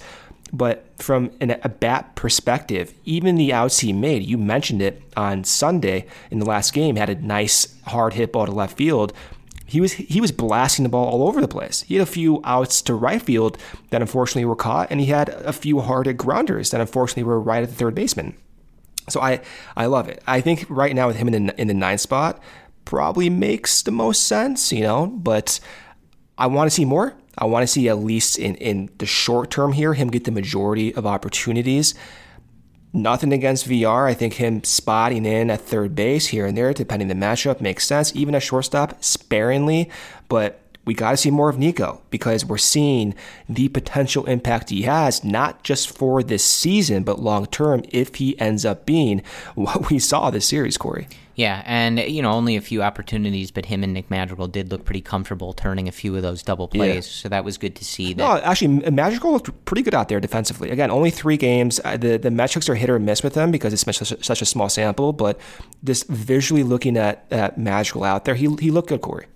But 0.51 0.85
from 0.97 1.29
an, 1.39 1.51
a 1.63 1.69
bat 1.69 2.15
perspective, 2.15 2.95
even 3.05 3.35
the 3.35 3.53
outs 3.53 3.79
he 3.79 3.93
made, 3.93 4.23
you 4.23 4.39
mentioned 4.39 4.81
it 4.81 5.03
on 5.15 5.43
Sunday 5.43 6.07
in 6.31 6.39
the 6.39 6.45
last 6.45 6.73
game, 6.73 6.95
had 6.95 7.11
a 7.11 7.15
nice 7.15 7.77
hard 7.85 8.13
hit 8.15 8.33
ball 8.33 8.47
to 8.47 8.51
left 8.51 8.75
field. 8.75 9.13
He 9.67 9.79
was 9.79 9.93
he 9.93 10.19
was 10.19 10.31
blasting 10.31 10.83
the 10.83 10.89
ball 10.89 11.07
all 11.07 11.27
over 11.27 11.39
the 11.39 11.47
place. 11.47 11.83
He 11.83 11.95
had 11.95 12.03
a 12.03 12.11
few 12.11 12.41
outs 12.43 12.81
to 12.81 12.95
right 12.95 13.21
field 13.21 13.57
that 13.91 14.01
unfortunately 14.01 14.45
were 14.45 14.55
caught, 14.55 14.91
and 14.91 14.99
he 14.99 15.05
had 15.05 15.29
a 15.29 15.53
few 15.53 15.79
hard 15.79 16.17
grounders 16.17 16.71
that 16.71 16.81
unfortunately 16.81 17.23
were 17.23 17.39
right 17.39 17.63
at 17.63 17.69
the 17.69 17.75
third 17.75 17.95
baseman. 17.95 18.35
So 19.09 19.21
I 19.21 19.41
I 19.75 19.87
love 19.87 20.07
it. 20.07 20.21
I 20.27 20.41
think 20.41 20.65
right 20.69 20.95
now 20.95 21.07
with 21.07 21.17
him 21.17 21.27
in 21.27 21.47
the 21.47 21.61
in 21.61 21.67
the 21.67 21.73
ninth 21.73 22.01
spot 22.01 22.41
probably 22.85 23.29
makes 23.29 23.81
the 23.81 23.91
most 23.91 24.27
sense, 24.27 24.71
you 24.71 24.81
know. 24.81 25.07
But 25.07 25.59
I 26.37 26.47
want 26.47 26.69
to 26.69 26.75
see 26.75 26.85
more. 26.85 27.15
I 27.37 27.45
want 27.45 27.63
to 27.63 27.67
see 27.67 27.89
at 27.89 27.99
least 27.99 28.37
in 28.37 28.55
in 28.55 28.89
the 28.97 29.05
short 29.05 29.51
term 29.51 29.73
here 29.73 29.93
him 29.93 30.09
get 30.09 30.25
the 30.25 30.31
majority 30.31 30.93
of 30.93 31.05
opportunities. 31.05 31.93
Nothing 32.93 33.31
against 33.31 33.69
VR. 33.69 34.05
I 34.05 34.13
think 34.13 34.33
him 34.33 34.65
spotting 34.65 35.25
in 35.25 35.49
at 35.49 35.61
third 35.61 35.95
base 35.95 36.27
here 36.27 36.45
and 36.45 36.57
there, 36.57 36.73
depending 36.73 37.07
the 37.07 37.13
matchup, 37.13 37.61
makes 37.61 37.85
sense. 37.85 38.13
Even 38.13 38.35
at 38.35 38.43
shortstop, 38.43 39.01
sparingly, 39.01 39.89
but 40.27 40.60
we 40.85 40.93
got 40.93 41.11
to 41.11 41.17
see 41.17 41.31
more 41.31 41.49
of 41.49 41.57
Nico 41.57 42.01
because 42.09 42.43
we're 42.43 42.57
seeing 42.57 43.13
the 43.47 43.69
potential 43.69 44.25
impact 44.25 44.69
he 44.69 44.83
has, 44.83 45.23
not 45.23 45.63
just 45.63 45.95
for 45.95 46.23
this 46.23 46.43
season, 46.43 47.03
but 47.03 47.19
long 47.19 47.45
term 47.45 47.83
if 47.89 48.15
he 48.15 48.39
ends 48.39 48.65
up 48.65 48.85
being 48.85 49.21
what 49.55 49.89
we 49.89 49.99
saw 49.99 50.29
this 50.29 50.47
series, 50.47 50.77
Corey. 50.77 51.07
Yeah, 51.35 51.63
and 51.65 51.97
you 51.97 52.21
know, 52.21 52.31
only 52.31 52.55
a 52.55 52.61
few 52.61 52.83
opportunities, 52.83 53.51
but 53.51 53.65
him 53.65 53.83
and 53.83 53.93
Nick 53.93 54.11
Madrigal 54.11 54.47
did 54.47 54.69
look 54.69 54.83
pretty 54.83 55.01
comfortable 55.01 55.53
turning 55.53 55.87
a 55.87 55.91
few 55.91 56.15
of 56.15 56.21
those 56.21 56.43
double 56.43 56.67
plays. 56.67 57.07
Yeah. 57.07 57.21
So 57.23 57.29
that 57.29 57.45
was 57.45 57.57
good 57.57 57.75
to 57.77 57.85
see. 57.85 58.13
That- 58.13 58.17
no, 58.17 58.37
actually, 58.43 58.89
Madrigal 58.91 59.31
looked 59.31 59.65
pretty 59.65 59.81
good 59.81 59.95
out 59.95 60.09
there 60.09 60.19
defensively. 60.19 60.69
Again, 60.71 60.91
only 60.91 61.09
three 61.09 61.37
games. 61.37 61.79
Uh, 61.83 61.95
the 61.97 62.17
the 62.17 62.31
metrics 62.31 62.67
are 62.69 62.75
hit 62.75 62.89
or 62.89 62.99
miss 62.99 63.23
with 63.23 63.35
him 63.35 63.49
because 63.49 63.71
it's 63.73 63.83
such 63.83 64.01
a, 64.11 64.23
such 64.23 64.41
a 64.41 64.45
small 64.45 64.67
sample. 64.67 65.13
But 65.13 65.39
just 65.83 66.07
visually 66.09 66.63
looking 66.63 66.97
at, 66.97 67.25
at 67.31 67.57
Madrigal 67.57 68.03
out 68.03 68.25
there, 68.25 68.35
he 68.35 68.53
he 68.59 68.69
looked 68.69 68.89
good, 68.89 69.01
Corey. 69.01 69.27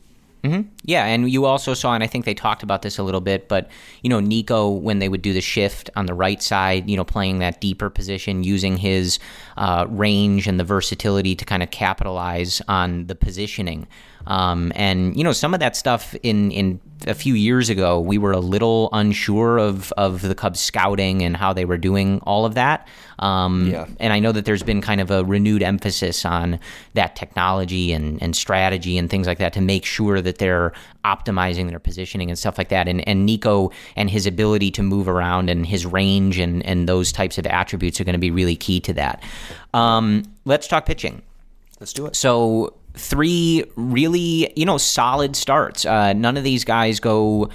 Mm-hmm. 0.45 0.69
Yeah, 0.83 1.05
and 1.05 1.29
you 1.31 1.45
also 1.45 1.73
saw, 1.73 1.95
and 1.95 2.03
I 2.03 2.07
think 2.07 2.25
they 2.25 2.35
talked 2.35 2.61
about 2.61 2.83
this 2.83 2.99
a 2.99 3.03
little 3.03 3.21
bit, 3.21 3.47
but 3.47 3.67
you 4.03 4.09
know, 4.11 4.19
Nico 4.19 4.69
when 4.69 4.99
they 4.99 5.09
would 5.09 5.23
do 5.23 5.33
the 5.33 5.41
shift 5.41 5.89
on 5.95 6.05
the 6.05 6.13
right 6.13 6.41
side, 6.41 6.87
you 6.87 6.95
know, 6.95 7.03
playing 7.03 7.39
that 7.39 7.61
deeper 7.61 7.89
position, 7.89 8.43
using 8.43 8.77
his 8.77 9.17
uh, 9.57 9.87
range 9.89 10.47
and 10.47 10.59
the 10.59 10.63
versatility 10.63 11.35
to 11.35 11.45
kind 11.45 11.63
of 11.63 11.71
capitalize 11.71 12.61
on 12.67 13.07
the 13.07 13.15
positioning. 13.15 13.87
Um, 14.27 14.71
and 14.75 15.17
you 15.17 15.23
know, 15.23 15.31
some 15.31 15.55
of 15.55 15.59
that 15.61 15.75
stuff 15.75 16.15
in 16.21 16.51
in 16.51 16.79
a 17.07 17.13
few 17.13 17.33
years 17.33 17.69
ago, 17.69 17.99
we 17.99 18.17
were 18.17 18.31
a 18.31 18.39
little 18.39 18.89
unsure 18.91 19.57
of 19.57 19.91
of 19.93 20.21
the 20.21 20.35
Cubs 20.35 20.59
scouting 20.59 21.23
and 21.23 21.35
how 21.35 21.53
they 21.53 21.65
were 21.65 21.77
doing 21.77 22.19
all 22.23 22.45
of 22.45 22.55
that. 22.55 22.87
Um, 23.19 23.67
yeah. 23.67 23.87
And 23.99 24.11
I 24.11 24.19
know 24.19 24.31
that 24.31 24.45
there's 24.45 24.63
been 24.63 24.81
kind 24.81 24.99
of 24.99 25.11
a 25.11 25.23
renewed 25.23 25.63
emphasis 25.63 26.25
on 26.25 26.59
that 26.93 27.15
technology 27.15 27.93
and, 27.93 28.21
and 28.21 28.35
strategy 28.35 28.97
and 28.97 29.09
things 29.09 29.27
like 29.27 29.37
that 29.37 29.53
to 29.53 29.61
make 29.61 29.85
sure 29.85 30.21
that 30.21 30.37
they're 30.37 30.73
optimizing 31.05 31.69
their 31.69 31.79
positioning 31.79 32.29
and 32.29 32.37
stuff 32.37 32.57
like 32.57 32.69
that. 32.69 32.87
And 32.87 33.07
and 33.07 33.25
Nico 33.25 33.71
and 33.95 34.09
his 34.09 34.25
ability 34.25 34.71
to 34.71 34.83
move 34.83 35.07
around 35.07 35.49
and 35.49 35.65
his 35.65 35.85
range 35.85 36.39
and 36.39 36.65
and 36.65 36.89
those 36.89 37.11
types 37.11 37.37
of 37.37 37.45
attributes 37.45 37.99
are 38.01 38.03
going 38.03 38.13
to 38.13 38.19
be 38.19 38.31
really 38.31 38.55
key 38.55 38.79
to 38.81 38.93
that. 38.93 39.23
Um, 39.73 40.23
let's 40.45 40.67
talk 40.67 40.85
pitching. 40.85 41.21
Let's 41.79 41.93
do 41.93 42.05
it. 42.05 42.15
So 42.15 42.73
three 42.95 43.63
really, 43.75 44.51
you 44.55 44.65
know, 44.65 44.77
solid 44.77 45.35
starts. 45.35 45.85
Uh, 45.85 46.13
none 46.13 46.37
of 46.37 46.43
these 46.43 46.63
guys 46.63 46.99
go 46.99 47.49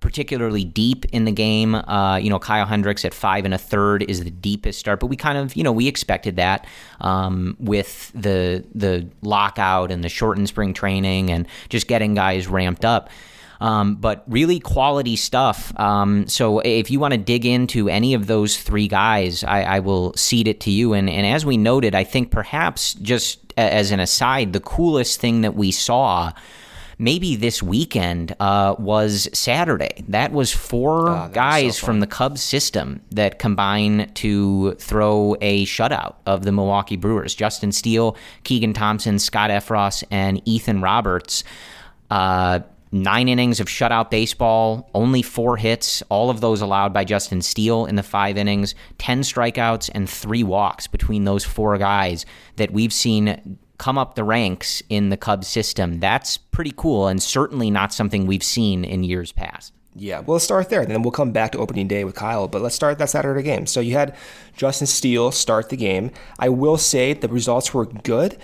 particularly 0.00 0.64
deep 0.64 1.04
in 1.06 1.24
the 1.24 1.32
game. 1.32 1.74
Uh, 1.74 2.16
you 2.16 2.30
know, 2.30 2.38
Kyle 2.38 2.66
Hendricks 2.66 3.04
at 3.04 3.14
five 3.14 3.44
and 3.44 3.54
a 3.54 3.58
third 3.58 4.04
is 4.08 4.22
the 4.22 4.30
deepest 4.30 4.78
start, 4.78 5.00
but 5.00 5.06
we 5.06 5.16
kind 5.16 5.38
of, 5.38 5.56
you 5.56 5.64
know, 5.64 5.72
we 5.72 5.88
expected 5.88 6.36
that 6.36 6.66
um, 7.00 7.56
with 7.58 8.12
the 8.14 8.64
the 8.74 9.08
lockout 9.22 9.90
and 9.90 10.04
the 10.04 10.08
shortened 10.08 10.48
spring 10.48 10.74
training 10.74 11.30
and 11.30 11.48
just 11.68 11.88
getting 11.88 12.14
guys 12.14 12.46
ramped 12.46 12.84
up. 12.84 13.10
Um, 13.58 13.96
but 13.96 14.22
really 14.28 14.60
quality 14.60 15.16
stuff. 15.16 15.72
Um, 15.80 16.26
so 16.28 16.60
if 16.60 16.90
you 16.90 17.00
want 17.00 17.12
to 17.12 17.18
dig 17.18 17.46
into 17.46 17.88
any 17.88 18.12
of 18.12 18.26
those 18.26 18.60
three 18.60 18.86
guys, 18.86 19.42
I, 19.44 19.62
I 19.62 19.80
will 19.80 20.12
cede 20.14 20.46
it 20.46 20.60
to 20.60 20.70
you. 20.70 20.92
And, 20.92 21.08
and 21.08 21.26
as 21.26 21.46
we 21.46 21.56
noted, 21.56 21.94
I 21.94 22.04
think 22.04 22.30
perhaps 22.30 22.92
just 22.94 23.45
as 23.56 23.90
an 23.90 24.00
aside, 24.00 24.52
the 24.52 24.60
coolest 24.60 25.20
thing 25.20 25.40
that 25.40 25.54
we 25.54 25.70
saw 25.70 26.32
maybe 26.98 27.36
this 27.36 27.62
weekend 27.62 28.34
uh, 28.40 28.74
was 28.78 29.28
Saturday. 29.32 30.04
That 30.08 30.32
was 30.32 30.52
four 30.52 31.10
oh, 31.10 31.30
guys 31.32 31.78
so 31.78 31.86
from 31.86 32.00
the 32.00 32.06
Cubs 32.06 32.42
system 32.42 33.02
that 33.10 33.38
combine 33.38 34.10
to 34.14 34.74
throw 34.74 35.36
a 35.40 35.66
shutout 35.66 36.14
of 36.24 36.44
the 36.44 36.52
Milwaukee 36.52 36.96
Brewers. 36.96 37.34
Justin 37.34 37.72
Steele, 37.72 38.16
Keegan 38.44 38.72
Thompson, 38.72 39.18
Scott 39.18 39.50
Effross, 39.50 40.04
and 40.10 40.40
Ethan 40.46 40.80
Roberts. 40.80 41.44
Uh, 42.10 42.60
nine 42.92 43.28
innings 43.28 43.60
of 43.60 43.66
shutout 43.66 44.10
baseball, 44.10 44.90
only 44.94 45.22
four 45.22 45.56
hits, 45.56 46.02
all 46.08 46.30
of 46.30 46.40
those 46.40 46.60
allowed 46.60 46.92
by 46.92 47.04
Justin 47.04 47.42
Steele 47.42 47.86
in 47.86 47.96
the 47.96 48.02
five 48.02 48.36
innings, 48.36 48.74
10 48.98 49.22
strikeouts, 49.22 49.90
and 49.94 50.08
three 50.08 50.42
walks 50.42 50.86
between 50.86 51.24
those 51.24 51.44
four 51.44 51.76
guys 51.78 52.26
that 52.56 52.70
we've 52.70 52.92
seen 52.92 53.58
come 53.78 53.98
up 53.98 54.14
the 54.14 54.24
ranks 54.24 54.82
in 54.88 55.10
the 55.10 55.16
Cubs 55.16 55.48
system. 55.48 56.00
That's 56.00 56.38
pretty 56.38 56.72
cool 56.76 57.08
and 57.08 57.22
certainly 57.22 57.70
not 57.70 57.92
something 57.92 58.26
we've 58.26 58.42
seen 58.42 58.84
in 58.84 59.04
years 59.04 59.32
past. 59.32 59.72
Yeah, 59.98 60.20
well, 60.20 60.38
start 60.38 60.68
there. 60.68 60.84
Then 60.84 61.02
we'll 61.02 61.10
come 61.10 61.32
back 61.32 61.52
to 61.52 61.58
opening 61.58 61.88
day 61.88 62.04
with 62.04 62.14
Kyle. 62.14 62.48
But 62.48 62.60
let's 62.60 62.74
start 62.74 62.98
that 62.98 63.08
Saturday 63.08 63.42
game. 63.42 63.66
So 63.66 63.80
you 63.80 63.94
had 63.94 64.14
Justin 64.54 64.86
Steele 64.86 65.32
start 65.32 65.70
the 65.70 65.76
game. 65.76 66.10
I 66.38 66.50
will 66.50 66.76
say 66.76 67.14
the 67.14 67.28
results 67.28 67.72
were 67.72 67.86
good. 67.86 68.36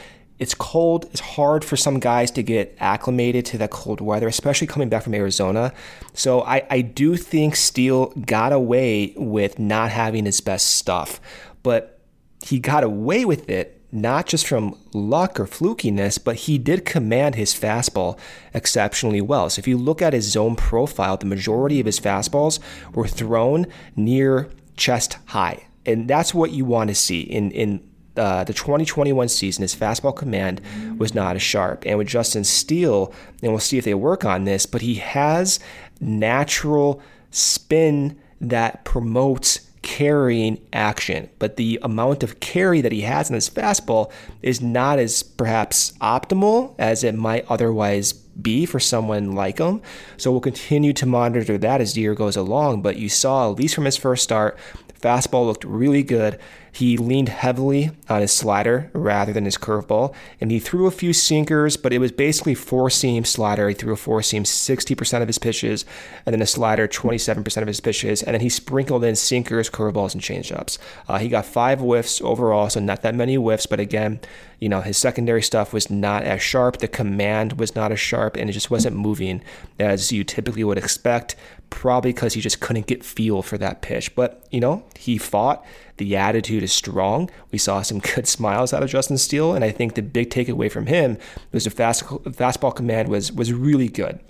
It's 0.42 0.54
cold. 0.54 1.04
It's 1.12 1.20
hard 1.20 1.64
for 1.64 1.76
some 1.76 2.00
guys 2.00 2.32
to 2.32 2.42
get 2.42 2.76
acclimated 2.80 3.44
to 3.46 3.58
that 3.58 3.70
cold 3.70 4.00
weather, 4.00 4.26
especially 4.26 4.66
coming 4.66 4.88
back 4.88 5.04
from 5.04 5.14
Arizona. 5.14 5.72
So 6.14 6.42
I, 6.42 6.66
I 6.68 6.80
do 6.80 7.16
think 7.16 7.54
Steele 7.54 8.06
got 8.26 8.52
away 8.52 9.14
with 9.16 9.60
not 9.60 9.90
having 9.90 10.24
his 10.24 10.40
best 10.40 10.70
stuff. 10.70 11.20
But 11.62 12.00
he 12.44 12.58
got 12.58 12.82
away 12.82 13.24
with 13.24 13.48
it 13.48 13.80
not 13.92 14.26
just 14.26 14.48
from 14.48 14.76
luck 14.92 15.38
or 15.38 15.44
flukiness, 15.44 16.18
but 16.22 16.34
he 16.34 16.58
did 16.58 16.84
command 16.84 17.36
his 17.36 17.54
fastball 17.54 18.18
exceptionally 18.52 19.20
well. 19.20 19.48
So 19.48 19.60
if 19.60 19.68
you 19.68 19.78
look 19.78 20.02
at 20.02 20.12
his 20.12 20.28
zone 20.28 20.56
profile, 20.56 21.18
the 21.18 21.26
majority 21.26 21.78
of 21.78 21.86
his 21.86 22.00
fastballs 22.00 22.58
were 22.94 23.06
thrown 23.06 23.68
near 23.94 24.50
chest 24.76 25.18
high. 25.26 25.68
And 25.86 26.08
that's 26.08 26.34
what 26.34 26.50
you 26.50 26.64
want 26.64 26.88
to 26.88 26.96
see 26.96 27.20
in, 27.20 27.52
in 27.52 27.91
uh, 28.16 28.44
the 28.44 28.52
2021 28.52 29.28
season, 29.28 29.62
his 29.62 29.74
fastball 29.74 30.14
command 30.14 30.60
was 30.98 31.14
not 31.14 31.36
as 31.36 31.42
sharp. 31.42 31.84
And 31.86 31.98
with 31.98 32.08
Justin 32.08 32.44
Steele, 32.44 33.12
and 33.42 33.52
we'll 33.52 33.60
see 33.60 33.78
if 33.78 33.84
they 33.84 33.94
work 33.94 34.24
on 34.24 34.44
this, 34.44 34.66
but 34.66 34.82
he 34.82 34.96
has 34.96 35.58
natural 36.00 37.00
spin 37.30 38.18
that 38.40 38.84
promotes 38.84 39.60
carrying 39.82 40.60
action, 40.72 41.28
but 41.38 41.56
the 41.56 41.78
amount 41.82 42.22
of 42.22 42.38
carry 42.40 42.80
that 42.80 42.92
he 42.92 43.00
has 43.02 43.28
in 43.28 43.34
his 43.34 43.50
fastball 43.50 44.10
is 44.40 44.60
not 44.60 44.98
as 44.98 45.22
perhaps 45.22 45.92
optimal 46.00 46.74
as 46.78 47.02
it 47.02 47.14
might 47.14 47.44
otherwise 47.48 48.12
be 48.12 48.64
for 48.64 48.80
someone 48.80 49.32
like 49.32 49.58
him. 49.58 49.82
So 50.16 50.30
we'll 50.30 50.40
continue 50.40 50.92
to 50.94 51.06
monitor 51.06 51.58
that 51.58 51.80
as 51.80 51.94
the 51.94 52.02
year 52.02 52.14
goes 52.14 52.36
along. 52.36 52.82
But 52.82 52.96
you 52.96 53.08
saw, 53.08 53.50
at 53.50 53.58
least 53.58 53.74
from 53.74 53.84
his 53.84 53.96
first 53.96 54.22
start, 54.22 54.56
fastball 55.00 55.46
looked 55.46 55.64
really 55.64 56.02
good. 56.02 56.38
He 56.74 56.96
leaned 56.96 57.28
heavily 57.28 57.90
on 58.08 58.22
his 58.22 58.32
slider 58.32 58.90
rather 58.94 59.30
than 59.30 59.44
his 59.44 59.58
curveball, 59.58 60.14
and 60.40 60.50
he 60.50 60.58
threw 60.58 60.86
a 60.86 60.90
few 60.90 61.12
sinkers, 61.12 61.76
but 61.76 61.92
it 61.92 61.98
was 61.98 62.10
basically 62.10 62.54
four 62.54 62.88
seam 62.88 63.26
slider. 63.26 63.68
He 63.68 63.74
threw 63.74 63.92
a 63.92 63.96
four 63.96 64.22
seam 64.22 64.44
60% 64.44 65.20
of 65.20 65.28
his 65.28 65.38
pitches, 65.38 65.84
and 66.24 66.32
then 66.32 66.40
a 66.40 66.46
slider 66.46 66.88
27% 66.88 67.58
of 67.58 67.68
his 67.68 67.80
pitches, 67.80 68.22
and 68.22 68.32
then 68.32 68.40
he 68.40 68.48
sprinkled 68.48 69.04
in 69.04 69.16
sinkers, 69.16 69.68
curveballs, 69.68 70.14
and 70.14 70.22
changeups. 70.22 70.78
Uh, 71.08 71.18
he 71.18 71.28
got 71.28 71.44
five 71.44 71.80
whiffs 71.80 72.22
overall, 72.22 72.70
so 72.70 72.80
not 72.80 73.02
that 73.02 73.14
many 73.14 73.34
whiffs, 73.34 73.66
but 73.66 73.78
again, 73.78 74.18
you 74.58 74.70
know, 74.70 74.80
his 74.80 74.96
secondary 74.96 75.42
stuff 75.42 75.74
was 75.74 75.90
not 75.90 76.22
as 76.22 76.40
sharp. 76.40 76.78
The 76.78 76.88
command 76.88 77.58
was 77.60 77.76
not 77.76 77.92
as 77.92 78.00
sharp, 78.00 78.36
and 78.36 78.48
it 78.48 78.54
just 78.54 78.70
wasn't 78.70 78.96
moving 78.96 79.42
as 79.78 80.10
you 80.10 80.24
typically 80.24 80.64
would 80.64 80.78
expect 80.78 81.36
probably 81.72 82.12
because 82.12 82.34
he 82.34 82.40
just 82.42 82.60
couldn't 82.60 82.86
get 82.86 83.02
feel 83.02 83.40
for 83.40 83.56
that 83.56 83.80
pitch. 83.80 84.14
But, 84.14 84.46
you 84.50 84.60
know, 84.60 84.84
he 84.94 85.16
fought. 85.16 85.64
The 85.96 86.16
attitude 86.16 86.62
is 86.62 86.70
strong. 86.70 87.30
We 87.50 87.56
saw 87.56 87.80
some 87.80 87.98
good 88.14 88.28
smiles 88.28 88.74
out 88.74 88.82
of 88.82 88.90
Justin 88.90 89.16
Steele, 89.16 89.54
and 89.54 89.64
I 89.64 89.70
think 89.70 89.94
the 89.94 90.02
big 90.02 90.28
takeaway 90.28 90.70
from 90.70 90.86
him 90.86 91.16
was 91.50 91.64
the 91.64 91.70
fast, 91.70 92.04
fastball 92.04 92.76
command 92.76 93.08
was 93.08 93.32
was 93.32 93.54
really 93.54 93.88
good. 93.88 94.20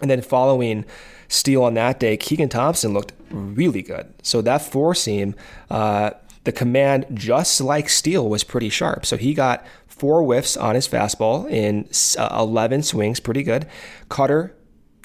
And 0.00 0.10
then 0.10 0.20
following 0.22 0.84
Steele 1.28 1.62
on 1.62 1.74
that 1.74 2.00
day, 2.00 2.16
Keegan 2.16 2.48
Thompson 2.48 2.92
looked 2.92 3.12
really 3.30 3.80
good. 3.80 4.12
So 4.22 4.42
that 4.42 4.60
four 4.60 4.94
seam, 4.94 5.36
uh, 5.70 6.10
the 6.42 6.52
command, 6.52 7.06
just 7.14 7.60
like 7.60 7.88
Steele, 7.88 8.28
was 8.28 8.42
pretty 8.42 8.70
sharp. 8.70 9.06
So 9.06 9.16
he 9.16 9.34
got 9.34 9.64
four 9.86 10.22
whiffs 10.24 10.56
on 10.56 10.74
his 10.74 10.88
fastball 10.88 11.48
in 11.48 11.88
uh, 12.18 12.36
11 12.40 12.82
swings, 12.82 13.20
pretty 13.20 13.44
good. 13.44 13.66
Cutter, 14.08 14.55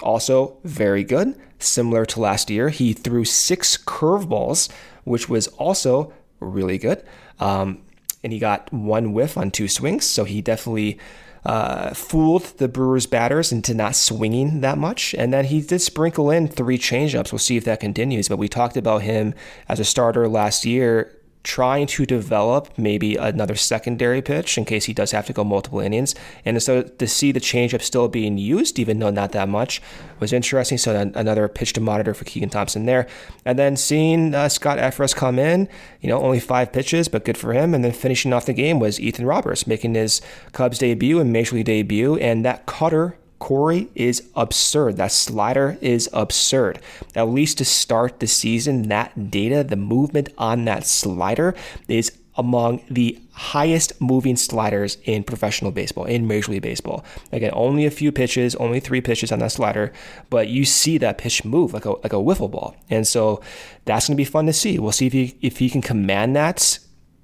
also 0.02 0.58
very 0.64 1.04
good. 1.04 1.40
Similar 1.60 2.06
to 2.08 2.20
last 2.20 2.50
year, 2.50 2.70
he 2.70 2.94
threw 2.94 3.24
six 3.26 3.78
curveballs, 3.78 4.70
which 5.04 5.30
was 5.30 5.48
also 5.48 6.14
really 6.40 6.78
good. 6.78 7.04
Um, 7.40 7.84
and 8.24 8.34
he 8.34 8.40
got 8.40 8.72
one 8.72 9.14
whiff 9.14 9.38
on 9.38 9.52
two 9.52 9.68
swings, 9.68 10.06
so 10.06 10.24
he 10.24 10.42
definitely 10.42 11.00
uh, 11.44 11.94
fooled 11.94 12.44
the 12.58 12.68
Brewers 12.68 13.08
batters 13.08 13.52
into 13.52 13.74
not 13.74 13.96
swinging 13.96 14.62
that 14.62 14.78
much. 14.78 15.16
And 15.16 15.34
then 15.34 15.46
he 15.46 15.62
did 15.62 15.82
sprinkle 15.82 16.30
in 16.30 16.48
three 16.48 16.78
changeups. 16.78 17.32
We'll 17.32 17.40
see 17.40 17.58
if 17.58 17.66
that 17.66 17.80
continues. 17.80 18.28
But 18.28 18.38
we 18.38 18.48
talked 18.48 18.78
about 18.78 19.02
him 19.02 19.34
as 19.68 19.80
a 19.80 19.86
starter 19.86 20.28
last 20.28 20.66
year 20.66 21.16
trying 21.44 21.88
to 21.88 22.06
develop 22.06 22.70
maybe 22.78 23.16
another 23.16 23.56
secondary 23.56 24.22
pitch 24.22 24.58
in 24.58 24.66
case 24.66 24.86
he 24.86 24.94
does 24.94 25.12
have 25.12 25.26
to 25.26 25.34
go 25.34 25.44
multiple 25.44 25.80
innings. 25.80 26.14
And 26.46 26.62
so 26.62 26.84
to 26.84 27.08
see 27.08 27.32
the 27.32 27.40
changeup 27.40 27.82
still 27.82 28.08
being 28.08 28.38
used, 28.38 28.78
even 28.78 29.00
though 29.00 29.10
not 29.10 29.32
that 29.32 29.50
much, 29.50 29.82
was 30.20 30.34
interesting. 30.34 30.78
So 30.78 31.12
another 31.16 31.48
pitch 31.48 31.74
to 31.74 31.82
monitor 31.82 32.14
for 32.14 32.26
Keegan 32.26 32.50
Thompson 32.50 32.86
there. 32.86 33.08
And 33.44 33.58
then 33.58 33.76
seeing 33.76 34.36
uh, 34.36 34.50
Scott 34.50 34.78
Effross 34.78 35.16
come 35.16 35.40
in, 35.40 35.68
you 36.00 36.10
know, 36.10 36.22
only 36.22 36.40
five 36.40 36.72
pitches, 36.72 37.08
but 37.08 37.26
good 37.26 37.38
for 37.38 37.54
him. 37.54 37.74
And 37.74 37.84
then 37.84 37.92
finishing 37.92 38.34
off 38.34 38.46
the 38.46 38.54
game 38.54 38.80
was 38.80 39.00
Ethan 39.00 39.26
Roberts 39.26 39.66
making 39.66 39.96
his 39.96 40.22
Cubs 40.52 40.78
debut 40.78 41.20
and 41.20 41.34
Major 41.34 41.56
League 41.56 41.66
debut. 41.66 42.18
And 42.18 42.46
that 42.46 42.66
cutter 42.68 43.18
Corey 43.42 43.90
is 43.96 44.30
absurd. 44.36 44.98
That 44.98 45.12
slider 45.12 45.76
is 45.82 46.08
absurd. 46.14 46.80
At 47.16 47.28
least 47.28 47.58
to 47.58 47.66
start 47.66 48.20
the 48.20 48.28
season, 48.28 48.84
that 48.90 49.32
data, 49.32 49.64
the 49.64 49.76
movement 49.76 50.30
on 50.38 50.66
that 50.66 50.86
slider 50.86 51.56
is 51.88 52.12
among 52.36 52.84
the 52.88 53.20
highest 53.32 54.00
moving 54.00 54.36
sliders 54.36 55.00
in 55.06 55.24
professional 55.24 55.72
baseball, 55.72 56.06
in 56.06 56.28
Major 56.28 56.52
League 56.52 56.62
Baseball. 56.62 57.04
Again, 57.32 57.50
only 57.56 57.88
a 57.88 57.92
few 57.92 58.12
pitches, 58.12 58.56
only 58.58 58.80
three 58.80 59.02
pitches 59.02 59.32
on 59.32 59.40
that 59.40 59.52
slider, 59.52 59.92
but 60.30 60.48
you 60.48 60.64
see 60.64 61.00
that 61.00 61.18
pitch 61.18 61.44
move 61.44 61.74
like 61.74 61.86
a 61.86 61.94
like 62.04 62.14
a 62.14 62.18
wiffle 62.18 62.50
ball, 62.50 62.76
and 62.92 63.08
so 63.08 63.42
that's 63.86 64.08
going 64.08 64.16
to 64.16 64.22
be 64.22 64.24
fun 64.24 64.46
to 64.46 64.54
see. 64.54 64.78
We'll 64.78 64.92
see 64.92 65.08
if 65.08 65.14
he 65.14 65.36
if 65.42 65.58
he 65.58 65.68
can 65.68 65.82
command 65.82 66.36
that 66.36 66.78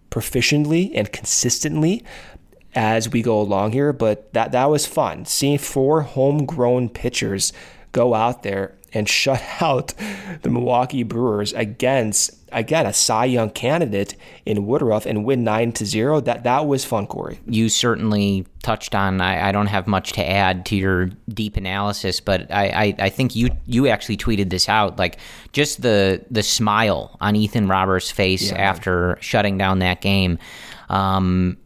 proficiently 0.09 0.91
and 0.95 1.11
consistently 1.11 2.03
as 2.77 3.09
we 3.09 3.23
go 3.23 3.41
along 3.41 3.71
here, 3.71 3.91
but 3.91 4.31
that 4.33 4.51
that 4.51 4.65
was 4.65 4.85
fun. 4.85 5.25
Seeing 5.25 5.57
four 5.57 6.03
homegrown 6.03 6.89
pitchers 6.89 7.51
go 7.91 8.13
out 8.13 8.43
there 8.43 8.75
and 8.93 9.09
shut 9.21 9.41
out 9.59 9.93
the 10.43 10.49
Milwaukee 10.49 11.01
Brewers 11.03 11.53
against 11.53 12.35
again 12.51 12.85
a 12.85 12.93
Cy 12.93 13.25
Young 13.25 13.49
candidate 13.49 14.15
in 14.45 14.67
Woodruff 14.67 15.07
and 15.07 15.25
win 15.25 15.43
nine 15.43 15.71
to 15.73 15.87
zero. 15.87 16.21
That 16.21 16.43
that 16.43 16.67
was 16.67 16.85
fun, 16.85 17.07
Corey. 17.07 17.39
You 17.47 17.67
certainly 17.67 18.45
touched 18.61 18.93
on. 18.93 19.21
I, 19.21 19.49
I 19.49 19.51
don't 19.51 19.67
have 19.67 19.87
much 19.87 20.11
to 20.13 20.29
add 20.29 20.63
to 20.67 20.75
your 20.75 21.07
deep 21.29 21.57
analysis, 21.57 22.19
but 22.19 22.51
I, 22.51 22.67
I, 22.67 22.95
I, 23.05 23.09
think 23.09 23.35
you 23.35 23.49
you 23.65 23.87
actually 23.87 24.17
tweeted 24.17 24.51
this 24.51 24.69
out. 24.69 24.99
Like 24.99 25.17
just 25.51 25.81
the 25.81 26.23
the 26.29 26.43
smile 26.43 27.17
on 27.21 27.35
Ethan 27.35 27.67
Roberts' 27.67 28.11
face 28.11 28.51
yeah. 28.51 28.57
after 28.59 29.17
shutting 29.19 29.57
down 29.57 29.79
that 29.79 30.01
game. 30.01 30.37
Um, 30.89 31.57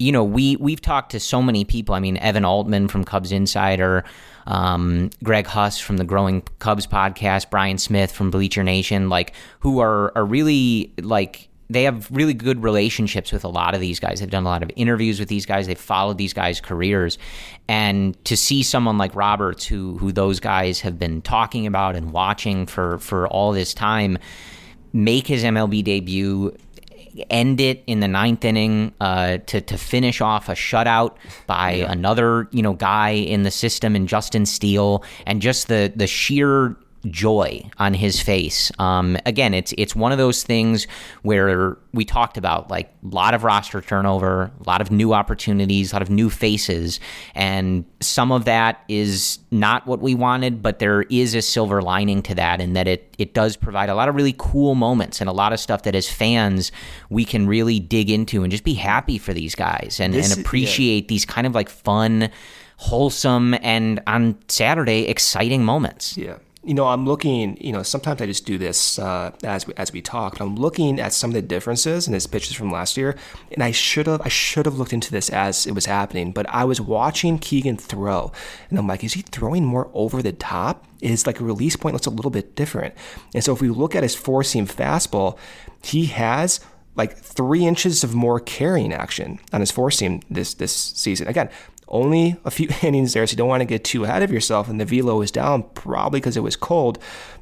you 0.00 0.12
know, 0.12 0.24
we 0.24 0.56
we've 0.56 0.80
talked 0.80 1.12
to 1.12 1.20
so 1.20 1.42
many 1.42 1.64
people. 1.64 1.94
I 1.94 2.00
mean, 2.00 2.16
Evan 2.16 2.44
Altman 2.44 2.88
from 2.88 3.04
Cubs 3.04 3.32
Insider, 3.32 4.02
um, 4.46 5.10
Greg 5.22 5.46
Huss 5.46 5.78
from 5.78 5.98
the 5.98 6.04
Growing 6.04 6.42
Cubs 6.58 6.86
podcast, 6.86 7.50
Brian 7.50 7.76
Smith 7.76 8.10
from 8.10 8.30
Bleacher 8.30 8.64
Nation, 8.64 9.10
like 9.10 9.34
who 9.60 9.78
are 9.78 10.10
are 10.16 10.24
really 10.24 10.94
like 11.02 11.50
they 11.68 11.84
have 11.84 12.10
really 12.10 12.32
good 12.32 12.62
relationships 12.62 13.30
with 13.30 13.44
a 13.44 13.48
lot 13.48 13.74
of 13.74 13.80
these 13.80 14.00
guys. 14.00 14.20
They've 14.20 14.30
done 14.30 14.44
a 14.44 14.48
lot 14.48 14.62
of 14.62 14.70
interviews 14.74 15.20
with 15.20 15.28
these 15.28 15.44
guys. 15.44 15.66
They've 15.66 15.78
followed 15.78 16.16
these 16.16 16.32
guys' 16.32 16.62
careers, 16.62 17.18
and 17.68 18.22
to 18.24 18.38
see 18.38 18.62
someone 18.62 18.96
like 18.96 19.14
Roberts, 19.14 19.66
who 19.66 19.98
who 19.98 20.12
those 20.12 20.40
guys 20.40 20.80
have 20.80 20.98
been 20.98 21.20
talking 21.20 21.66
about 21.66 21.94
and 21.94 22.10
watching 22.10 22.64
for 22.64 22.96
for 23.00 23.28
all 23.28 23.52
this 23.52 23.74
time, 23.74 24.16
make 24.94 25.26
his 25.26 25.44
MLB 25.44 25.84
debut 25.84 26.56
end 27.28 27.60
it 27.60 27.82
in 27.86 28.00
the 28.00 28.08
ninth 28.08 28.44
inning 28.44 28.92
uh, 29.00 29.38
to 29.46 29.60
to 29.60 29.76
finish 29.76 30.20
off 30.20 30.48
a 30.48 30.52
shutout 30.52 31.16
by 31.46 31.72
yeah. 31.72 31.90
another 31.90 32.48
you 32.50 32.62
know 32.62 32.74
guy 32.74 33.10
in 33.10 33.42
the 33.42 33.50
system 33.50 33.96
in 33.96 34.06
Justin 34.06 34.46
Steele, 34.46 35.04
and 35.26 35.42
just 35.42 35.68
the 35.68 35.92
the 35.94 36.06
sheer 36.06 36.76
joy 37.08 37.68
on 37.78 37.94
his 37.94 38.20
face. 38.20 38.70
Um, 38.78 39.16
again, 39.24 39.54
it's 39.54 39.72
it's 39.78 39.96
one 39.96 40.12
of 40.12 40.18
those 40.18 40.42
things 40.42 40.86
where 41.22 41.78
we 41.92 42.04
talked 42.04 42.36
about 42.36 42.70
like 42.70 42.92
a 43.04 43.14
lot 43.14 43.34
of 43.34 43.44
roster 43.44 43.80
turnover, 43.80 44.50
a 44.60 44.68
lot 44.68 44.80
of 44.80 44.90
new 44.90 45.12
opportunities, 45.12 45.92
a 45.92 45.94
lot 45.94 46.02
of 46.02 46.10
new 46.10 46.28
faces, 46.28 47.00
and 47.34 47.84
some 48.00 48.32
of 48.32 48.44
that 48.44 48.84
is 48.88 49.38
not 49.50 49.86
what 49.86 50.00
we 50.00 50.14
wanted, 50.14 50.62
but 50.62 50.78
there 50.78 51.02
is 51.02 51.34
a 51.34 51.42
silver 51.42 51.80
lining 51.80 52.22
to 52.22 52.34
that, 52.34 52.60
in 52.60 52.74
that 52.74 52.86
it 52.86 53.14
it 53.18 53.34
does 53.34 53.56
provide 53.56 53.88
a 53.88 53.94
lot 53.94 54.08
of 54.08 54.14
really 54.14 54.34
cool 54.36 54.74
moments 54.74 55.20
and 55.20 55.30
a 55.30 55.32
lot 55.32 55.52
of 55.52 55.60
stuff 55.60 55.82
that 55.82 55.94
as 55.94 56.08
fans 56.08 56.72
we 57.08 57.24
can 57.24 57.46
really 57.46 57.80
dig 57.80 58.10
into 58.10 58.42
and 58.42 58.50
just 58.50 58.64
be 58.64 58.74
happy 58.74 59.18
for 59.18 59.32
these 59.32 59.54
guys 59.54 59.98
and, 60.00 60.14
and 60.14 60.32
appreciate 60.38 61.04
yeah. 61.04 61.08
these 61.08 61.24
kind 61.24 61.46
of 61.46 61.54
like 61.54 61.68
fun 61.68 62.30
wholesome 62.76 63.54
and 63.60 64.02
on 64.06 64.34
Saturday 64.48 65.06
exciting 65.06 65.62
moments. 65.62 66.16
Yeah. 66.16 66.38
You 66.62 66.74
know, 66.74 66.86
I'm 66.86 67.06
looking. 67.06 67.56
You 67.58 67.72
know, 67.72 67.82
sometimes 67.82 68.20
I 68.20 68.26
just 68.26 68.44
do 68.44 68.58
this 68.58 68.98
uh, 68.98 69.32
as 69.42 69.66
we, 69.66 69.72
as 69.78 69.92
we 69.92 70.02
talk. 70.02 70.36
But 70.36 70.44
I'm 70.44 70.56
looking 70.56 71.00
at 71.00 71.14
some 71.14 71.30
of 71.30 71.34
the 71.34 71.42
differences 71.42 72.06
in 72.06 72.12
his 72.12 72.26
pitches 72.26 72.54
from 72.54 72.70
last 72.70 72.98
year, 72.98 73.16
and 73.52 73.62
I 73.62 73.70
should 73.70 74.06
have 74.06 74.20
I 74.20 74.28
should 74.28 74.66
have 74.66 74.76
looked 74.76 74.92
into 74.92 75.10
this 75.10 75.30
as 75.30 75.66
it 75.66 75.72
was 75.72 75.86
happening. 75.86 76.32
But 76.32 76.46
I 76.50 76.64
was 76.64 76.78
watching 76.78 77.38
Keegan 77.38 77.78
throw, 77.78 78.30
and 78.68 78.78
I'm 78.78 78.86
like, 78.86 79.02
is 79.02 79.14
he 79.14 79.22
throwing 79.22 79.64
more 79.64 79.90
over 79.94 80.22
the 80.22 80.32
top? 80.32 80.84
Is 81.00 81.26
like 81.26 81.40
a 81.40 81.44
release 81.44 81.76
point 81.76 81.94
looks 81.94 82.06
a 82.06 82.10
little 82.10 82.30
bit 82.30 82.54
different. 82.56 82.94
And 83.34 83.42
so 83.42 83.54
if 83.54 83.62
we 83.62 83.70
look 83.70 83.94
at 83.94 84.02
his 84.02 84.14
four 84.14 84.44
seam 84.44 84.66
fastball, 84.66 85.38
he 85.82 86.06
has 86.06 86.60
like 86.94 87.16
three 87.16 87.66
inches 87.66 88.04
of 88.04 88.14
more 88.14 88.38
carrying 88.38 88.92
action 88.92 89.38
on 89.52 89.60
his 89.60 89.70
four 89.70 89.90
seam 89.90 90.20
this 90.28 90.52
this 90.52 90.72
season. 90.72 91.26
Again, 91.26 91.48
only 91.90 92.36
a 92.44 92.50
few 92.50 92.68
innings 92.82 93.12
there, 93.12 93.26
so 93.26 93.32
you 93.32 93.36
don't 93.36 93.48
want 93.48 93.60
to 93.60 93.66
get 93.66 93.84
too 93.84 94.04
ahead 94.04 94.22
of 94.22 94.32
yourself. 94.32 94.68
And 94.68 94.80
the 94.80 94.84
velo 94.84 95.20
is 95.22 95.30
down 95.30 95.64
probably 95.74 96.20
because 96.20 96.36
it 96.36 96.42
was 96.42 96.56
cold, 96.56 96.98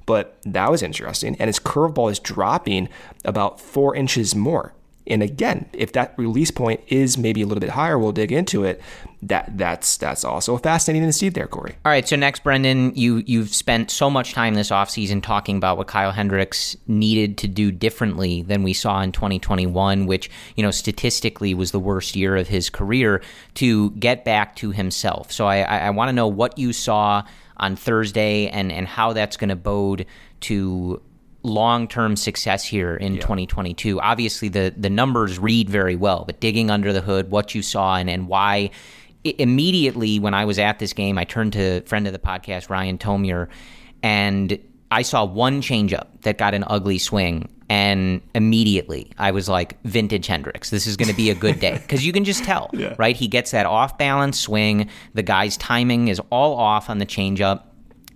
but 0.06 0.38
that 0.44 0.70
was 0.70 0.82
interesting. 0.82 1.36
And 1.38 1.48
his 1.48 1.58
curveball 1.58 2.10
is 2.10 2.18
dropping 2.18 2.88
about 3.24 3.60
four 3.60 3.94
inches 3.94 4.34
more. 4.34 4.74
And 5.08 5.22
again, 5.22 5.68
if 5.72 5.92
that 5.92 6.14
release 6.16 6.50
point 6.50 6.80
is 6.86 7.16
maybe 7.16 7.42
a 7.42 7.46
little 7.46 7.60
bit 7.60 7.70
higher, 7.70 7.98
we'll 7.98 8.12
dig 8.12 8.30
into 8.30 8.64
it. 8.64 8.80
That 9.22 9.58
that's 9.58 9.96
that's 9.96 10.24
also 10.24 10.56
fascinating 10.58 11.08
to 11.08 11.12
see 11.12 11.28
there, 11.28 11.48
Corey. 11.48 11.76
All 11.84 11.90
right, 11.90 12.06
so 12.06 12.14
next, 12.14 12.44
Brendan, 12.44 12.94
you 12.94 13.24
you've 13.26 13.52
spent 13.52 13.90
so 13.90 14.08
much 14.08 14.32
time 14.32 14.54
this 14.54 14.70
offseason 14.70 15.22
talking 15.22 15.56
about 15.56 15.76
what 15.76 15.88
Kyle 15.88 16.12
Hendricks 16.12 16.76
needed 16.86 17.36
to 17.38 17.48
do 17.48 17.72
differently 17.72 18.42
than 18.42 18.62
we 18.62 18.72
saw 18.72 19.00
in 19.00 19.10
2021, 19.10 20.06
which 20.06 20.30
you 20.54 20.62
know 20.62 20.70
statistically 20.70 21.52
was 21.52 21.72
the 21.72 21.80
worst 21.80 22.14
year 22.14 22.36
of 22.36 22.46
his 22.46 22.70
career 22.70 23.20
to 23.54 23.90
get 23.92 24.24
back 24.24 24.54
to 24.56 24.70
himself. 24.70 25.32
So 25.32 25.46
I, 25.46 25.62
I, 25.62 25.78
I 25.78 25.90
want 25.90 26.10
to 26.10 26.12
know 26.12 26.28
what 26.28 26.56
you 26.56 26.72
saw 26.72 27.24
on 27.56 27.74
Thursday 27.74 28.48
and 28.48 28.70
and 28.70 28.86
how 28.86 29.12
that's 29.14 29.36
going 29.36 29.48
to 29.48 29.56
bode 29.56 30.06
to 30.40 31.02
long-term 31.42 32.16
success 32.16 32.64
here 32.64 32.96
in 32.96 33.14
yeah. 33.14 33.20
2022 33.20 34.00
obviously 34.00 34.48
the 34.48 34.74
the 34.76 34.90
numbers 34.90 35.38
read 35.38 35.70
very 35.70 35.94
well 35.94 36.24
but 36.24 36.40
digging 36.40 36.70
under 36.70 36.92
the 36.92 37.00
hood 37.00 37.30
what 37.30 37.54
you 37.54 37.62
saw 37.62 37.96
and, 37.96 38.10
and 38.10 38.26
why 38.28 38.70
immediately 39.24 40.18
when 40.18 40.34
i 40.34 40.44
was 40.44 40.58
at 40.58 40.78
this 40.78 40.92
game 40.92 41.16
i 41.16 41.24
turned 41.24 41.52
to 41.52 41.80
friend 41.82 42.06
of 42.06 42.12
the 42.12 42.18
podcast 42.18 42.68
ryan 42.68 42.98
tomier 42.98 43.48
and 44.02 44.58
i 44.90 45.00
saw 45.02 45.24
one 45.24 45.62
changeup 45.62 46.06
that 46.22 46.38
got 46.38 46.54
an 46.54 46.64
ugly 46.66 46.98
swing 46.98 47.48
and 47.68 48.22
immediately 48.34 49.10
I 49.18 49.30
was 49.32 49.48
like, 49.48 49.80
vintage 49.82 50.26
Hendricks. 50.26 50.70
This 50.70 50.86
is 50.86 50.96
going 50.96 51.10
to 51.10 51.14
be 51.14 51.30
a 51.30 51.34
good 51.34 51.60
day 51.60 51.78
because 51.82 52.04
you 52.06 52.12
can 52.12 52.24
just 52.24 52.44
tell, 52.44 52.70
yeah. 52.72 52.94
right? 52.98 53.14
He 53.14 53.28
gets 53.28 53.50
that 53.50 53.66
off 53.66 53.98
balance 53.98 54.40
swing. 54.40 54.88
The 55.14 55.22
guy's 55.22 55.56
timing 55.56 56.08
is 56.08 56.20
all 56.30 56.56
off 56.56 56.88
on 56.88 56.98
the 56.98 57.06
changeup 57.06 57.64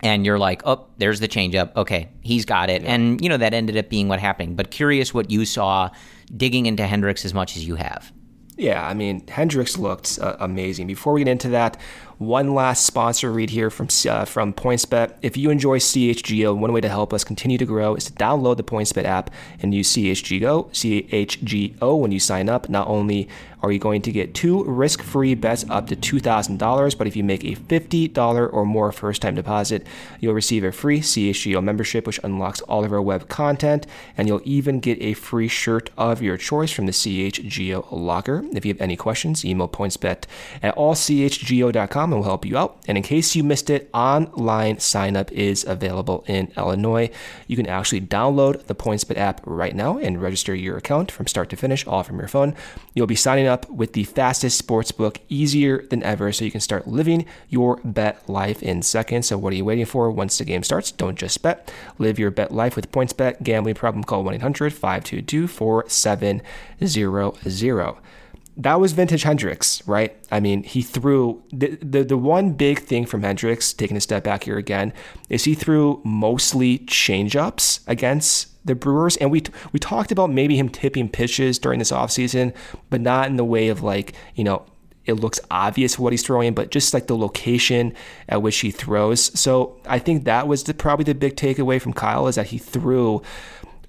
and 0.03 0.27
you're 0.27 0.39
like, 0.39 0.63
oh, 0.65 0.87
there's 0.99 1.21
the 1.21 1.29
changeup. 1.29 1.75
Okay, 1.77 2.09
he's 2.23 2.45
got 2.45 2.71
it. 2.71 2.83
Yeah. 2.83 2.95
And, 2.95 3.21
you 3.21 3.29
know, 3.29 3.37
that 3.37 3.55
ended 3.55 3.77
up 3.77 3.89
being 3.89 4.09
what 4.09 4.19
happened. 4.19 4.57
But 4.57 4.71
curious 4.71 5.15
what 5.15 5.31
you 5.31 5.45
saw 5.45 5.91
digging 6.37 6.67
into 6.67 6.87
Hendricks 6.87 7.25
as 7.25 7.33
much 7.33 7.57
as 7.57 7.67
you 7.67 7.77
have. 7.77 8.13
Yeah, 8.57 8.87
I 8.87 8.95
mean, 8.95 9.27
Hendricks 9.29 9.79
looked 9.79 10.19
uh, 10.21 10.37
amazing. 10.39 10.87
Before 10.87 11.13
we 11.15 11.21
get 11.25 11.31
into 11.31 11.49
that, 11.51 11.79
one 12.27 12.55
last 12.55 12.87
sponsor 12.87 13.33
read 13.33 13.51
here 13.51 13.71
from 13.71 13.89
uh, 14.09 14.25
from 14.25 14.53
PointsBet. 14.53 15.15
If 15.23 15.37
you 15.37 15.51
enjoy 15.51 15.79
CHGO, 15.79 16.57
one 16.57 16.73
way 16.73 16.81
to 16.81 16.89
help 16.89 17.13
us 17.13 17.25
continue 17.25 17.59
to 17.59 17.67
grow 17.67 17.95
is 17.95 18.05
to 18.05 18.13
download 18.13 18.57
the 18.57 18.63
PointsBet 18.63 19.05
app 19.05 19.31
and 19.61 19.75
use 19.75 19.93
CHGO, 19.93 20.71
CHGO 20.71 22.01
when 22.01 22.13
you 22.13 22.21
sign 22.21 22.49
up. 22.49 22.69
Not 22.69 22.89
only 22.89 23.29
are 23.63 23.71
you 23.71 23.79
going 23.79 24.03
to 24.03 24.13
get 24.13 24.35
two 24.35 24.65
risk 24.65 25.03
free 25.03 25.35
bets 25.35 25.65
up 25.71 25.87
to 25.87 25.97
$2,000. 25.97 26.99
But 26.99 27.07
if 27.07 27.17
you 27.17 27.25
make 27.25 27.45
a 27.45 27.55
$50 27.55 28.53
or 28.53 28.67
more 28.67 28.93
first 28.93 29.23
time 29.23 29.35
deposit, 29.35 29.87
you'll 30.21 30.35
receive 30.35 30.65
a 30.65 30.73
free 30.73 31.01
CHGO 31.01 31.63
membership, 31.63 32.07
which 32.07 32.21
unlocks 32.25 32.61
all 32.63 32.85
of 32.85 32.93
our 32.93 33.01
web 33.01 33.29
content. 33.29 33.87
And 34.17 34.29
you'll 34.29 34.43
even 34.45 34.81
get 34.81 35.01
a 35.01 35.15
free 35.15 35.49
shirt 35.49 35.91
of 35.97 36.21
your 36.21 36.37
choice 36.37 36.73
from 36.73 36.87
the 36.87 36.93
CHGO 36.93 37.87
locker. 37.93 38.45
If 38.53 38.65
you 38.65 38.73
have 38.73 38.81
any 38.81 38.97
questions, 38.97 39.45
email 39.45 39.69
pointsbet 39.69 40.25
at 40.63 40.75
allchgo.com 40.77 42.12
and 42.13 42.21
we'll 42.21 42.29
help 42.29 42.45
you 42.45 42.57
out. 42.57 42.79
And 42.87 42.97
in 42.99 43.03
case 43.03 43.35
you 43.35 43.43
missed 43.43 43.71
it, 43.71 43.89
online 43.95 44.79
sign 44.79 45.17
up 45.17 45.33
is 45.33 45.65
available 45.65 46.25
in 46.27 46.53
Illinois. 46.57 47.11
You 47.47 47.57
can 47.57 47.67
actually 47.67 48.03
download 48.03 48.67
the 48.67 48.75
PointsBet 48.75 49.17
app 49.17 49.41
right 49.45 49.75
now 49.75 49.97
and 49.99 50.21
register 50.21 50.55
your 50.55 50.77
account 50.77 51.11
from 51.11 51.27
start 51.27 51.49
to 51.51 51.57
finish, 51.57 51.87
all 51.87 52.03
from 52.03 52.19
your 52.19 52.29
phone. 52.29 52.55
You'll 52.95 53.07
be 53.07 53.17
signing 53.17 53.47
up 53.47 53.69
with 53.71 53.95
the 53.95 54.05
fastest 54.05 54.59
sports 54.59 54.93
book 54.93 55.21
easier 55.29 55.87
than 55.87 56.03
ever 56.03 56.33
so 56.33 56.45
you 56.45 56.51
can 56.51 56.61
start 56.61 56.87
living 56.87 57.25
your 57.49 57.81
bet 57.85 58.29
life 58.29 58.63
in 58.63 58.83
seconds. 58.83 59.29
So, 59.29 59.39
what 59.39 59.53
are 59.53 59.57
you 59.57 59.65
waiting 59.65 59.87
for? 59.87 60.11
Once 60.11 60.39
the 60.39 60.45
game 60.45 60.63
starts, 60.63 60.93
don't 60.93 61.19
just 61.19 61.43
bet. 61.43 61.73
Live 61.99 62.19
your 62.19 62.31
bet 62.31 62.53
life 62.53 62.77
with 62.77 62.93
PointsBet. 62.93 63.43
Gambling 63.43 63.75
problem, 63.75 64.05
call 64.05 64.25
1 64.25 64.35
800 64.35 64.73
522 64.73 65.49
4700 65.49 68.22
that 68.57 68.81
was 68.81 68.93
vintage 68.93 69.23
Hendricks, 69.23 69.87
right? 69.89 70.17
I 70.31 70.41
mean, 70.41 70.63
he 70.63 70.83
threw 70.83 71.43
the, 71.53 71.77
the 71.77 72.05
the 72.05 72.19
one 72.19 72.53
big 72.53 72.81
thing 72.81 73.07
from 73.07 73.23
Hendricks, 73.23 73.73
taking 73.73 73.97
a 73.97 74.01
step 74.01 74.25
back 74.25 74.45
here 74.45 74.59
again, 74.59 74.93
is 75.31 75.45
he 75.45 75.55
threw 75.55 76.01
mostly 76.05 76.81
changeups 76.81 77.81
against 77.87 78.49
the 78.67 78.75
Brewers, 78.75 79.17
and 79.17 79.31
we 79.31 79.43
we 79.73 79.79
talked 79.79 80.13
about 80.13 80.31
maybe 80.31 80.57
him 80.57 80.69
tipping 80.69 81.09
pitches 81.09 81.59
during 81.59 81.79
this 81.79 81.91
offseason, 81.91 82.55
but 82.91 83.01
not 83.01 83.29
in 83.29 83.37
the 83.37 83.45
way 83.45 83.69
of 83.69 83.83
like 83.83 84.15
you 84.35 84.45
know 84.45 84.67
it 85.05 85.15
looks 85.15 85.41
obvious 85.51 85.99
what 85.99 86.13
he's 86.13 86.23
throwing, 86.23 86.55
but 86.55 86.71
just 86.71 86.95
like 86.95 87.07
the 87.07 87.17
location 87.17 87.95
at 88.29 88.43
which 88.43 88.59
he 88.59 88.71
throws. 88.71 89.39
So 89.39 89.81
I 89.87 89.99
think 89.99 90.25
that 90.25 90.47
was 90.47 90.63
the, 90.63 90.75
probably 90.75 91.05
the 91.05 91.15
big 91.15 91.35
takeaway 91.35 91.81
from 91.81 91.93
Kyle 91.93 92.29
is 92.29 92.37
that 92.37 92.47
he 92.47 92.59
threw 92.59 93.21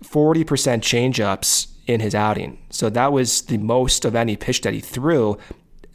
40% 0.04 0.46
changeups 0.82 1.68
in 1.88 2.00
his 2.00 2.16
outing. 2.16 2.58
So 2.70 2.90
that 2.90 3.12
was 3.12 3.44
the 3.44 3.58
most 3.58 4.06
of 4.06 4.16
any 4.16 4.36
pitch 4.36 4.62
that 4.62 4.74
he 4.74 4.80
threw 4.80 5.38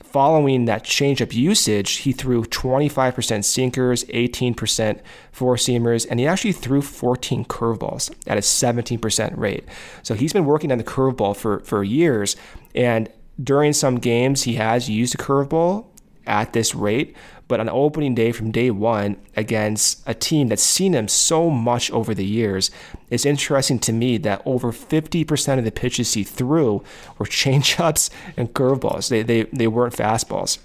following 0.09 0.64
that 0.64 0.84
changeup 0.84 1.34
usage, 1.34 1.97
he 1.99 2.12
threw 2.12 2.43
25% 2.45 3.45
sinkers, 3.45 4.05
18% 4.05 5.01
four 5.32 5.57
seamers, 5.57 6.07
and 6.09 6.18
he 6.18 6.26
actually 6.26 6.53
threw 6.53 6.80
14 6.80 7.45
curveballs 7.45 8.11
at 8.26 8.39
a 8.39 8.41
17% 8.41 9.36
rate. 9.36 9.64
So 10.03 10.14
he's 10.14 10.32
been 10.32 10.47
working 10.47 10.72
on 10.72 10.78
the 10.78 10.84
curveball 10.84 11.36
for, 11.36 11.61
for 11.61 11.84
years. 11.84 12.36
And 12.74 13.11
during 13.43 13.72
some 13.72 13.97
games, 13.97 14.45
he 14.45 14.55
has 14.55 14.89
used 14.89 15.14
a 15.14 15.18
curveball 15.18 15.86
at 16.26 16.53
this 16.53 16.74
rate. 16.74 17.14
But 17.49 17.61
on 17.61 17.69
opening 17.71 18.15
day 18.15 18.33
from 18.33 18.51
day 18.51 18.71
one 18.71 19.17
against 19.35 20.03
a 20.07 20.15
team 20.15 20.49
that's 20.49 20.63
seen 20.63 20.95
him 20.95 21.09
so 21.09 21.49
much 21.49 21.91
over 21.91 22.15
the 22.15 22.25
years, 22.25 22.71
it's 23.09 23.25
interesting 23.25 23.79
to 23.81 23.93
me 23.93 24.19
that 24.19 24.43
over 24.45 24.71
50% 24.71 25.59
of 25.59 25.65
the 25.65 25.73
pitches 25.73 26.13
he 26.13 26.25
threw 26.25 26.85
were 27.17 27.27
changeups 27.27 28.11
and 28.37 28.53
curveballs. 28.53 29.09
They, 29.09 29.23
they, 29.23 29.45
they 29.45 29.67
weren't 29.67 29.95
fastballs. 29.95 30.59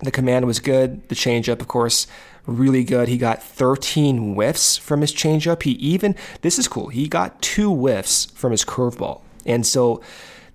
The 0.00 0.10
command 0.10 0.46
was 0.46 0.60
good. 0.60 1.08
The 1.08 1.14
changeup, 1.14 1.60
of 1.60 1.68
course, 1.68 2.06
really 2.46 2.84
good. 2.84 3.08
He 3.08 3.18
got 3.18 3.42
13 3.42 4.34
whiffs 4.34 4.76
from 4.76 5.02
his 5.02 5.12
changeup. 5.12 5.62
He 5.62 5.72
even, 5.72 6.16
this 6.40 6.58
is 6.58 6.68
cool, 6.68 6.88
he 6.88 7.06
got 7.06 7.40
two 7.40 7.72
whiffs 7.72 8.26
from 8.26 8.50
his 8.50 8.64
curveball. 8.64 9.20
And 9.46 9.66
so 9.66 10.02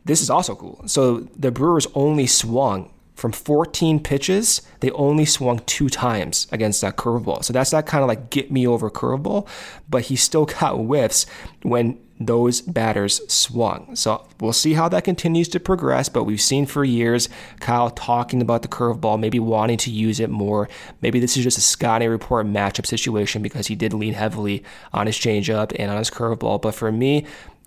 this 0.04 0.22
is 0.22 0.30
also 0.30 0.56
cool. 0.56 0.84
So 0.88 1.28
the 1.36 1.52
Brewers 1.52 1.88
only 1.96 2.28
swung 2.28 2.92
from 3.16 3.32
14 3.32 4.02
pitches, 4.02 4.62
they 4.82 4.92
only 4.92 5.26
swung 5.26 5.60
two 5.66 5.90
times 5.90 6.48
against 6.52 6.82
that 6.82 6.98
curveball. 6.98 7.44
So 7.44 7.54
that's 7.54 7.72
that 7.72 7.86
kind 7.86 8.04
of 8.04 8.08
like 8.08 8.30
get 8.30 8.52
me 8.52 8.68
over 8.68 8.90
curveball, 8.92 9.48
but 9.90 10.04
he 10.04 10.16
still 10.16 10.46
got 10.60 10.76
whiffs 10.76 11.26
when 11.64 11.98
those 12.20 12.62
batters 12.62 13.22
swung. 13.32 13.94
So 13.96 14.26
we'll 14.40 14.54
see 14.54 14.74
how 14.74 14.88
that 14.90 15.04
continues 15.04 15.50
to 15.50 15.60
progress, 15.60 16.08
but 16.08 16.24
we've 16.24 16.42
seen 16.42 16.66
for 16.66 16.86
years 16.86 17.28
Kyle 17.60 17.90
talking 17.90 18.42
about 18.42 18.62
the 18.62 18.70
curveball, 18.70 19.20
maybe 19.20 19.40
wanting 19.40 19.78
to 19.80 19.92
use 19.92 20.22
it 20.22 20.30
more. 20.30 20.70
Maybe 21.02 21.20
this 21.20 21.36
is 21.36 21.44
just 21.44 21.58
a 21.58 21.62
Scotty 21.62 22.08
report 22.08 22.48
matchup 22.48 22.86
situation 22.86 23.42
because 23.42 23.68
he 23.68 23.76
did 23.76 23.94
lean 23.94 24.14
heavily 24.14 24.64
on 24.94 25.08
his 25.08 25.18
changeup 25.18 25.76
and 25.78 25.92
on 25.92 25.98
his 25.98 26.10
curveball. 26.10 26.62
But 26.62 26.76
for 26.76 26.92
me, 26.92 27.26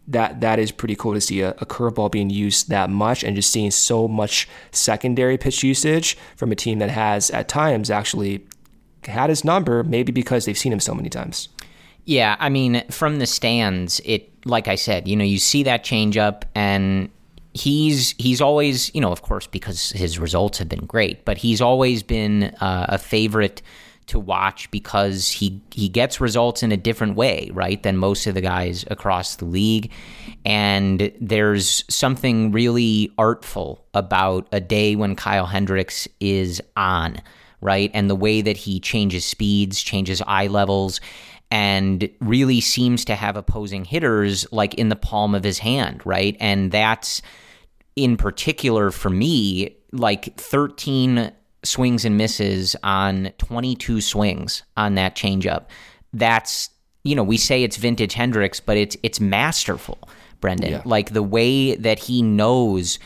that 0.08 0.40
that 0.40 0.58
is 0.58 0.72
pretty 0.72 0.96
cool 0.96 1.14
to 1.14 1.20
see 1.20 1.42
a, 1.42 1.50
a 1.50 1.66
curveball 1.66 2.10
being 2.10 2.30
used 2.30 2.70
that 2.70 2.90
much 2.90 3.22
and 3.22 3.36
just 3.36 3.52
seeing 3.52 3.70
so 3.70 4.08
much 4.08 4.48
secondary 4.72 5.38
pitch 5.38 5.62
usage 5.62 6.16
from 6.36 6.50
a 6.50 6.56
team 6.56 6.78
that 6.78 6.90
has 6.90 7.30
at 7.30 7.48
times 7.48 7.90
actually 7.90 8.44
had 9.04 9.30
his 9.30 9.44
number, 9.44 9.84
maybe 9.84 10.10
because 10.10 10.44
they've 10.44 10.58
seen 10.58 10.72
him 10.72 10.80
so 10.80 10.94
many 10.94 11.08
times. 11.08 11.48
Yeah, 12.04 12.36
I 12.38 12.48
mean, 12.48 12.82
from 12.90 13.18
the 13.18 13.26
stands, 13.26 14.00
it 14.04 14.30
like 14.46 14.66
I 14.66 14.76
said, 14.76 15.06
you 15.06 15.14
know, 15.14 15.24
you 15.24 15.38
see 15.38 15.62
that 15.64 15.84
change 15.84 16.16
up 16.16 16.46
and 16.54 17.10
he's 17.52 18.14
he's 18.18 18.40
always, 18.40 18.94
you 18.94 19.00
know, 19.02 19.12
of 19.12 19.20
course 19.20 19.46
because 19.46 19.90
his 19.90 20.18
results 20.18 20.56
have 20.58 20.70
been 20.70 20.86
great, 20.86 21.26
but 21.26 21.36
he's 21.36 21.60
always 21.60 22.02
been 22.02 22.44
uh, 22.60 22.86
a 22.88 22.98
favorite 22.98 23.60
to 24.08 24.18
watch 24.18 24.70
because 24.70 25.30
he 25.30 25.60
he 25.72 25.88
gets 25.88 26.20
results 26.20 26.62
in 26.62 26.72
a 26.72 26.76
different 26.76 27.16
way, 27.16 27.50
right, 27.52 27.82
than 27.82 27.96
most 27.96 28.26
of 28.26 28.34
the 28.34 28.40
guys 28.40 28.84
across 28.90 29.36
the 29.36 29.44
league. 29.44 29.90
And 30.44 31.12
there's 31.20 31.84
something 31.88 32.52
really 32.52 33.12
artful 33.18 33.84
about 33.94 34.48
a 34.52 34.60
day 34.60 34.96
when 34.96 35.14
Kyle 35.14 35.46
Hendricks 35.46 36.08
is 36.20 36.60
on, 36.76 37.20
right? 37.60 37.90
And 37.94 38.10
the 38.10 38.16
way 38.16 38.40
that 38.40 38.56
he 38.56 38.80
changes 38.80 39.24
speeds, 39.24 39.82
changes 39.82 40.22
eye 40.26 40.46
levels, 40.46 41.00
and 41.50 42.08
really 42.20 42.60
seems 42.60 43.04
to 43.06 43.14
have 43.14 43.36
opposing 43.36 43.84
hitters 43.84 44.50
like 44.52 44.74
in 44.74 44.88
the 44.88 44.96
palm 44.96 45.34
of 45.34 45.44
his 45.44 45.58
hand, 45.58 46.02
right? 46.04 46.36
And 46.40 46.70
that's 46.70 47.22
in 47.96 48.16
particular 48.16 48.90
for 48.90 49.10
me, 49.10 49.76
like 49.92 50.36
13 50.36 51.32
swings 51.68 52.04
and 52.04 52.16
misses 52.16 52.74
on 52.82 53.30
22 53.38 54.00
swings 54.00 54.62
on 54.76 54.94
that 54.94 55.14
changeup. 55.14 55.66
That's 56.12 56.70
you 57.04 57.14
know, 57.14 57.22
we 57.22 57.36
say 57.36 57.62
it's 57.62 57.76
vintage 57.76 58.14
Hendricks, 58.14 58.60
but 58.60 58.76
it's 58.76 58.96
it's 59.02 59.20
masterful, 59.20 59.98
Brendan. 60.40 60.72
Yeah. 60.72 60.82
Like 60.84 61.12
the 61.12 61.22
way 61.22 61.74
that 61.76 61.98
he 61.98 62.22
knows 62.22 62.98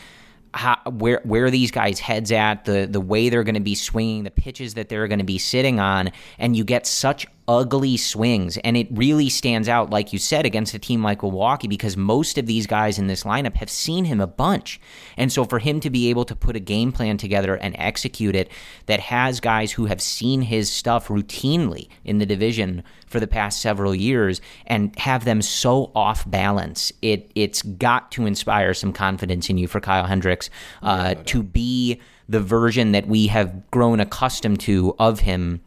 how, 0.53 0.77
where 0.89 1.21
where 1.23 1.49
these 1.49 1.71
guys' 1.71 1.99
heads 1.99 2.31
at, 2.31 2.65
the 2.65 2.87
the 2.89 3.01
way 3.01 3.29
they're 3.29 3.43
going 3.43 3.55
to 3.55 3.61
be 3.61 3.75
swinging, 3.75 4.23
the 4.23 4.31
pitches 4.31 4.75
that 4.75 4.89
they're 4.89 5.07
going 5.07 5.19
to 5.19 5.25
be 5.25 5.37
sitting 5.37 5.79
on, 5.79 6.11
and 6.37 6.55
you 6.55 6.63
get 6.63 6.85
such 6.85 7.27
ugly 7.47 7.97
swings. 7.97 8.57
And 8.57 8.77
it 8.77 8.87
really 8.91 9.29
stands 9.29 9.67
out, 9.67 9.89
like 9.89 10.13
you 10.13 10.19
said, 10.19 10.45
against 10.45 10.73
a 10.73 10.79
team 10.79 11.03
like 11.03 11.21
Milwaukee, 11.21 11.67
because 11.67 11.97
most 11.97 12.37
of 12.37 12.45
these 12.45 12.67
guys 12.67 12.97
in 12.97 13.07
this 13.07 13.23
lineup 13.23 13.55
have 13.55 13.69
seen 13.69 14.05
him 14.05 14.21
a 14.21 14.27
bunch. 14.27 14.79
And 15.17 15.31
so 15.31 15.43
for 15.45 15.59
him 15.59 15.79
to 15.81 15.89
be 15.89 16.09
able 16.09 16.25
to 16.25 16.35
put 16.35 16.55
a 16.55 16.59
game 16.59 16.91
plan 16.91 17.17
together 17.17 17.55
and 17.55 17.75
execute 17.77 18.35
it 18.35 18.49
that 18.85 18.99
has 19.01 19.39
guys 19.39 19.71
who 19.73 19.85
have 19.85 20.01
seen 20.01 20.41
his 20.41 20.71
stuff 20.71 21.07
routinely 21.07 21.89
in 22.05 22.19
the 22.19 22.25
division 22.25 22.83
for 23.13 23.19
the 23.19 23.27
past 23.27 23.61
several 23.61 23.93
years 23.93 24.41
and 24.65 24.97
have 24.97 25.23
them 25.23 25.39
so 25.41 25.91
off 25.95 26.29
balance, 26.29 26.91
it 27.03 27.31
it's 27.35 27.61
got 27.61 28.11
to 28.11 28.25
inspire 28.25 28.73
some 28.73 28.91
confidence 28.91 29.51
in 29.51 29.57
you 29.59 29.67
for 29.67 29.79
Kyle 29.79 30.07
Hendricks 30.07 30.49
uh, 30.81 31.13
to 31.25 31.43
be 31.43 32.01
the 32.27 32.39
version 32.39 32.91
that 32.91 33.07
we 33.07 33.27
have 33.27 33.69
grown 33.69 33.99
accustomed 33.99 34.59
to 34.61 34.95
of 34.97 35.19
him 35.19 35.61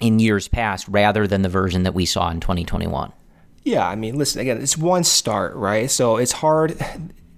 in 0.00 0.20
years 0.20 0.46
past 0.46 0.86
rather 0.88 1.26
than 1.26 1.42
the 1.42 1.48
version 1.48 1.82
that 1.82 1.92
we 1.92 2.06
saw 2.06 2.30
in 2.30 2.38
2021. 2.38 3.12
Yeah, 3.64 3.86
I 3.86 3.96
mean, 3.96 4.16
listen, 4.16 4.40
again, 4.40 4.62
it's 4.62 4.78
one 4.78 5.02
start, 5.02 5.56
right? 5.56 5.90
So 5.90 6.16
it's 6.18 6.32
hard. 6.32 6.76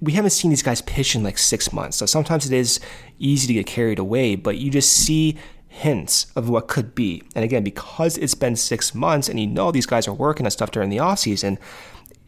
We 0.03 0.13
haven't 0.13 0.31
seen 0.31 0.51
these 0.51 0.63
guys 0.63 0.83
pitch 0.83 1.15
in 1.15 1.23
like 1.23 1.39
six 1.39 1.73
months. 1.73 1.97
So 1.97 2.05
sometimes 2.05 2.45
it 2.45 2.55
is 2.55 2.81
easy 3.19 3.47
to 3.47 3.55
get 3.55 3.67
carried 3.67 3.99
away, 3.99 4.37
but 4.37 4.59
you 4.59 4.71
just 4.71 4.93
see 4.93 5.39
hints 5.75 6.27
of 6.37 6.49
what 6.49 6.69
could 6.69 6.95
be. 6.95 7.23
And 7.35 7.45
again, 7.45 7.65
because 7.65 8.17
it's 8.19 8.35
been 8.35 8.55
six 8.55 8.95
months 8.95 9.29
and 9.29 9.41
you 9.41 9.47
know 9.47 9.73
these 9.73 9.87
guys 9.87 10.07
are 10.07 10.15
working 10.15 10.47
on 10.47 10.51
stuff 10.51 10.71
during 10.71 10.89
the 10.89 11.01
off 11.01 11.19
season, 11.19 11.59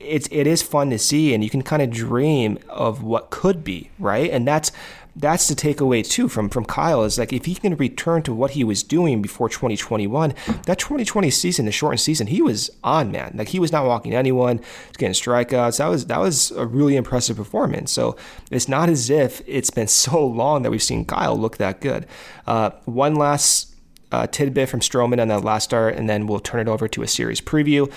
it's 0.00 0.28
it 0.32 0.48
is 0.48 0.62
fun 0.62 0.90
to 0.90 0.98
see 0.98 1.32
and 1.32 1.44
you 1.44 1.48
can 1.48 1.62
kind 1.62 1.80
of 1.80 1.90
dream 1.90 2.58
of 2.68 3.04
what 3.04 3.30
could 3.30 3.62
be, 3.62 3.90
right? 4.00 4.30
And 4.30 4.48
that's 4.48 4.72
that's 5.16 5.48
the 5.48 5.54
takeaway 5.54 6.06
too 6.06 6.28
from 6.28 6.50
from 6.50 6.66
Kyle 6.66 7.02
is 7.02 7.18
like 7.18 7.32
if 7.32 7.46
he 7.46 7.54
can 7.54 7.74
return 7.76 8.22
to 8.22 8.34
what 8.34 8.52
he 8.52 8.64
was 8.64 8.82
doing 8.82 9.22
before 9.22 9.48
2021, 9.48 10.34
that 10.66 10.78
2020 10.78 11.30
season, 11.30 11.64
the 11.64 11.72
shortened 11.72 12.00
season, 12.00 12.26
he 12.26 12.42
was 12.42 12.70
on 12.84 13.10
man. 13.10 13.32
Like 13.34 13.48
he 13.48 13.58
was 13.58 13.72
not 13.72 13.86
walking 13.86 14.14
anyone, 14.14 14.60
getting 14.98 15.14
strikeouts. 15.14 15.78
That 15.78 15.88
was 15.88 16.06
that 16.06 16.20
was 16.20 16.50
a 16.50 16.66
really 16.66 16.96
impressive 16.96 17.36
performance. 17.36 17.90
So 17.90 18.16
it's 18.50 18.68
not 18.68 18.90
as 18.90 19.08
if 19.08 19.42
it's 19.46 19.70
been 19.70 19.88
so 20.06 20.24
long 20.24 20.62
that 20.62 20.70
we've 20.70 20.82
seen 20.82 21.06
Kyle 21.06 21.36
look 21.36 21.56
that 21.56 21.80
good. 21.80 22.06
Uh, 22.46 22.70
one 22.84 23.14
last 23.14 23.74
uh, 24.12 24.26
tidbit 24.26 24.68
from 24.68 24.80
Stroman 24.80 25.20
on 25.20 25.28
that 25.28 25.42
last 25.42 25.64
start, 25.64 25.96
and 25.96 26.08
then 26.08 26.26
we'll 26.26 26.40
turn 26.40 26.60
it 26.60 26.68
over 26.68 26.88
to 26.88 27.02
a 27.02 27.08
series 27.08 27.40
preview. 27.40 27.90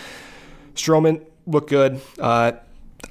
Stroman 0.73 1.23
looked 1.45 1.69
good. 1.69 2.01
Uh, 2.17 2.53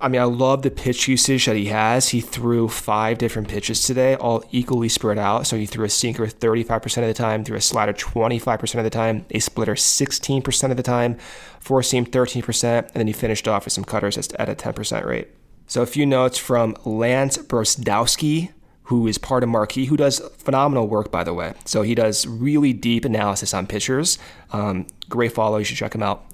I 0.00 0.08
mean, 0.08 0.20
I 0.20 0.24
love 0.24 0.62
the 0.62 0.70
pitch 0.70 1.08
usage 1.08 1.46
that 1.46 1.56
he 1.56 1.66
has. 1.66 2.10
He 2.10 2.20
threw 2.20 2.68
five 2.68 3.18
different 3.18 3.48
pitches 3.48 3.82
today, 3.82 4.14
all 4.14 4.44
equally 4.52 4.88
spread 4.88 5.18
out. 5.18 5.46
So 5.46 5.56
he 5.56 5.66
threw 5.66 5.84
a 5.84 5.88
sinker 5.88 6.26
35% 6.26 6.98
of 6.98 7.08
the 7.08 7.14
time, 7.14 7.42
threw 7.42 7.56
a 7.56 7.60
slider 7.60 7.92
25% 7.92 8.76
of 8.76 8.84
the 8.84 8.90
time, 8.90 9.26
a 9.30 9.40
splitter 9.40 9.74
16% 9.74 10.70
of 10.70 10.76
the 10.76 10.82
time, 10.82 11.18
four 11.58 11.82
seam 11.82 12.06
13%, 12.06 12.78
and 12.78 12.90
then 12.94 13.06
he 13.08 13.12
finished 13.12 13.48
off 13.48 13.64
with 13.64 13.72
some 13.72 13.84
cutters 13.84 14.16
at 14.16 14.48
a 14.48 14.54
10% 14.54 15.04
rate. 15.04 15.28
So 15.66 15.82
a 15.82 15.86
few 15.86 16.06
notes 16.06 16.38
from 16.38 16.76
Lance 16.84 17.36
Brozdowski, 17.36 18.52
who 18.84 19.06
is 19.06 19.18
part 19.18 19.42
of 19.42 19.48
Marquee, 19.50 19.86
who 19.86 19.96
does 19.96 20.20
phenomenal 20.38 20.86
work, 20.86 21.10
by 21.10 21.24
the 21.24 21.34
way. 21.34 21.54
So 21.64 21.82
he 21.82 21.94
does 21.94 22.26
really 22.26 22.72
deep 22.72 23.04
analysis 23.04 23.52
on 23.52 23.66
pitchers. 23.66 24.18
Um, 24.52 24.86
great 25.10 25.32
follow. 25.32 25.58
You 25.58 25.64
should 25.64 25.76
check 25.76 25.94
him 25.94 26.02
out. 26.02 26.24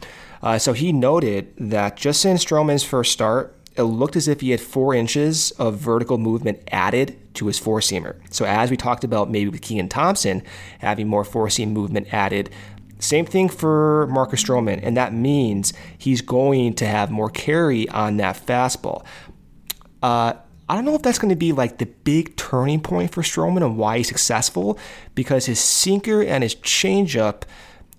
Uh, 0.44 0.58
so 0.58 0.74
he 0.74 0.92
noted 0.92 1.54
that 1.56 1.96
just 1.96 2.22
in 2.26 2.36
Stroman's 2.36 2.84
first 2.84 3.12
start, 3.12 3.58
it 3.76 3.84
looked 3.84 4.14
as 4.14 4.28
if 4.28 4.42
he 4.42 4.50
had 4.50 4.60
four 4.60 4.94
inches 4.94 5.52
of 5.52 5.78
vertical 5.78 6.18
movement 6.18 6.60
added 6.70 7.18
to 7.32 7.46
his 7.46 7.58
four 7.58 7.80
seamer. 7.80 8.16
So 8.30 8.44
as 8.44 8.70
we 8.70 8.76
talked 8.76 9.04
about, 9.04 9.30
maybe 9.30 9.48
with 9.48 9.62
Keegan 9.62 9.88
Thompson 9.88 10.42
having 10.80 11.08
more 11.08 11.24
four 11.24 11.48
seam 11.48 11.72
movement 11.72 12.12
added. 12.12 12.50
Same 12.98 13.24
thing 13.24 13.48
for 13.48 14.06
Marcus 14.08 14.44
Stroman, 14.44 14.80
and 14.82 14.98
that 14.98 15.14
means 15.14 15.72
he's 15.96 16.20
going 16.20 16.74
to 16.74 16.86
have 16.86 17.10
more 17.10 17.30
carry 17.30 17.88
on 17.88 18.18
that 18.18 18.36
fastball. 18.36 19.02
Uh, 20.02 20.34
I 20.68 20.74
don't 20.74 20.84
know 20.84 20.94
if 20.94 21.02
that's 21.02 21.18
going 21.18 21.30
to 21.30 21.36
be 21.36 21.52
like 21.52 21.78
the 21.78 21.86
big 21.86 22.36
turning 22.36 22.80
point 22.80 23.12
for 23.12 23.22
Stroman 23.22 23.64
and 23.64 23.78
why 23.78 23.96
he's 23.96 24.08
successful 24.08 24.78
because 25.14 25.46
his 25.46 25.58
sinker 25.58 26.22
and 26.22 26.42
his 26.42 26.54
changeup, 26.54 27.44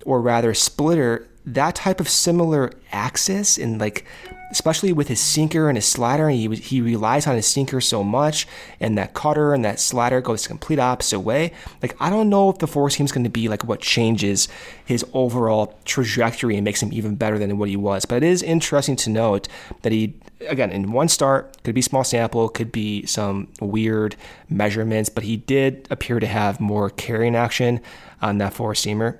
or 0.04 0.20
rather 0.20 0.54
splitter, 0.54 1.28
that 1.46 1.76
type 1.76 2.00
of 2.00 2.08
similar 2.08 2.72
axis 2.90 3.56
and 3.56 3.80
like 3.80 4.04
especially 4.50 4.92
with 4.92 5.08
his 5.08 5.20
sinker 5.20 5.68
and 5.68 5.76
his 5.76 5.86
slider 5.86 6.28
he 6.28 6.48
he 6.56 6.80
relies 6.80 7.26
on 7.26 7.36
his 7.36 7.46
sinker 7.46 7.80
so 7.80 8.02
much 8.02 8.46
and 8.80 8.96
that 8.96 9.14
cutter 9.14 9.54
and 9.54 9.64
that 9.64 9.78
slider 9.78 10.20
goes 10.20 10.42
the 10.42 10.48
complete 10.48 10.78
opposite 10.78 11.20
way. 11.20 11.52
Like 11.82 11.96
I 12.00 12.10
don't 12.10 12.28
know 12.28 12.50
if 12.50 12.58
the 12.58 12.66
four 12.66 12.90
seam 12.90 13.06
is 13.06 13.12
going 13.12 13.24
to 13.24 13.30
be 13.30 13.48
like 13.48 13.64
what 13.64 13.80
changes 13.80 14.48
his 14.84 15.04
overall 15.12 15.78
trajectory 15.84 16.56
and 16.56 16.64
makes 16.64 16.82
him 16.82 16.92
even 16.92 17.14
better 17.14 17.38
than 17.38 17.58
what 17.58 17.68
he 17.68 17.76
was. 17.76 18.04
But 18.04 18.22
it 18.22 18.24
is 18.24 18.42
interesting 18.42 18.96
to 18.96 19.10
note 19.10 19.48
that 19.82 19.92
he 19.92 20.14
again 20.48 20.70
in 20.70 20.92
one 20.92 21.08
start 21.08 21.62
could 21.62 21.74
be 21.74 21.82
small 21.82 22.04
sample 22.04 22.48
could 22.48 22.70
be 22.70 23.06
some 23.06 23.48
weird 23.58 24.14
measurements 24.50 25.08
but 25.08 25.24
he 25.24 25.38
did 25.38 25.88
appear 25.90 26.20
to 26.20 26.26
have 26.26 26.60
more 26.60 26.90
carrying 26.90 27.34
action 27.34 27.80
on 28.20 28.36
that 28.36 28.52
four 28.52 28.74
seamer 28.74 29.16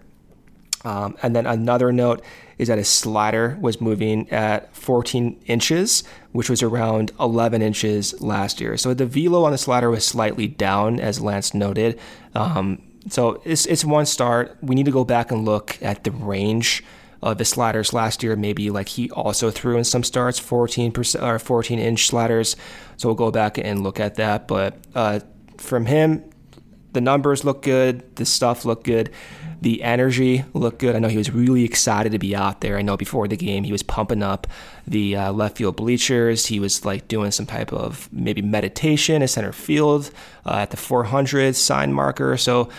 um, 0.87 1.17
and 1.21 1.35
then 1.35 1.47
another 1.47 1.91
note 1.91 2.23
is 2.59 2.69
that 2.69 2.79
his 2.79 2.89
slider 2.89 3.59
was 3.61 3.81
moving 3.81 4.31
at 4.31 4.73
14 4.77 5.37
inches, 5.47 6.05
which 6.31 6.49
was 6.49 6.63
around 6.63 7.11
11 7.19 7.61
inches 7.61 8.19
last 8.21 8.61
year. 8.61 8.77
So 8.77 8.95
the 8.95 9.05
velo 9.05 9.43
on 9.45 9.51
the 9.51 9.59
slider 9.59 9.91
was 9.91 10.07
slightly 10.07 10.47
down, 10.47 11.01
as 11.01 11.21
Lance 11.21 11.55
noted. 11.55 11.99
Um, 12.37 12.81
so 13.09 13.43
it's, 13.45 13.67
it's 13.67 13.85
one 13.85 14.07
start. 14.07 14.57
We 14.63 14.77
need 14.77 14.87
to 14.87 14.93
go 14.93 15.05
back 15.05 15.33
and 15.33 15.45
look 15.45 15.77
at 15.83 16.05
the 16.05 16.13
range 16.13 16.85
of 17.21 17.41
his 17.41 17.49
sliders 17.49 17.93
last 17.93 18.23
year. 18.23 18.37
Maybe 18.37 18.71
like 18.71 18.91
he 18.91 19.11
also 19.11 19.51
threw 19.51 19.77
in 19.77 19.83
some 19.83 20.05
starts, 20.05 20.39
14 20.39 20.93
percent 20.93 21.25
or 21.25 21.41
14 21.41 21.81
inch 21.81 22.07
sliders. 22.07 22.55
So 22.97 23.09
we'll 23.09 23.17
go 23.17 23.33
back 23.33 23.59
and 23.59 23.83
look 23.83 23.99
at 23.99 24.15
that. 24.15 24.47
But 24.47 24.79
uh, 24.95 25.19
from 25.59 25.87
him, 25.87 26.23
the 26.97 27.01
numbers 27.03 27.45
look 27.45 27.61
good. 27.61 28.17
The 28.17 28.25
stuff 28.25 28.65
looked 28.65 28.85
good. 28.85 29.11
The 29.61 29.83
energy 29.83 30.47
looked 30.55 30.79
good. 30.79 30.97
I 30.97 30.99
know 30.99 31.09
he 31.09 31.19
was 31.19 31.31
really 31.31 31.63
excited 31.63 32.13
to 32.13 32.19
be 32.19 32.35
out 32.35 32.63
there. 32.63 32.79
I 32.79 32.83
know 32.83 32.97
before 32.97 33.29
the 33.29 33.37
game 33.37 33.65
he 33.65 33.73
was 33.73 33.83
pumping 33.83 34.23
up 34.23 34.47
the 34.87 35.15
uh, 35.15 35.33
left 35.33 35.59
field 35.59 35.77
bleachers. 35.77 36.47
He 36.47 36.59
was 36.59 36.87
like 36.87 37.07
doing 37.07 37.33
some 37.33 37.45
type 37.45 37.71
of 37.71 38.09
maybe 38.13 38.41
meditation 38.41 39.21
in 39.21 39.29
center 39.29 39.53
field 39.53 40.11
uh, 40.47 40.61
at 40.63 40.71
the 40.71 40.79
400 40.79 41.55
sign 41.55 41.93
marker. 41.93 42.39
So 42.39 42.71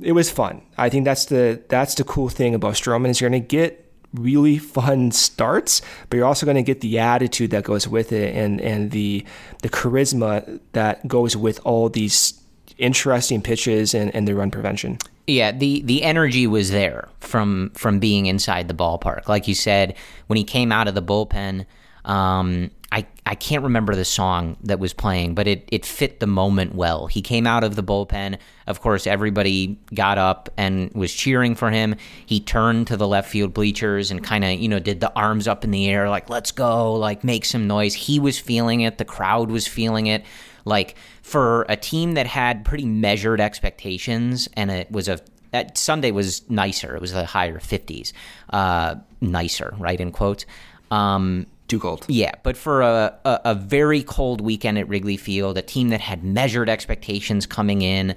it 0.00 0.12
was 0.12 0.30
fun. 0.30 0.62
I 0.78 0.88
think 0.88 1.04
that's 1.04 1.26
the 1.26 1.62
that's 1.68 1.96
the 1.96 2.04
cool 2.04 2.30
thing 2.30 2.54
about 2.54 2.74
Stroman 2.74 3.10
is 3.10 3.20
you're 3.20 3.28
going 3.28 3.42
to 3.42 3.46
get 3.46 3.82
really 4.14 4.56
fun 4.56 5.10
starts, 5.10 5.82
but 6.08 6.16
you're 6.16 6.26
also 6.26 6.46
going 6.46 6.56
to 6.56 6.62
get 6.62 6.80
the 6.80 6.98
attitude 6.98 7.50
that 7.50 7.64
goes 7.64 7.86
with 7.86 8.10
it 8.10 8.34
and 8.34 8.58
and 8.62 8.90
the 8.90 9.26
the 9.60 9.68
charisma 9.68 10.60
that 10.72 11.06
goes 11.06 11.36
with 11.36 11.60
all 11.64 11.90
these 11.90 12.40
interesting 12.78 13.42
pitches 13.42 13.94
and, 13.94 14.14
and 14.14 14.26
the 14.26 14.34
run 14.34 14.50
prevention. 14.50 14.98
Yeah, 15.26 15.52
the 15.52 15.82
the 15.82 16.04
energy 16.04 16.46
was 16.46 16.70
there 16.70 17.08
from 17.20 17.70
from 17.74 17.98
being 17.98 18.26
inside 18.26 18.68
the 18.68 18.74
ballpark. 18.74 19.28
Like 19.28 19.48
you 19.48 19.54
said, 19.54 19.96
when 20.28 20.36
he 20.36 20.44
came 20.44 20.70
out 20.70 20.86
of 20.86 20.94
the 20.94 21.02
bullpen, 21.02 21.66
um, 22.04 22.70
I 22.92 23.04
I 23.26 23.34
can't 23.34 23.64
remember 23.64 23.96
the 23.96 24.04
song 24.04 24.56
that 24.62 24.78
was 24.78 24.92
playing, 24.92 25.34
but 25.34 25.48
it 25.48 25.68
it 25.72 25.84
fit 25.84 26.20
the 26.20 26.28
moment 26.28 26.76
well. 26.76 27.08
He 27.08 27.22
came 27.22 27.44
out 27.44 27.64
of 27.64 27.74
the 27.74 27.82
bullpen. 27.82 28.38
Of 28.68 28.80
course, 28.80 29.08
everybody 29.08 29.78
got 29.92 30.16
up 30.16 30.48
and 30.56 30.92
was 30.94 31.12
cheering 31.12 31.56
for 31.56 31.72
him. 31.72 31.96
He 32.24 32.38
turned 32.38 32.86
to 32.86 32.96
the 32.96 33.08
left 33.08 33.28
field 33.28 33.52
bleachers 33.52 34.12
and 34.12 34.22
kind 34.22 34.44
of 34.44 34.52
you 34.52 34.68
know 34.68 34.78
did 34.78 35.00
the 35.00 35.12
arms 35.14 35.48
up 35.48 35.64
in 35.64 35.72
the 35.72 35.88
air 35.88 36.08
like 36.08 36.30
let's 36.30 36.52
go, 36.52 36.94
like 36.94 37.24
make 37.24 37.44
some 37.44 37.66
noise. 37.66 37.94
He 37.94 38.20
was 38.20 38.38
feeling 38.38 38.82
it. 38.82 38.98
The 38.98 39.04
crowd 39.04 39.50
was 39.50 39.66
feeling 39.66 40.06
it. 40.06 40.24
Like 40.66 40.96
for 41.22 41.64
a 41.68 41.76
team 41.76 42.12
that 42.14 42.26
had 42.26 42.64
pretty 42.64 42.84
measured 42.84 43.40
expectations, 43.40 44.48
and 44.54 44.70
it 44.70 44.92
was 44.92 45.08
a 45.08 45.20
Sunday 45.74 46.10
was 46.10 46.48
nicer. 46.50 46.94
It 46.94 47.00
was 47.00 47.14
a 47.14 47.24
higher 47.24 47.58
fifties, 47.58 48.12
uh, 48.50 48.96
nicer, 49.22 49.74
right 49.78 49.98
in 49.98 50.12
quotes. 50.12 50.44
Um, 50.90 51.46
too 51.68 51.80
cold. 51.80 52.04
Yeah, 52.08 52.32
but 52.42 52.56
for 52.56 52.82
a, 52.82 53.18
a, 53.24 53.40
a, 53.46 53.54
very 53.54 54.02
cold 54.02 54.40
weekend 54.40 54.78
at 54.78 54.88
Wrigley 54.88 55.16
Field, 55.16 55.58
a 55.58 55.62
team 55.62 55.88
that 55.88 56.00
had 56.00 56.22
measured 56.22 56.68
expectations 56.68 57.44
coming 57.44 57.82
in, 57.82 58.14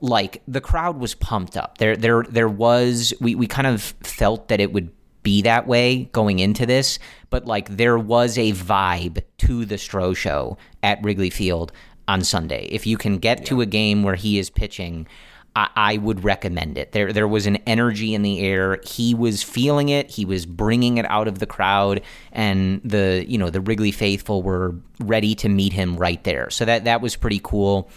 like 0.00 0.42
the 0.46 0.60
crowd 0.60 0.98
was 0.98 1.14
pumped 1.14 1.56
up. 1.56 1.78
There 1.78 1.96
there 1.96 2.24
there 2.28 2.48
was 2.48 3.14
we 3.20 3.34
we 3.34 3.46
kind 3.46 3.66
of 3.66 3.82
felt 4.02 4.48
that 4.48 4.60
it 4.60 4.72
would 4.72 4.90
be 5.22 5.42
that 5.42 5.66
way 5.66 6.04
going 6.12 6.40
into 6.40 6.66
this, 6.66 6.98
but 7.30 7.46
like 7.46 7.76
there 7.76 7.98
was 7.98 8.36
a 8.38 8.52
vibe 8.52 9.22
to 9.38 9.64
the 9.64 9.76
Stro 9.76 10.16
show 10.16 10.58
at 10.82 11.02
Wrigley 11.02 11.30
Field 11.30 11.72
on 12.08 12.24
Sunday. 12.24 12.66
If 12.70 12.86
you 12.86 12.96
can 12.96 13.18
get 13.18 13.40
yeah. 13.40 13.46
to 13.46 13.60
a 13.60 13.66
game 13.66 14.02
where 14.02 14.14
he 14.14 14.38
is 14.38 14.50
pitching, 14.50 15.06
I, 15.54 15.68
I, 15.76 15.96
would 15.98 16.24
recommend 16.24 16.78
it. 16.78 16.92
There 16.92 17.12
there 17.12 17.28
was 17.28 17.46
an 17.46 17.56
energy 17.66 18.14
in 18.14 18.22
the 18.22 18.40
air. 18.40 18.80
He 18.84 19.14
was 19.14 19.42
feeling 19.42 19.90
it. 19.90 20.10
He 20.10 20.24
was 20.24 20.46
bringing 20.46 20.98
it 20.98 21.04
out 21.06 21.28
of 21.28 21.38
the 21.40 21.46
crowd, 21.46 22.00
and 22.32 22.80
the 22.84 23.24
you 23.28 23.36
know 23.38 23.50
the 23.50 23.60
Wrigley 23.60 23.92
faithful 23.92 24.42
were 24.42 24.74
ready 25.00 25.34
to 25.36 25.48
meet 25.48 25.72
him 25.72 25.96
right 25.96 26.22
there. 26.24 26.48
So 26.50 26.64
that 26.64 26.84
that 26.84 27.00
was 27.02 27.16
pretty 27.16 27.40
cool 27.42 27.90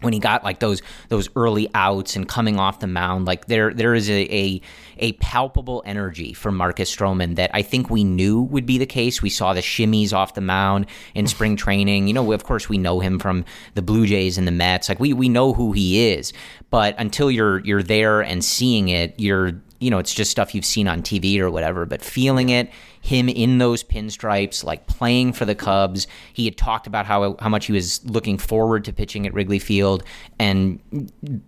when 0.00 0.12
he 0.12 0.18
got 0.18 0.44
like 0.44 0.60
those 0.60 0.82
those 1.08 1.28
early 1.36 1.68
outs 1.74 2.16
and 2.16 2.28
coming 2.28 2.58
off 2.58 2.80
the 2.80 2.86
mound, 2.86 3.26
like 3.26 3.46
there 3.46 3.72
there 3.74 3.94
is 3.94 4.08
a, 4.08 4.22
a, 4.34 4.60
a 4.98 5.12
palpable 5.14 5.82
energy 5.84 6.32
from 6.32 6.56
Marcus 6.56 6.94
Stroman 6.94 7.36
that 7.36 7.50
I 7.54 7.62
think 7.62 7.90
we 7.90 8.04
knew 8.04 8.42
would 8.42 8.66
be 8.66 8.78
the 8.78 8.86
case. 8.86 9.22
We 9.22 9.30
saw 9.30 9.52
the 9.52 9.60
shimmies 9.60 10.12
off 10.12 10.34
the 10.34 10.40
mound 10.40 10.86
in 11.14 11.24
mm-hmm. 11.24 11.30
spring 11.30 11.56
training. 11.56 12.08
You 12.08 12.14
know, 12.14 12.32
of 12.32 12.44
course, 12.44 12.68
we 12.68 12.78
know 12.78 13.00
him 13.00 13.18
from 13.18 13.44
the 13.74 13.82
Blue 13.82 14.06
Jays 14.06 14.38
and 14.38 14.46
the 14.46 14.52
Mets. 14.52 14.88
Like 14.88 15.00
we 15.00 15.12
we 15.12 15.28
know 15.28 15.52
who 15.52 15.72
he 15.72 16.10
is, 16.12 16.32
but 16.70 16.94
until 16.98 17.30
you're 17.30 17.60
you're 17.60 17.82
there 17.82 18.20
and 18.20 18.44
seeing 18.44 18.88
it, 18.88 19.14
you're 19.18 19.60
you 19.80 19.90
know, 19.90 19.98
it's 19.98 20.14
just 20.14 20.30
stuff 20.30 20.54
you've 20.54 20.64
seen 20.64 20.88
on 20.88 21.02
TV 21.02 21.38
or 21.38 21.50
whatever, 21.50 21.86
but 21.86 22.02
feeling 22.02 22.48
it, 22.48 22.70
him 23.08 23.28
in 23.28 23.58
those 23.58 23.82
pinstripes, 23.82 24.62
like 24.62 24.86
playing 24.86 25.32
for 25.32 25.44
the 25.44 25.54
Cubs. 25.54 26.06
He 26.32 26.44
had 26.44 26.56
talked 26.56 26.86
about 26.86 27.06
how 27.06 27.36
how 27.40 27.48
much 27.48 27.66
he 27.66 27.72
was 27.72 28.04
looking 28.04 28.38
forward 28.38 28.84
to 28.84 28.92
pitching 28.92 29.26
at 29.26 29.32
Wrigley 29.34 29.58
Field, 29.58 30.04
and 30.38 30.78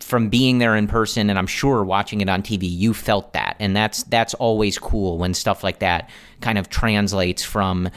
from 0.01 0.29
being 0.29 0.59
there 0.59 0.75
in 0.75 0.89
person, 0.89 1.29
and 1.29 1.39
I'm 1.39 1.47
sure 1.47 1.85
watching 1.85 2.21
it 2.23 2.29
on 2.29 2.43
TV, 2.43 2.63
you 2.63 2.95
felt 2.95 3.35
that, 3.35 3.57
and 3.61 3.77
that's 3.77 4.03
that's 4.05 4.35
always 4.35 4.79
cool 4.79 5.19
when 5.19 5.35
stuff 5.35 5.63
like 5.63 5.81
that 5.81 6.09
kind 6.41 6.59
of 6.59 6.71
translates 6.71 7.43
from 7.43 7.91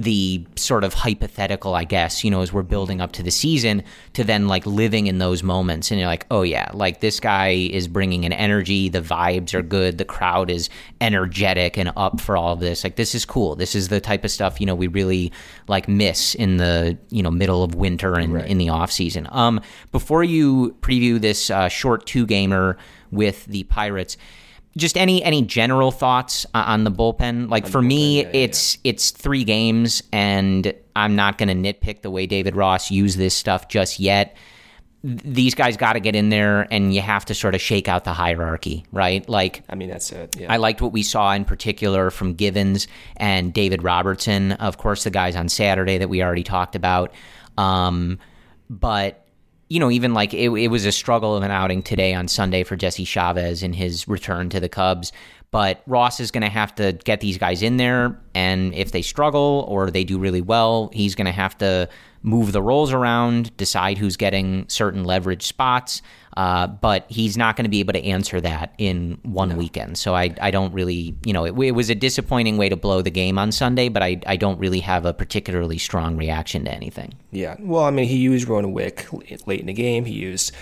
the 0.00 0.46
sort 0.56 0.82
of 0.82 0.94
hypothetical, 0.94 1.74
I 1.74 1.84
guess, 1.84 2.24
you 2.24 2.30
know, 2.30 2.40
as 2.40 2.52
we're 2.52 2.62
building 2.62 3.02
up 3.02 3.12
to 3.12 3.22
the 3.22 3.30
season 3.30 3.82
to 4.14 4.24
then 4.24 4.48
like 4.48 4.64
living 4.64 5.08
in 5.08 5.18
those 5.18 5.42
moments. 5.42 5.90
And 5.90 6.00
you're 6.00 6.08
like, 6.08 6.26
oh, 6.30 6.40
yeah, 6.40 6.70
like 6.72 7.00
this 7.00 7.20
guy 7.20 7.48
is 7.48 7.86
bringing 7.86 8.24
an 8.24 8.32
energy. 8.32 8.88
The 8.88 9.02
vibes 9.02 9.52
are 9.52 9.62
good. 9.62 9.98
The 9.98 10.06
crowd 10.06 10.50
is 10.50 10.70
energetic 11.02 11.76
and 11.76 11.92
up 11.96 12.18
for 12.20 12.36
all 12.36 12.54
of 12.54 12.60
this. 12.60 12.82
Like, 12.82 12.96
this 12.96 13.14
is 13.14 13.26
cool. 13.26 13.56
This 13.56 13.74
is 13.74 13.88
the 13.88 14.00
type 14.00 14.24
of 14.24 14.30
stuff, 14.30 14.58
you 14.58 14.66
know, 14.66 14.74
we 14.74 14.86
really 14.86 15.32
like 15.68 15.86
miss 15.86 16.34
in 16.34 16.56
the, 16.56 16.96
you 17.10 17.22
know, 17.22 17.30
middle 17.30 17.62
of 17.62 17.74
winter 17.74 18.14
and 18.14 18.34
right. 18.34 18.46
in 18.46 18.56
the 18.56 18.70
off 18.70 18.90
season. 18.90 19.28
Um, 19.30 19.60
before 19.92 20.24
you 20.24 20.76
preview 20.80 21.20
this 21.20 21.50
uh, 21.50 21.68
short 21.68 22.06
two 22.06 22.24
gamer 22.24 22.78
with 23.10 23.44
the 23.46 23.64
Pirates, 23.64 24.16
just 24.76 24.96
any 24.96 25.22
any 25.22 25.42
general 25.42 25.90
thoughts 25.90 26.46
on 26.54 26.84
the 26.84 26.90
bullpen 26.90 27.50
like 27.50 27.66
for 27.66 27.82
me 27.82 28.22
yeah, 28.22 28.30
it's 28.32 28.76
yeah. 28.76 28.90
it's 28.90 29.10
three 29.10 29.44
games 29.44 30.02
and 30.12 30.72
i'm 30.94 31.16
not 31.16 31.38
going 31.38 31.48
to 31.48 31.72
nitpick 31.72 32.02
the 32.02 32.10
way 32.10 32.26
david 32.26 32.54
ross 32.54 32.90
used 32.90 33.18
this 33.18 33.34
stuff 33.34 33.68
just 33.68 33.98
yet 33.98 34.36
these 35.02 35.54
guys 35.54 35.78
got 35.78 35.94
to 35.94 36.00
get 36.00 36.14
in 36.14 36.28
there 36.28 36.68
and 36.70 36.94
you 36.94 37.00
have 37.00 37.24
to 37.24 37.34
sort 37.34 37.54
of 37.54 37.60
shake 37.60 37.88
out 37.88 38.04
the 38.04 38.12
hierarchy 38.12 38.84
right 38.92 39.28
like 39.28 39.62
i 39.68 39.74
mean 39.74 39.88
that's 39.88 40.12
it 40.12 40.36
yeah. 40.38 40.52
i 40.52 40.56
liked 40.56 40.80
what 40.80 40.92
we 40.92 41.02
saw 41.02 41.32
in 41.32 41.44
particular 41.44 42.10
from 42.10 42.34
givens 42.34 42.86
and 43.16 43.52
david 43.52 43.82
robertson 43.82 44.52
of 44.52 44.78
course 44.78 45.04
the 45.04 45.10
guys 45.10 45.34
on 45.34 45.48
saturday 45.48 45.98
that 45.98 46.08
we 46.08 46.22
already 46.22 46.44
talked 46.44 46.76
about 46.76 47.12
um, 47.58 48.18
but 48.70 49.26
you 49.70 49.78
know, 49.78 49.90
even 49.90 50.12
like 50.12 50.34
it, 50.34 50.50
it 50.50 50.68
was 50.68 50.84
a 50.84 50.92
struggle 50.92 51.36
of 51.36 51.44
an 51.44 51.52
outing 51.52 51.82
today 51.82 52.12
on 52.12 52.26
Sunday 52.26 52.64
for 52.64 52.76
Jesse 52.76 53.04
Chavez 53.04 53.62
in 53.62 53.72
his 53.72 54.06
return 54.08 54.50
to 54.50 54.58
the 54.58 54.68
Cubs. 54.68 55.12
But 55.52 55.82
Ross 55.86 56.18
is 56.18 56.32
going 56.32 56.42
to 56.42 56.50
have 56.50 56.74
to 56.74 56.92
get 56.92 57.20
these 57.20 57.38
guys 57.38 57.62
in 57.62 57.76
there. 57.76 58.20
And 58.34 58.74
if 58.74 58.90
they 58.90 59.00
struggle 59.00 59.64
or 59.68 59.90
they 59.90 60.02
do 60.02 60.18
really 60.18 60.40
well, 60.40 60.90
he's 60.92 61.14
going 61.14 61.26
to 61.26 61.32
have 61.32 61.56
to 61.58 61.88
move 62.22 62.52
the 62.52 62.62
roles 62.62 62.92
around, 62.92 63.56
decide 63.56 63.98
who's 63.98 64.16
getting 64.16 64.68
certain 64.68 65.04
leverage 65.04 65.46
spots. 65.46 66.02
Uh, 66.36 66.66
but 66.68 67.06
he's 67.08 67.36
not 67.36 67.56
going 67.56 67.64
to 67.64 67.70
be 67.70 67.80
able 67.80 67.92
to 67.92 68.04
answer 68.04 68.40
that 68.40 68.72
in 68.78 69.18
one 69.24 69.48
no. 69.48 69.56
weekend. 69.56 69.98
So 69.98 70.14
I, 70.14 70.32
I 70.40 70.52
don't 70.52 70.72
really, 70.72 71.16
you 71.24 71.32
know, 71.32 71.44
it, 71.44 71.58
it, 71.58 71.72
was 71.72 71.90
a 71.90 71.94
disappointing 71.94 72.56
way 72.56 72.68
to 72.68 72.76
blow 72.76 73.02
the 73.02 73.10
game 73.10 73.36
on 73.36 73.50
Sunday, 73.50 73.88
but 73.88 74.02
I, 74.02 74.20
I 74.26 74.36
don't 74.36 74.58
really 74.58 74.78
have 74.80 75.04
a 75.04 75.12
particularly 75.12 75.76
strong 75.76 76.16
reaction 76.16 76.64
to 76.66 76.72
anything. 76.72 77.14
Yeah. 77.32 77.56
Well, 77.58 77.82
I 77.82 77.90
mean, 77.90 78.06
he 78.06 78.16
used 78.16 78.46
Rowan 78.46 78.72
Wick 78.72 79.08
late 79.46 79.60
in 79.60 79.66
the 79.66 79.72
game. 79.72 80.04
He 80.04 80.14
used 80.14 80.52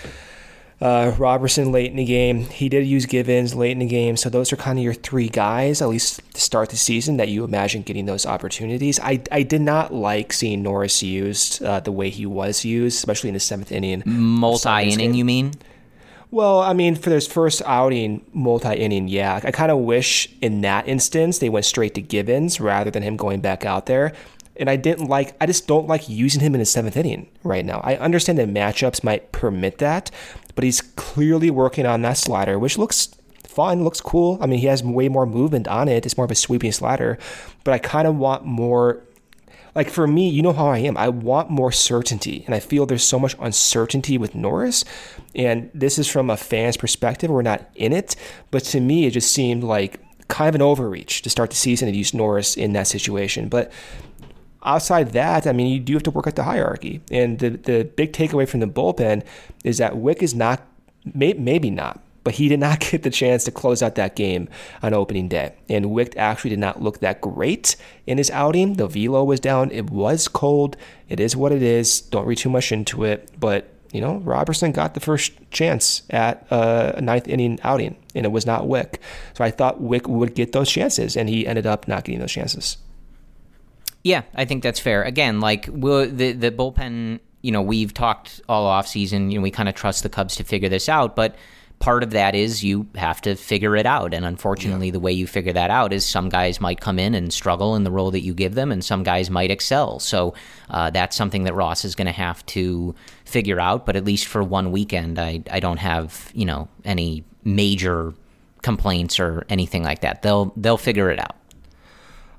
uh, 0.81 1.13
Robertson 1.17 1.71
late 1.71 1.91
in 1.91 1.97
the 1.97 2.05
game. 2.05 2.45
He 2.45 2.69
did 2.69 2.87
use 2.87 3.05
Givens 3.05 3.53
late 3.53 3.71
in 3.71 3.79
the 3.79 3.85
game. 3.85 4.15
So 4.15 4.29
those 4.29 4.53
are 4.53 4.55
kind 4.55 4.79
of 4.79 4.83
your 4.83 4.93
three 4.93 5.27
guys, 5.27 5.81
at 5.81 5.89
least 5.89 6.21
to 6.33 6.41
start 6.41 6.69
the 6.69 6.77
season, 6.77 7.17
that 7.17 7.27
you 7.27 7.43
imagine 7.43 7.81
getting 7.81 8.05
those 8.05 8.25
opportunities. 8.25 8.99
I, 8.99 9.21
I 9.31 9.43
did 9.43 9.61
not 9.61 9.93
like 9.93 10.31
seeing 10.31 10.63
Norris 10.63 11.03
used 11.03 11.61
uh, 11.63 11.81
the 11.81 11.91
way 11.91 12.09
he 12.09 12.25
was 12.25 12.63
used, 12.63 12.97
especially 12.97 13.29
in 13.29 13.33
the 13.33 13.39
seventh 13.39 13.71
inning. 13.71 14.03
Multi 14.05 14.89
inning, 14.89 15.13
you 15.13 15.25
mean? 15.25 15.53
Well, 16.31 16.59
I 16.59 16.73
mean, 16.73 16.95
for 16.95 17.09
this 17.09 17.27
first 17.27 17.61
outing, 17.65 18.23
multi 18.33 18.73
inning, 18.75 19.07
yeah. 19.07 19.41
I 19.43 19.51
kind 19.51 19.71
of 19.71 19.79
wish 19.79 20.29
in 20.41 20.61
that 20.61 20.87
instance 20.87 21.39
they 21.39 21.49
went 21.49 21.65
straight 21.65 21.95
to 21.95 22.01
Givens 22.01 22.61
rather 22.61 22.91
than 22.91 23.03
him 23.03 23.17
going 23.17 23.41
back 23.41 23.65
out 23.65 23.87
there. 23.87 24.13
And 24.55 24.69
I 24.69 24.75
didn't 24.75 25.07
like, 25.07 25.35
I 25.41 25.45
just 25.45 25.67
don't 25.67 25.87
like 25.87 26.09
using 26.09 26.41
him 26.41 26.53
in 26.53 26.59
the 26.59 26.65
seventh 26.65 26.97
inning 26.97 27.27
right 27.43 27.65
now. 27.65 27.79
I 27.83 27.95
understand 27.95 28.37
that 28.39 28.49
matchups 28.49 29.03
might 29.03 29.31
permit 29.31 29.77
that, 29.77 30.11
but 30.59 30.65
he's 30.65 30.81
clearly 30.81 31.49
working 31.49 31.85
on 31.85 32.01
that 32.01 32.17
slider, 32.17 32.59
which 32.59 32.77
looks 32.77 33.15
fun, 33.45 33.85
looks 33.85 34.01
cool. 34.01 34.37
I 34.41 34.45
mean, 34.45 34.59
he 34.59 34.65
has 34.65 34.83
way 34.83 35.07
more 35.07 35.25
movement 35.25 35.69
on 35.69 35.87
it. 35.87 36.05
It's 36.05 36.17
more 36.17 36.25
of 36.25 36.31
a 36.31 36.35
sweeping 36.35 36.73
slider, 36.73 37.17
but 37.63 37.73
I 37.73 37.77
kind 37.77 38.05
of 38.05 38.17
want 38.17 38.43
more. 38.43 39.01
Like 39.73 39.89
for 39.89 40.05
me, 40.05 40.27
you 40.27 40.41
know 40.41 40.51
how 40.51 40.67
I 40.67 40.79
am. 40.79 40.97
I 40.97 41.07
want 41.07 41.49
more 41.49 41.71
certainty, 41.71 42.43
and 42.45 42.53
I 42.53 42.59
feel 42.59 42.85
there's 42.85 43.05
so 43.05 43.17
much 43.17 43.37
uncertainty 43.39 44.17
with 44.17 44.35
Norris. 44.35 44.83
And 45.33 45.71
this 45.73 45.97
is 45.97 46.09
from 46.09 46.29
a 46.29 46.35
fan's 46.35 46.75
perspective. 46.75 47.29
We're 47.29 47.41
not 47.41 47.69
in 47.75 47.93
it, 47.93 48.17
but 48.51 48.65
to 48.65 48.81
me, 48.81 49.05
it 49.05 49.11
just 49.11 49.31
seemed 49.31 49.63
like 49.63 50.01
kind 50.27 50.49
of 50.49 50.55
an 50.55 50.61
overreach 50.61 51.21
to 51.21 51.29
start 51.29 51.51
the 51.51 51.55
season 51.55 51.87
and 51.87 51.95
use 51.95 52.13
Norris 52.13 52.57
in 52.57 52.73
that 52.73 52.87
situation. 52.87 53.47
But 53.47 53.71
outside 54.63 55.11
that, 55.11 55.47
I 55.47 55.53
mean, 55.53 55.67
you 55.67 55.79
do 55.79 55.93
have 55.93 56.03
to 56.03 56.11
work 56.11 56.27
at 56.27 56.35
the 56.35 56.43
hierarchy. 56.43 57.01
And 57.11 57.39
the, 57.39 57.51
the 57.51 57.83
big 57.95 58.13
takeaway 58.13 58.47
from 58.47 58.59
the 58.59 58.67
bullpen 58.67 59.23
is 59.63 59.77
that 59.77 59.97
Wick 59.97 60.21
is 60.21 60.35
not, 60.35 60.65
may, 61.13 61.33
maybe 61.33 61.69
not, 61.69 62.01
but 62.23 62.35
he 62.35 62.49
did 62.49 62.59
not 62.59 62.79
get 62.91 63.03
the 63.03 63.09
chance 63.09 63.43
to 63.45 63.51
close 63.51 63.81
out 63.81 63.95
that 63.95 64.15
game 64.15 64.49
on 64.81 64.93
opening 64.93 65.27
day. 65.27 65.53
And 65.69 65.91
Wick 65.91 66.15
actually 66.17 66.51
did 66.51 66.59
not 66.59 66.81
look 66.81 66.99
that 66.99 67.21
great 67.21 67.75
in 68.05 68.17
his 68.17 68.29
outing. 68.31 68.73
The 68.73 68.87
velo 68.87 69.23
was 69.23 69.39
down. 69.39 69.71
It 69.71 69.89
was 69.89 70.27
cold. 70.27 70.75
It 71.07 71.19
is 71.19 71.35
what 71.35 71.51
it 71.51 71.61
is. 71.61 72.01
Don't 72.01 72.25
read 72.25 72.37
too 72.37 72.49
much 72.49 72.71
into 72.71 73.03
it. 73.03 73.29
But, 73.39 73.69
you 73.91 74.01
know, 74.01 74.17
Robertson 74.17 74.71
got 74.71 74.93
the 74.93 74.99
first 74.99 75.31
chance 75.51 76.03
at 76.09 76.45
a 76.51 76.99
ninth 77.01 77.27
inning 77.27 77.59
outing, 77.63 77.95
and 78.13 78.25
it 78.25 78.29
was 78.29 78.45
not 78.45 78.67
Wick. 78.67 79.01
So 79.33 79.43
I 79.43 79.51
thought 79.51 79.81
Wick 79.81 80.07
would 80.07 80.35
get 80.35 80.51
those 80.51 80.69
chances, 80.69 81.15
and 81.15 81.29
he 81.29 81.47
ended 81.47 81.65
up 81.65 81.87
not 81.87 82.03
getting 82.03 82.19
those 82.19 82.31
chances. 82.31 82.77
Yeah, 84.03 84.23
I 84.33 84.45
think 84.45 84.63
that's 84.63 84.79
fair. 84.79 85.03
Again, 85.03 85.39
like 85.39 85.67
we'll, 85.71 86.09
the 86.09 86.31
the 86.31 86.51
bullpen, 86.51 87.19
you 87.41 87.51
know, 87.51 87.61
we've 87.61 87.93
talked 87.93 88.41
all 88.47 88.65
off 88.65 88.87
season. 88.87 89.29
You 89.29 89.39
know, 89.39 89.43
we 89.43 89.51
kind 89.51 89.69
of 89.69 89.75
trust 89.75 90.03
the 90.03 90.09
Cubs 90.09 90.35
to 90.37 90.43
figure 90.43 90.69
this 90.69 90.87
out, 90.87 91.15
but 91.15 91.35
part 91.79 92.03
of 92.03 92.11
that 92.11 92.35
is 92.35 92.63
you 92.63 92.87
have 92.95 93.21
to 93.21 93.35
figure 93.35 93.75
it 93.75 93.85
out. 93.85 94.13
And 94.13 94.25
unfortunately, 94.25 94.87
yeah. 94.87 94.93
the 94.93 94.99
way 94.99 95.11
you 95.11 95.25
figure 95.25 95.53
that 95.53 95.69
out 95.69 95.91
is 95.91 96.05
some 96.05 96.29
guys 96.29 96.61
might 96.61 96.79
come 96.81 96.99
in 96.99 97.15
and 97.15 97.33
struggle 97.33 97.75
in 97.75 97.83
the 97.83 97.91
role 97.91 98.11
that 98.11 98.21
you 98.21 98.33
give 98.33 98.55
them, 98.55 98.71
and 98.71 98.83
some 98.83 99.03
guys 99.03 99.29
might 99.29 99.51
excel. 99.51 99.99
So 99.99 100.33
uh, 100.69 100.91
that's 100.91 101.15
something 101.15 101.43
that 101.43 101.53
Ross 101.53 101.83
is 101.83 101.95
going 101.95 102.07
to 102.07 102.11
have 102.11 102.45
to 102.47 102.95
figure 103.25 103.59
out. 103.59 103.85
But 103.85 103.95
at 103.95 104.05
least 104.05 104.27
for 104.27 104.43
one 104.43 104.71
weekend, 104.71 105.19
I 105.19 105.41
I 105.51 105.59
don't 105.59 105.77
have 105.77 106.31
you 106.33 106.45
know 106.45 106.67
any 106.85 107.23
major 107.43 108.13
complaints 108.61 109.19
or 109.19 109.45
anything 109.49 109.83
like 109.83 110.01
that. 110.01 110.21
They'll 110.21 110.53
they'll 110.55 110.77
figure 110.77 111.09
it 111.11 111.19
out. 111.19 111.35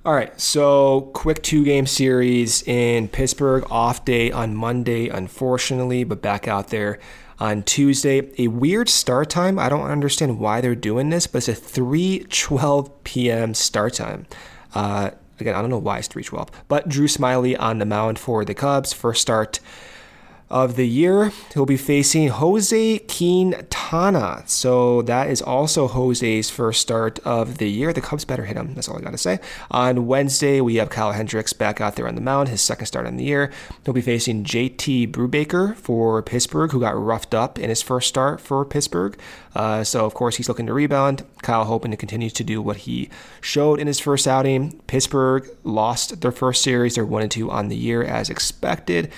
All 0.02 0.14
right, 0.14 0.40
so 0.40 1.10
quick 1.12 1.42
two 1.42 1.62
game 1.62 1.84
series 1.84 2.62
in 2.62 3.08
Pittsburgh, 3.08 3.66
off 3.70 4.02
day 4.02 4.32
on 4.32 4.54
Monday, 4.56 5.08
unfortunately, 5.08 6.04
but 6.04 6.22
back 6.22 6.48
out 6.48 6.68
there 6.68 6.98
on 7.38 7.62
Tuesday. 7.64 8.32
A 8.38 8.48
weird 8.48 8.88
start 8.88 9.28
time. 9.28 9.58
I 9.58 9.68
don't 9.68 9.90
understand 9.90 10.38
why 10.38 10.62
they're 10.62 10.74
doing 10.74 11.10
this, 11.10 11.26
but 11.26 11.46
it's 11.46 11.48
a 11.48 11.80
3:12 11.80 12.90
p.m. 13.04 13.52
start 13.52 13.92
time. 13.92 14.26
Uh, 14.74 15.10
again, 15.38 15.54
I 15.54 15.60
don't 15.60 15.68
know 15.68 15.76
why 15.76 15.98
it's 15.98 16.08
3:12, 16.08 16.48
but 16.66 16.88
Drew 16.88 17.06
Smyly 17.06 17.54
on 17.60 17.78
the 17.78 17.84
mound 17.84 18.18
for 18.18 18.42
the 18.42 18.54
Cubs. 18.54 18.94
First 18.94 19.20
start 19.20 19.60
of 20.50 20.76
the 20.76 20.86
year. 20.86 21.32
He'll 21.54 21.66
be 21.66 21.76
facing 21.76 22.28
Jose 22.28 22.98
Quintana. 23.00 24.42
So 24.46 25.02
that 25.02 25.30
is 25.30 25.40
also 25.40 25.86
Jose's 25.86 26.50
first 26.50 26.80
start 26.80 27.18
of 27.20 27.58
the 27.58 27.70
year. 27.70 27.92
The 27.92 28.00
Cubs 28.00 28.24
better 28.24 28.44
hit 28.44 28.56
him. 28.56 28.74
That's 28.74 28.88
all 28.88 28.98
I 28.98 29.00
got 29.00 29.12
to 29.12 29.18
say. 29.18 29.38
On 29.70 30.06
Wednesday, 30.06 30.60
we 30.60 30.76
have 30.76 30.90
Kyle 30.90 31.12
Hendricks 31.12 31.52
back 31.52 31.80
out 31.80 31.96
there 31.96 32.08
on 32.08 32.16
the 32.16 32.20
mound, 32.20 32.48
his 32.48 32.60
second 32.60 32.86
start 32.86 33.06
on 33.06 33.16
the 33.16 33.24
year. 33.24 33.50
He'll 33.84 33.94
be 33.94 34.00
facing 34.00 34.44
JT 34.44 35.12
Brubaker 35.12 35.76
for 35.76 36.22
Pittsburgh, 36.22 36.72
who 36.72 36.80
got 36.80 37.00
roughed 37.00 37.34
up 37.34 37.58
in 37.58 37.68
his 37.68 37.82
first 37.82 38.08
start 38.08 38.40
for 38.40 38.64
Pittsburgh. 38.64 39.18
Uh, 39.54 39.84
so, 39.84 40.04
of 40.04 40.14
course, 40.14 40.36
he's 40.36 40.48
looking 40.48 40.66
to 40.66 40.72
rebound. 40.72 41.24
Kyle 41.42 41.64
hoping 41.64 41.90
to 41.90 41.96
continue 41.96 42.30
to 42.30 42.44
do 42.44 42.60
what 42.60 42.78
he 42.78 43.08
showed 43.40 43.80
in 43.80 43.86
his 43.86 44.00
first 44.00 44.26
outing. 44.26 44.80
Pittsburgh 44.86 45.48
lost 45.64 46.20
their 46.20 46.32
first 46.32 46.62
series. 46.62 46.94
They're 46.94 47.04
1 47.04 47.22
and 47.22 47.30
2 47.30 47.50
on 47.50 47.68
the 47.68 47.76
year 47.76 48.02
as 48.02 48.30
expected 48.30 49.10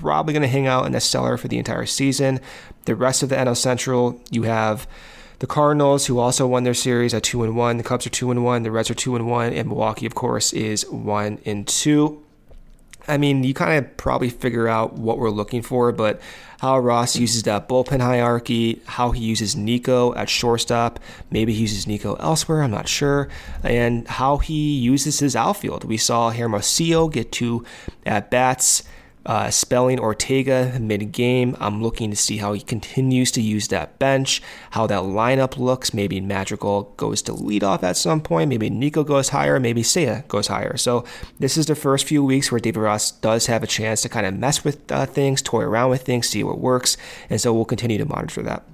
probably 0.00 0.32
going 0.32 0.42
to 0.42 0.48
hang 0.48 0.66
out 0.66 0.86
in 0.86 0.92
the 0.92 1.00
cellar 1.00 1.36
for 1.36 1.48
the 1.48 1.58
entire 1.58 1.86
season. 1.86 2.40
The 2.84 2.94
rest 2.94 3.22
of 3.22 3.28
the 3.28 3.36
NL 3.36 3.56
Central, 3.56 4.20
you 4.30 4.44
have 4.44 4.86
the 5.40 5.46
Cardinals, 5.46 6.06
who 6.06 6.18
also 6.18 6.46
won 6.46 6.64
their 6.64 6.74
series 6.74 7.14
at 7.14 7.22
two 7.22 7.42
and 7.42 7.56
one. 7.56 7.76
The 7.76 7.84
Cubs 7.84 8.06
are 8.06 8.10
two 8.10 8.30
and 8.30 8.44
one. 8.44 8.62
The 8.62 8.70
Reds 8.70 8.90
are 8.90 8.94
two 8.94 9.16
and 9.16 9.28
one, 9.28 9.52
and 9.52 9.68
Milwaukee, 9.68 10.06
of 10.06 10.14
course, 10.14 10.52
is 10.52 10.88
one 10.90 11.40
and 11.44 11.66
two. 11.66 12.24
I 13.06 13.16
mean, 13.16 13.42
you 13.42 13.54
kind 13.54 13.84
of 13.84 13.96
probably 13.96 14.28
figure 14.28 14.68
out 14.68 14.94
what 14.94 15.18
we're 15.18 15.30
looking 15.30 15.62
for, 15.62 15.92
but 15.92 16.20
how 16.60 16.78
Ross 16.78 17.16
uses 17.16 17.44
that 17.44 17.68
bullpen 17.68 18.00
hierarchy, 18.00 18.82
how 18.84 19.12
he 19.12 19.24
uses 19.24 19.56
Nico 19.56 20.14
at 20.14 20.28
shortstop, 20.28 21.00
maybe 21.30 21.54
he 21.54 21.62
uses 21.62 21.86
Nico 21.86 22.14
elsewhere, 22.16 22.62
I'm 22.62 22.70
not 22.70 22.88
sure, 22.88 23.28
and 23.62 24.06
how 24.08 24.38
he 24.38 24.76
uses 24.76 25.20
his 25.20 25.34
outfield. 25.34 25.84
We 25.84 25.96
saw 25.96 26.30
Hermosillo 26.30 27.08
get 27.08 27.32
two 27.32 27.64
at 28.04 28.30
bats 28.30 28.82
uh, 29.28 29.50
spelling 29.50 30.00
Ortega 30.00 30.78
mid 30.80 31.12
game. 31.12 31.54
I'm 31.60 31.82
looking 31.82 32.10
to 32.10 32.16
see 32.16 32.38
how 32.38 32.54
he 32.54 32.62
continues 32.62 33.30
to 33.32 33.42
use 33.42 33.68
that 33.68 33.98
bench, 33.98 34.42
how 34.70 34.86
that 34.86 35.02
lineup 35.02 35.58
looks. 35.58 35.92
Maybe 35.92 36.20
Madrigal 36.20 36.94
goes 36.96 37.20
to 37.22 37.34
lead 37.34 37.62
off 37.62 37.84
at 37.84 37.98
some 37.98 38.22
point. 38.22 38.48
Maybe 38.48 38.70
Nico 38.70 39.04
goes 39.04 39.28
higher. 39.28 39.60
Maybe 39.60 39.82
Seiya 39.82 40.26
goes 40.28 40.46
higher. 40.46 40.78
So 40.78 41.04
this 41.38 41.58
is 41.58 41.66
the 41.66 41.74
first 41.74 42.06
few 42.06 42.24
weeks 42.24 42.50
where 42.50 42.58
David 42.58 42.80
Ross 42.80 43.10
does 43.10 43.46
have 43.46 43.62
a 43.62 43.66
chance 43.66 44.00
to 44.02 44.08
kind 44.08 44.26
of 44.26 44.34
mess 44.34 44.64
with 44.64 44.90
uh, 44.90 45.04
things, 45.04 45.42
toy 45.42 45.62
around 45.62 45.90
with 45.90 46.02
things, 46.02 46.28
see 46.28 46.42
what 46.42 46.58
works. 46.58 46.96
And 47.28 47.38
so 47.38 47.52
we'll 47.52 47.66
continue 47.66 47.98
to 47.98 48.06
monitor 48.06 48.42
that. 48.42 48.64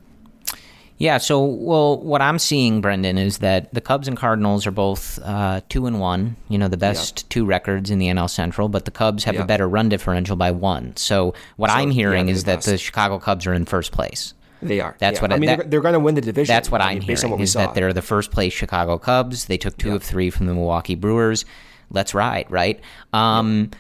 Yeah. 0.99 1.19
So, 1.19 1.45
well, 1.45 2.01
what 2.01 2.23
I'm 2.23 2.39
seeing, 2.39 2.81
Brendan, 2.81 3.19
is 3.19 3.39
that 3.39 3.73
the 3.75 3.81
Cubs 3.81 4.07
and 4.07 4.17
Cardinals 4.17 4.67
are 4.67 4.71
both 4.71 5.19
uh, 5.23 5.61
two 5.69 5.87
and 5.87 6.01
one. 6.01 6.37
You 6.49 6.59
know, 6.59 6.69
the 6.69 6.77
best 6.77 7.29
two 7.31 7.45
records 7.45 7.91
in 7.91 7.99
the 7.99 8.07
NL 8.07 8.31
Central, 8.31 8.69
but 8.69 8.85
the 8.85 8.91
Cubs 8.91 9.25
have 9.25 9.37
a 9.37 9.45
better 9.45 9.69
run 9.69 9.89
differential 9.89 10.37
by 10.37 10.51
one. 10.51 10.97
So, 10.97 11.35
what 11.57 11.71
so, 11.71 11.77
I'm 11.77 11.91
hearing 11.91 12.29
yeah, 12.29 12.35
is 12.35 12.45
that 12.45 12.63
the 12.63 12.79
Chicago 12.79 13.19
Cubs 13.19 13.47
are 13.47 13.55
in 13.55 13.65
first 13.65 13.93
place. 13.93 14.35
They 14.63 14.81
are. 14.81 14.97
That's 14.99 15.19
yeah. 15.19 15.23
what 15.23 15.33
I, 15.33 15.35
I 15.35 15.39
mean. 15.39 15.49
That, 15.49 15.59
they're, 15.59 15.69
they're 15.69 15.81
going 15.81 15.95
to 15.95 16.01
win 16.01 16.15
the 16.15 16.21
division. 16.21 16.53
That's 16.53 16.71
what 16.71 16.81
I 16.81 16.93
am 16.93 17.01
hearing. 17.01 17.31
What 17.31 17.41
is 17.41 17.53
saw. 17.53 17.67
that 17.67 17.75
they're 17.75 17.93
the 17.93 18.03
first 18.03 18.31
place 18.31 18.53
Chicago 18.53 18.99
Cubs? 18.99 19.47
They 19.47 19.59
took 19.59 19.77
two 19.77 19.91
yeah. 19.91 19.97
of 19.97 20.03
three 20.03 20.31
from 20.31 20.47
the 20.47 20.55
Milwaukee 20.55 20.95
Brewers. 20.95 21.45
Let's 21.91 22.15
ride, 22.15 22.51
right? 22.51 22.81
Um, 23.13 23.71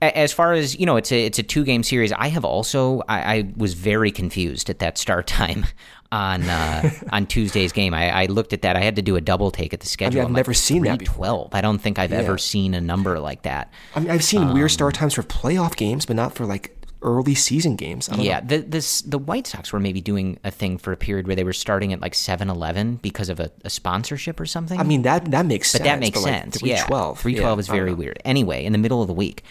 as 0.00 0.32
far 0.32 0.52
as 0.52 0.78
you 0.78 0.86
know, 0.86 0.96
it's 0.96 1.10
a 1.12 1.24
it's 1.26 1.38
a 1.38 1.42
two 1.42 1.64
game 1.64 1.82
series. 1.82 2.12
I 2.12 2.28
have 2.28 2.44
also 2.44 3.02
I, 3.08 3.36
I 3.36 3.52
was 3.56 3.74
very 3.74 4.10
confused 4.10 4.70
at 4.70 4.78
that 4.78 4.98
start 4.98 5.26
time 5.26 5.66
on 6.12 6.42
uh, 6.42 6.90
on 7.12 7.26
Tuesday's 7.26 7.72
game. 7.72 7.94
I, 7.94 8.10
I, 8.10 8.26
looked 8.26 8.52
at 8.52 8.62
that. 8.62 8.76
I 8.76 8.80
had 8.80 8.96
to 8.96 9.02
do 9.02 9.16
a 9.16 9.20
double 9.20 9.50
take 9.50 9.74
at 9.74 9.80
the 9.80 9.88
schedule. 9.88 10.20
I 10.20 10.24
have 10.24 10.32
never 10.32 10.50
like, 10.50 10.56
seen 10.56 10.82
that. 10.82 11.04
Twelve. 11.04 11.54
I 11.54 11.60
don't 11.60 11.78
think 11.78 11.98
I've 11.98 12.12
yeah. 12.12 12.18
ever 12.18 12.38
seen 12.38 12.74
a 12.74 12.80
number 12.80 13.18
like 13.18 13.42
that. 13.42 13.72
I 13.94 14.00
mean, 14.00 14.10
I've 14.10 14.24
seen 14.24 14.42
um, 14.42 14.54
weird 14.54 14.70
start 14.70 14.94
times 14.94 15.14
for 15.14 15.22
playoff 15.22 15.76
games, 15.76 16.06
but 16.06 16.16
not 16.16 16.34
for 16.34 16.46
like 16.46 16.74
early 17.02 17.34
season 17.34 17.76
games. 17.76 18.08
yeah, 18.16 18.40
know. 18.40 18.46
the 18.46 18.58
this 18.58 19.02
the 19.02 19.18
White 19.18 19.46
Sox 19.46 19.72
were 19.72 19.80
maybe 19.80 20.00
doing 20.00 20.38
a 20.44 20.50
thing 20.50 20.78
for 20.78 20.92
a 20.92 20.96
period 20.96 21.26
where 21.26 21.36
they 21.36 21.44
were 21.44 21.52
starting 21.52 21.92
at 21.92 22.00
like 22.00 22.12
7-Eleven 22.12 22.96
because 22.96 23.28
of 23.28 23.38
a, 23.38 23.50
a 23.64 23.70
sponsorship 23.70 24.40
or 24.40 24.46
something. 24.46 24.78
I 24.78 24.82
mean 24.82 25.02
that 25.02 25.30
that 25.30 25.46
makes 25.46 25.72
but 25.72 25.78
sense. 25.78 25.88
that 25.88 26.00
makes 26.00 26.18
but 26.18 26.24
sense. 26.24 26.54
Like 26.56 26.86
312. 26.86 27.16
Yeah, 27.16 27.20
three 27.20 27.34
twelve 27.36 27.58
yeah, 27.58 27.60
is 27.60 27.68
very 27.68 27.94
weird. 27.94 28.20
Anyway, 28.24 28.64
in 28.64 28.72
the 28.72 28.78
middle 28.78 29.00
of 29.02 29.08
the 29.08 29.14
week. 29.14 29.44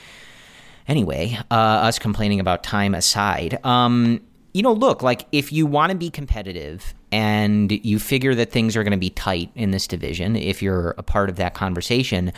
Anyway, 0.88 1.38
uh, 1.52 1.54
us 1.54 2.00
complaining 2.00 2.40
about 2.40 2.64
time 2.64 2.96
aside, 2.96 3.64
um, 3.66 4.22
you 4.54 4.64
know, 4.64 4.74
look, 4.74 5.04
like 5.04 5.28
if 5.32 5.52
you 5.52 5.66
want 5.66 5.92
to 5.92 5.98
be 5.98 6.10
competitive 6.10 6.96
and 7.12 7.72
you 7.72 8.00
figure 8.00 8.34
that 8.34 8.52
things 8.52 8.76
are 8.76 8.84
going 8.84 8.92
to 8.92 8.98
be 8.98 9.10
tight 9.10 9.52
in 9.54 9.72
this 9.72 9.86
division, 9.86 10.36
if 10.36 10.62
you're 10.62 10.96
a 10.98 11.04
part 11.04 11.30
of 11.30 11.36
that 11.36 11.54
conversation, 11.54 12.32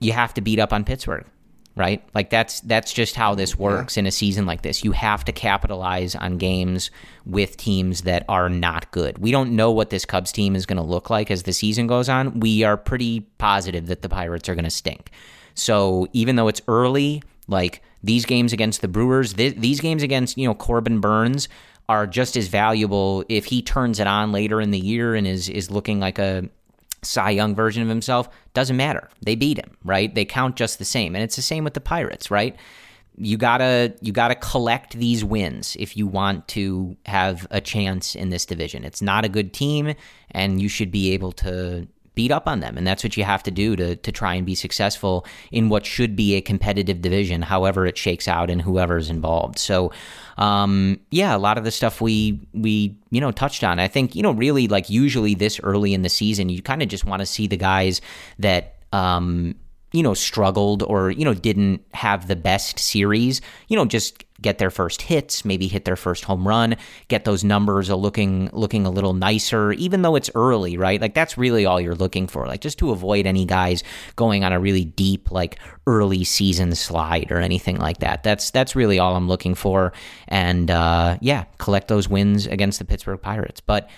you 0.00 0.12
have 0.12 0.32
to 0.34 0.40
beat 0.40 0.58
up 0.58 0.72
on 0.72 0.84
Pittsburgh, 0.84 1.26
right? 1.74 2.02
Like 2.14 2.30
that's 2.30 2.60
that's 2.60 2.92
just 2.92 3.16
how 3.16 3.34
this 3.34 3.58
works 3.58 3.96
yeah. 3.96 4.00
in 4.00 4.06
a 4.06 4.10
season 4.10 4.46
like 4.46 4.62
this. 4.62 4.84
You 4.84 4.92
have 4.92 5.24
to 5.24 5.32
capitalize 5.32 6.14
on 6.14 6.38
games 6.38 6.90
with 7.24 7.56
teams 7.56 8.02
that 8.02 8.24
are 8.28 8.48
not 8.48 8.90
good. 8.92 9.18
We 9.18 9.30
don't 9.30 9.56
know 9.56 9.70
what 9.72 9.90
this 9.90 10.04
Cubs 10.04 10.32
team 10.32 10.56
is 10.56 10.66
going 10.66 10.78
to 10.78 10.82
look 10.82 11.10
like 11.10 11.30
as 11.30 11.42
the 11.42 11.52
season 11.52 11.86
goes 11.86 12.08
on. 12.08 12.40
We 12.40 12.62
are 12.62 12.76
pretty 12.76 13.20
positive 13.38 13.88
that 13.88 14.02
the 14.02 14.08
Pirates 14.08 14.48
are 14.48 14.54
going 14.54 14.64
to 14.64 14.70
stink. 14.70 15.10
So 15.54 16.06
even 16.12 16.36
though 16.36 16.48
it's 16.48 16.62
early, 16.68 17.22
like 17.48 17.82
these 18.02 18.24
games 18.24 18.52
against 18.52 18.80
the 18.80 18.88
Brewers, 18.88 19.34
th- 19.34 19.56
these 19.56 19.80
games 19.80 20.02
against, 20.02 20.36
you 20.36 20.46
know, 20.46 20.54
Corbin 20.54 21.00
Burnes 21.00 21.48
are 21.88 22.06
just 22.06 22.36
as 22.36 22.48
valuable 22.48 23.24
if 23.28 23.46
he 23.46 23.62
turns 23.62 24.00
it 24.00 24.06
on 24.06 24.32
later 24.32 24.60
in 24.60 24.70
the 24.70 24.78
year 24.78 25.14
and 25.14 25.26
is 25.26 25.48
is 25.48 25.70
looking 25.70 26.00
like 26.00 26.18
a 26.18 26.48
Cy 27.02 27.30
Young 27.30 27.54
version 27.54 27.82
of 27.82 27.88
himself. 27.88 28.28
Doesn't 28.54 28.76
matter. 28.76 29.08
They 29.22 29.36
beat 29.36 29.58
him, 29.58 29.76
right? 29.84 30.12
They 30.12 30.24
count 30.24 30.56
just 30.56 30.78
the 30.78 30.84
same. 30.84 31.14
And 31.14 31.22
it's 31.22 31.36
the 31.36 31.42
same 31.42 31.64
with 31.64 31.74
the 31.74 31.80
Pirates, 31.80 32.30
right? 32.30 32.56
You 33.16 33.36
gotta 33.38 33.94
you 34.02 34.12
gotta 34.12 34.34
collect 34.34 34.94
these 34.98 35.24
wins 35.24 35.76
if 35.78 35.96
you 35.96 36.06
want 36.06 36.48
to 36.48 36.96
have 37.06 37.46
a 37.50 37.60
chance 37.60 38.14
in 38.14 38.30
this 38.30 38.44
division. 38.44 38.84
It's 38.84 39.00
not 39.00 39.24
a 39.24 39.28
good 39.28 39.54
team, 39.54 39.94
and 40.32 40.60
you 40.60 40.68
should 40.68 40.90
be 40.90 41.12
able 41.12 41.32
to 41.32 41.86
beat 42.16 42.32
up 42.32 42.48
on 42.48 42.58
them. 42.58 42.76
And 42.76 42.84
that's 42.84 43.04
what 43.04 43.16
you 43.16 43.22
have 43.22 43.44
to 43.44 43.50
do 43.52 43.76
to, 43.76 43.94
to 43.94 44.10
try 44.10 44.34
and 44.34 44.44
be 44.44 44.56
successful 44.56 45.24
in 45.52 45.68
what 45.68 45.86
should 45.86 46.16
be 46.16 46.34
a 46.34 46.40
competitive 46.40 47.00
division, 47.00 47.42
however 47.42 47.86
it 47.86 47.96
shakes 47.96 48.26
out 48.26 48.50
and 48.50 48.60
whoever's 48.62 49.08
involved. 49.10 49.58
So, 49.58 49.92
um, 50.38 50.98
yeah, 51.10 51.36
a 51.36 51.38
lot 51.38 51.58
of 51.58 51.64
the 51.64 51.70
stuff 51.70 52.00
we, 52.00 52.40
we, 52.54 52.98
you 53.10 53.20
know, 53.20 53.30
touched 53.30 53.62
on. 53.62 53.78
I 53.78 53.86
think, 53.86 54.16
you 54.16 54.22
know, 54.22 54.32
really 54.32 54.66
like 54.66 54.90
usually 54.90 55.34
this 55.34 55.60
early 55.60 55.94
in 55.94 56.02
the 56.02 56.08
season, 56.08 56.48
you 56.48 56.62
kind 56.62 56.82
of 56.82 56.88
just 56.88 57.04
want 57.04 57.20
to 57.20 57.26
see 57.26 57.46
the 57.46 57.56
guys 57.56 58.00
that, 58.38 58.76
um, 58.92 59.54
you 59.92 60.02
know, 60.02 60.14
struggled 60.14 60.82
or, 60.82 61.10
you 61.10 61.24
know, 61.24 61.34
didn't 61.34 61.82
have 61.92 62.28
the 62.28 62.36
best 62.36 62.78
series, 62.78 63.40
you 63.68 63.76
know, 63.76 63.84
just 63.84 64.24
get 64.40 64.58
their 64.58 64.70
first 64.70 65.02
hits, 65.02 65.44
maybe 65.44 65.68
hit 65.68 65.84
their 65.84 65.96
first 65.96 66.24
home 66.24 66.46
run, 66.46 66.76
get 67.08 67.24
those 67.24 67.44
numbers 67.44 67.90
looking 67.90 68.50
looking 68.52 68.86
a 68.86 68.90
little 68.90 69.12
nicer, 69.12 69.72
even 69.72 70.02
though 70.02 70.16
it's 70.16 70.30
early, 70.34 70.76
right? 70.76 71.00
Like 71.00 71.14
that's 71.14 71.38
really 71.38 71.66
all 71.66 71.80
you're 71.80 71.94
looking 71.94 72.26
for. 72.26 72.46
Like 72.46 72.60
just 72.60 72.78
to 72.78 72.90
avoid 72.90 73.26
any 73.26 73.44
guys 73.44 73.82
going 74.16 74.44
on 74.44 74.52
a 74.52 74.60
really 74.60 74.84
deep 74.84 75.30
like 75.30 75.58
early 75.86 76.24
season 76.24 76.74
slide 76.74 77.30
or 77.30 77.38
anything 77.38 77.78
like 77.78 77.98
that. 77.98 78.22
That's 78.22 78.50
that's 78.50 78.76
really 78.76 78.98
all 78.98 79.16
I'm 79.16 79.28
looking 79.28 79.54
for. 79.54 79.92
And 80.28 80.70
uh, 80.70 81.18
yeah, 81.20 81.44
collect 81.58 81.88
those 81.88 82.08
wins 82.08 82.46
against 82.46 82.78
the 82.78 82.84
Pittsburgh 82.84 83.20
Pirates. 83.20 83.60
But 83.60 83.88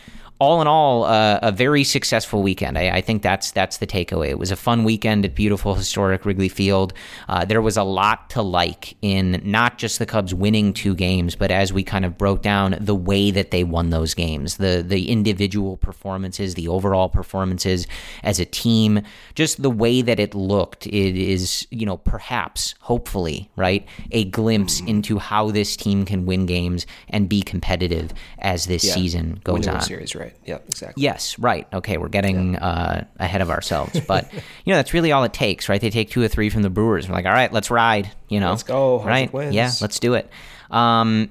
all 0.41 0.61
in 0.61 0.69
all, 0.69 1.05
uh, 1.05 1.41
a 1.43 1.51
very 1.51 1.83
successful 1.83 2.43
weekend. 2.43 2.79
I, 2.79 2.91
I, 2.91 3.01
think 3.01 3.23
that's 3.23 3.51
that's 3.51 3.79
the 3.79 3.87
takeaway. 3.87 4.29
It 4.29 4.39
was 4.39 4.53
a 4.53 4.57
fun 4.57 4.85
weekend 4.85 5.25
at 5.25 5.35
beautiful 5.35 5.75
historic 5.75 6.25
Wrigley 6.25 6.49
Field. 6.49 6.93
Uh, 7.29 7.45
there 7.45 7.61
was 7.61 7.77
a 7.77 7.83
lot 7.83 8.31
to 8.31 8.43
like 8.43 8.97
in 9.03 9.43
not 9.45 9.79
just 9.79 9.99
the 9.99 10.07
Cubs 10.07 10.33
winning 10.33 10.73
two 10.73 10.95
games, 10.95 11.35
but 11.35 11.51
as 11.51 11.73
we 11.73 11.83
kind 11.83 12.05
of 12.05 12.17
broke 12.17 12.43
down 12.43 12.77
the 12.81 12.95
way 12.95 13.33
that 13.33 13.51
they 13.51 13.65
won 13.65 13.91
those 13.91 14.15
games, 14.15 14.59
the 14.59 14.85
the 14.87 15.11
individual 15.11 15.77
performances, 15.77 16.55
the 16.55 16.69
overall 16.69 17.09
performances 17.09 17.89
as 18.23 18.39
a 18.39 18.45
team, 18.45 19.03
just 19.35 19.61
the 19.61 19.71
way 19.71 20.03
that 20.03 20.21
it 20.21 20.37
looked. 20.37 20.87
It 20.87 21.17
is 21.17 21.67
you 21.71 21.85
know 21.85 21.97
perhaps 21.97 22.77
hopefully 22.81 23.51
right 23.57 23.87
a 24.13 24.25
glimpse 24.27 24.81
into 24.81 25.19
how 25.19 25.51
this 25.51 25.77
team 25.77 26.05
can 26.05 26.27
win 26.27 26.47
games 26.47 26.87
and 27.09 27.29
be 27.29 27.43
competitive 27.43 28.13
as 28.39 28.67
this 28.67 28.85
yeah. 28.85 28.95
season 28.95 29.41
goes 29.43 29.67
on. 29.67 29.81
Series, 29.81 30.15
right? 30.15 30.28
Right. 30.29 30.37
Yeah, 30.45 30.59
exactly. 30.69 31.03
Yes, 31.03 31.39
right. 31.39 31.67
Okay, 31.73 31.99
we're 31.99 32.09
getting 32.09 32.55
yeah. 32.55 32.67
uh, 32.67 33.05
ahead 33.19 33.41
of 33.41 33.51
ourselves, 33.51 34.01
but 34.01 34.33
you 34.65 34.73
know 34.73 34.77
that's 34.77 34.95
really 34.95 35.13
all 35.13 35.25
it 35.25 35.33
takes, 35.33 35.69
right? 35.69 35.81
They 35.81 35.91
take 35.91 36.11
two 36.11 36.23
or 36.23 36.29
three 36.29 36.51
from 36.51 36.63
the 36.63 36.71
Brewers. 36.71 37.09
We're 37.09 37.15
like, 37.15 37.27
all 37.27 37.33
right, 37.33 37.53
let's 37.53 37.71
ride. 37.71 38.11
You 38.29 38.41
know, 38.41 38.51
let's 38.51 38.63
go. 38.63 39.03
Right? 39.03 39.33
Wins. 39.33 39.55
Yeah, 39.55 39.71
let's 39.81 39.99
do 39.99 40.15
it. 40.15 40.31
Um, 40.71 41.31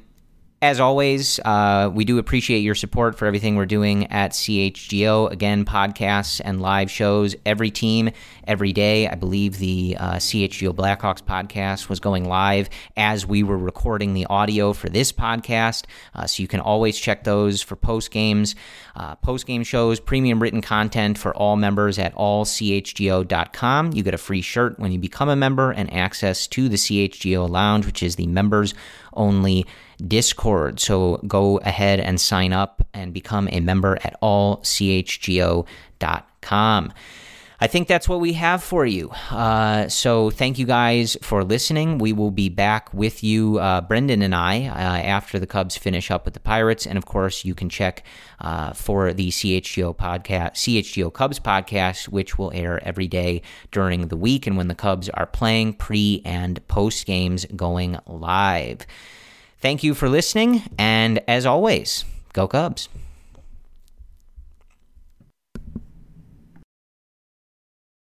As 0.59 0.79
always, 0.79 1.39
uh, 1.45 1.91
we 1.93 2.03
do 2.03 2.17
appreciate 2.17 2.61
your 2.61 2.73
support 2.73 3.15
for 3.15 3.27
everything 3.27 3.57
we're 3.57 3.67
doing 3.67 4.07
at 4.07 4.31
CHGO. 4.31 5.31
Again, 5.31 5.65
podcasts 5.65 6.41
and 6.43 6.59
live 6.59 6.89
shows, 6.89 7.35
every 7.45 7.69
team, 7.69 8.09
every 8.47 8.73
day. 8.73 9.07
I 9.07 9.13
believe 9.13 9.59
the 9.59 9.95
uh, 9.99 10.15
CHGO 10.15 10.73
Blackhawks 10.73 11.21
podcast 11.21 11.89
was 11.89 11.99
going 11.99 12.25
live 12.25 12.71
as 12.95 13.23
we 13.23 13.43
were 13.43 13.57
recording 13.57 14.15
the 14.15 14.25
audio 14.25 14.73
for 14.73 14.89
this 14.89 15.11
podcast. 15.11 15.83
Uh, 16.15 16.25
so 16.25 16.41
you 16.41 16.47
can 16.47 16.59
always 16.59 16.97
check 16.97 17.23
those 17.23 17.61
for 17.61 17.75
post 17.75 18.09
games, 18.09 18.55
uh, 18.95 19.13
post 19.13 19.45
game 19.45 19.63
shows, 19.63 19.99
premium 19.99 20.41
written 20.41 20.63
content 20.63 21.19
for 21.19 21.35
all 21.35 21.55
members 21.55 21.99
at 21.99 22.15
allchgo.com. 22.15 23.91
You 23.93 24.01
get 24.01 24.15
a 24.15 24.17
free 24.17 24.41
shirt 24.41 24.79
when 24.79 24.91
you 24.91 24.97
become 24.97 25.29
a 25.29 25.35
member 25.35 25.69
and 25.69 25.93
access 25.93 26.47
to 26.47 26.67
the 26.67 26.77
CHGO 26.77 27.47
Lounge, 27.47 27.85
which 27.85 28.01
is 28.01 28.15
the 28.15 28.25
members 28.25 28.73
only 29.13 29.67
Discord. 30.05 30.79
So 30.79 31.17
go 31.27 31.57
ahead 31.57 31.99
and 31.99 32.19
sign 32.19 32.53
up 32.53 32.85
and 32.93 33.13
become 33.13 33.47
a 33.51 33.59
member 33.59 33.97
at 34.03 34.19
allchgo.com. 34.21 35.63
I 37.59 37.65
think 37.65 37.87
that's 37.87 38.07
what 38.07 38.19
we 38.19 38.33
have 38.33 38.63
for 38.63 38.85
you. 38.85 39.09
Uh, 39.31 39.87
so 39.87 40.29
thank 40.29 40.59
you 40.59 40.67
guys 40.67 41.17
for 41.23 41.43
listening. 41.43 41.97
We 41.97 42.13
will 42.13 42.29
be 42.29 42.49
back 42.49 42.93
with 42.93 43.23
you, 43.23 43.57
uh, 43.57 43.81
Brendan 43.81 44.21
and 44.21 44.35
I, 44.35 44.67
uh, 44.67 45.01
after 45.01 45.39
the 45.39 45.47
Cubs 45.47 45.75
finish 45.75 46.11
up 46.11 46.25
with 46.25 46.35
the 46.35 46.39
Pirates. 46.39 46.85
And 46.85 46.99
of 46.99 47.05
course, 47.07 47.43
you 47.43 47.55
can 47.55 47.67
check 47.67 48.03
uh, 48.39 48.73
for 48.73 49.11
the 49.11 49.29
CHGO 49.29 49.95
podcast, 49.95 50.53
CHGO 50.53 51.11
Cubs 51.11 51.39
podcast, 51.39 52.09
which 52.09 52.37
will 52.37 52.51
air 52.53 52.79
every 52.87 53.07
day 53.07 53.41
during 53.71 54.09
the 54.09 54.17
week 54.17 54.45
and 54.45 54.55
when 54.55 54.67
the 54.67 54.75
Cubs 54.75 55.09
are 55.09 55.25
playing 55.25 55.73
pre 55.73 56.21
and 56.23 56.65
post 56.67 57.07
games 57.07 57.47
going 57.55 57.97
live. 58.05 58.85
Thank 59.59 59.83
you 59.83 59.93
for 59.93 60.07
listening. 60.07 60.63
And 60.77 61.21
as 61.27 61.45
always, 61.45 62.05
go 62.33 62.47
Cubs. 62.47 62.89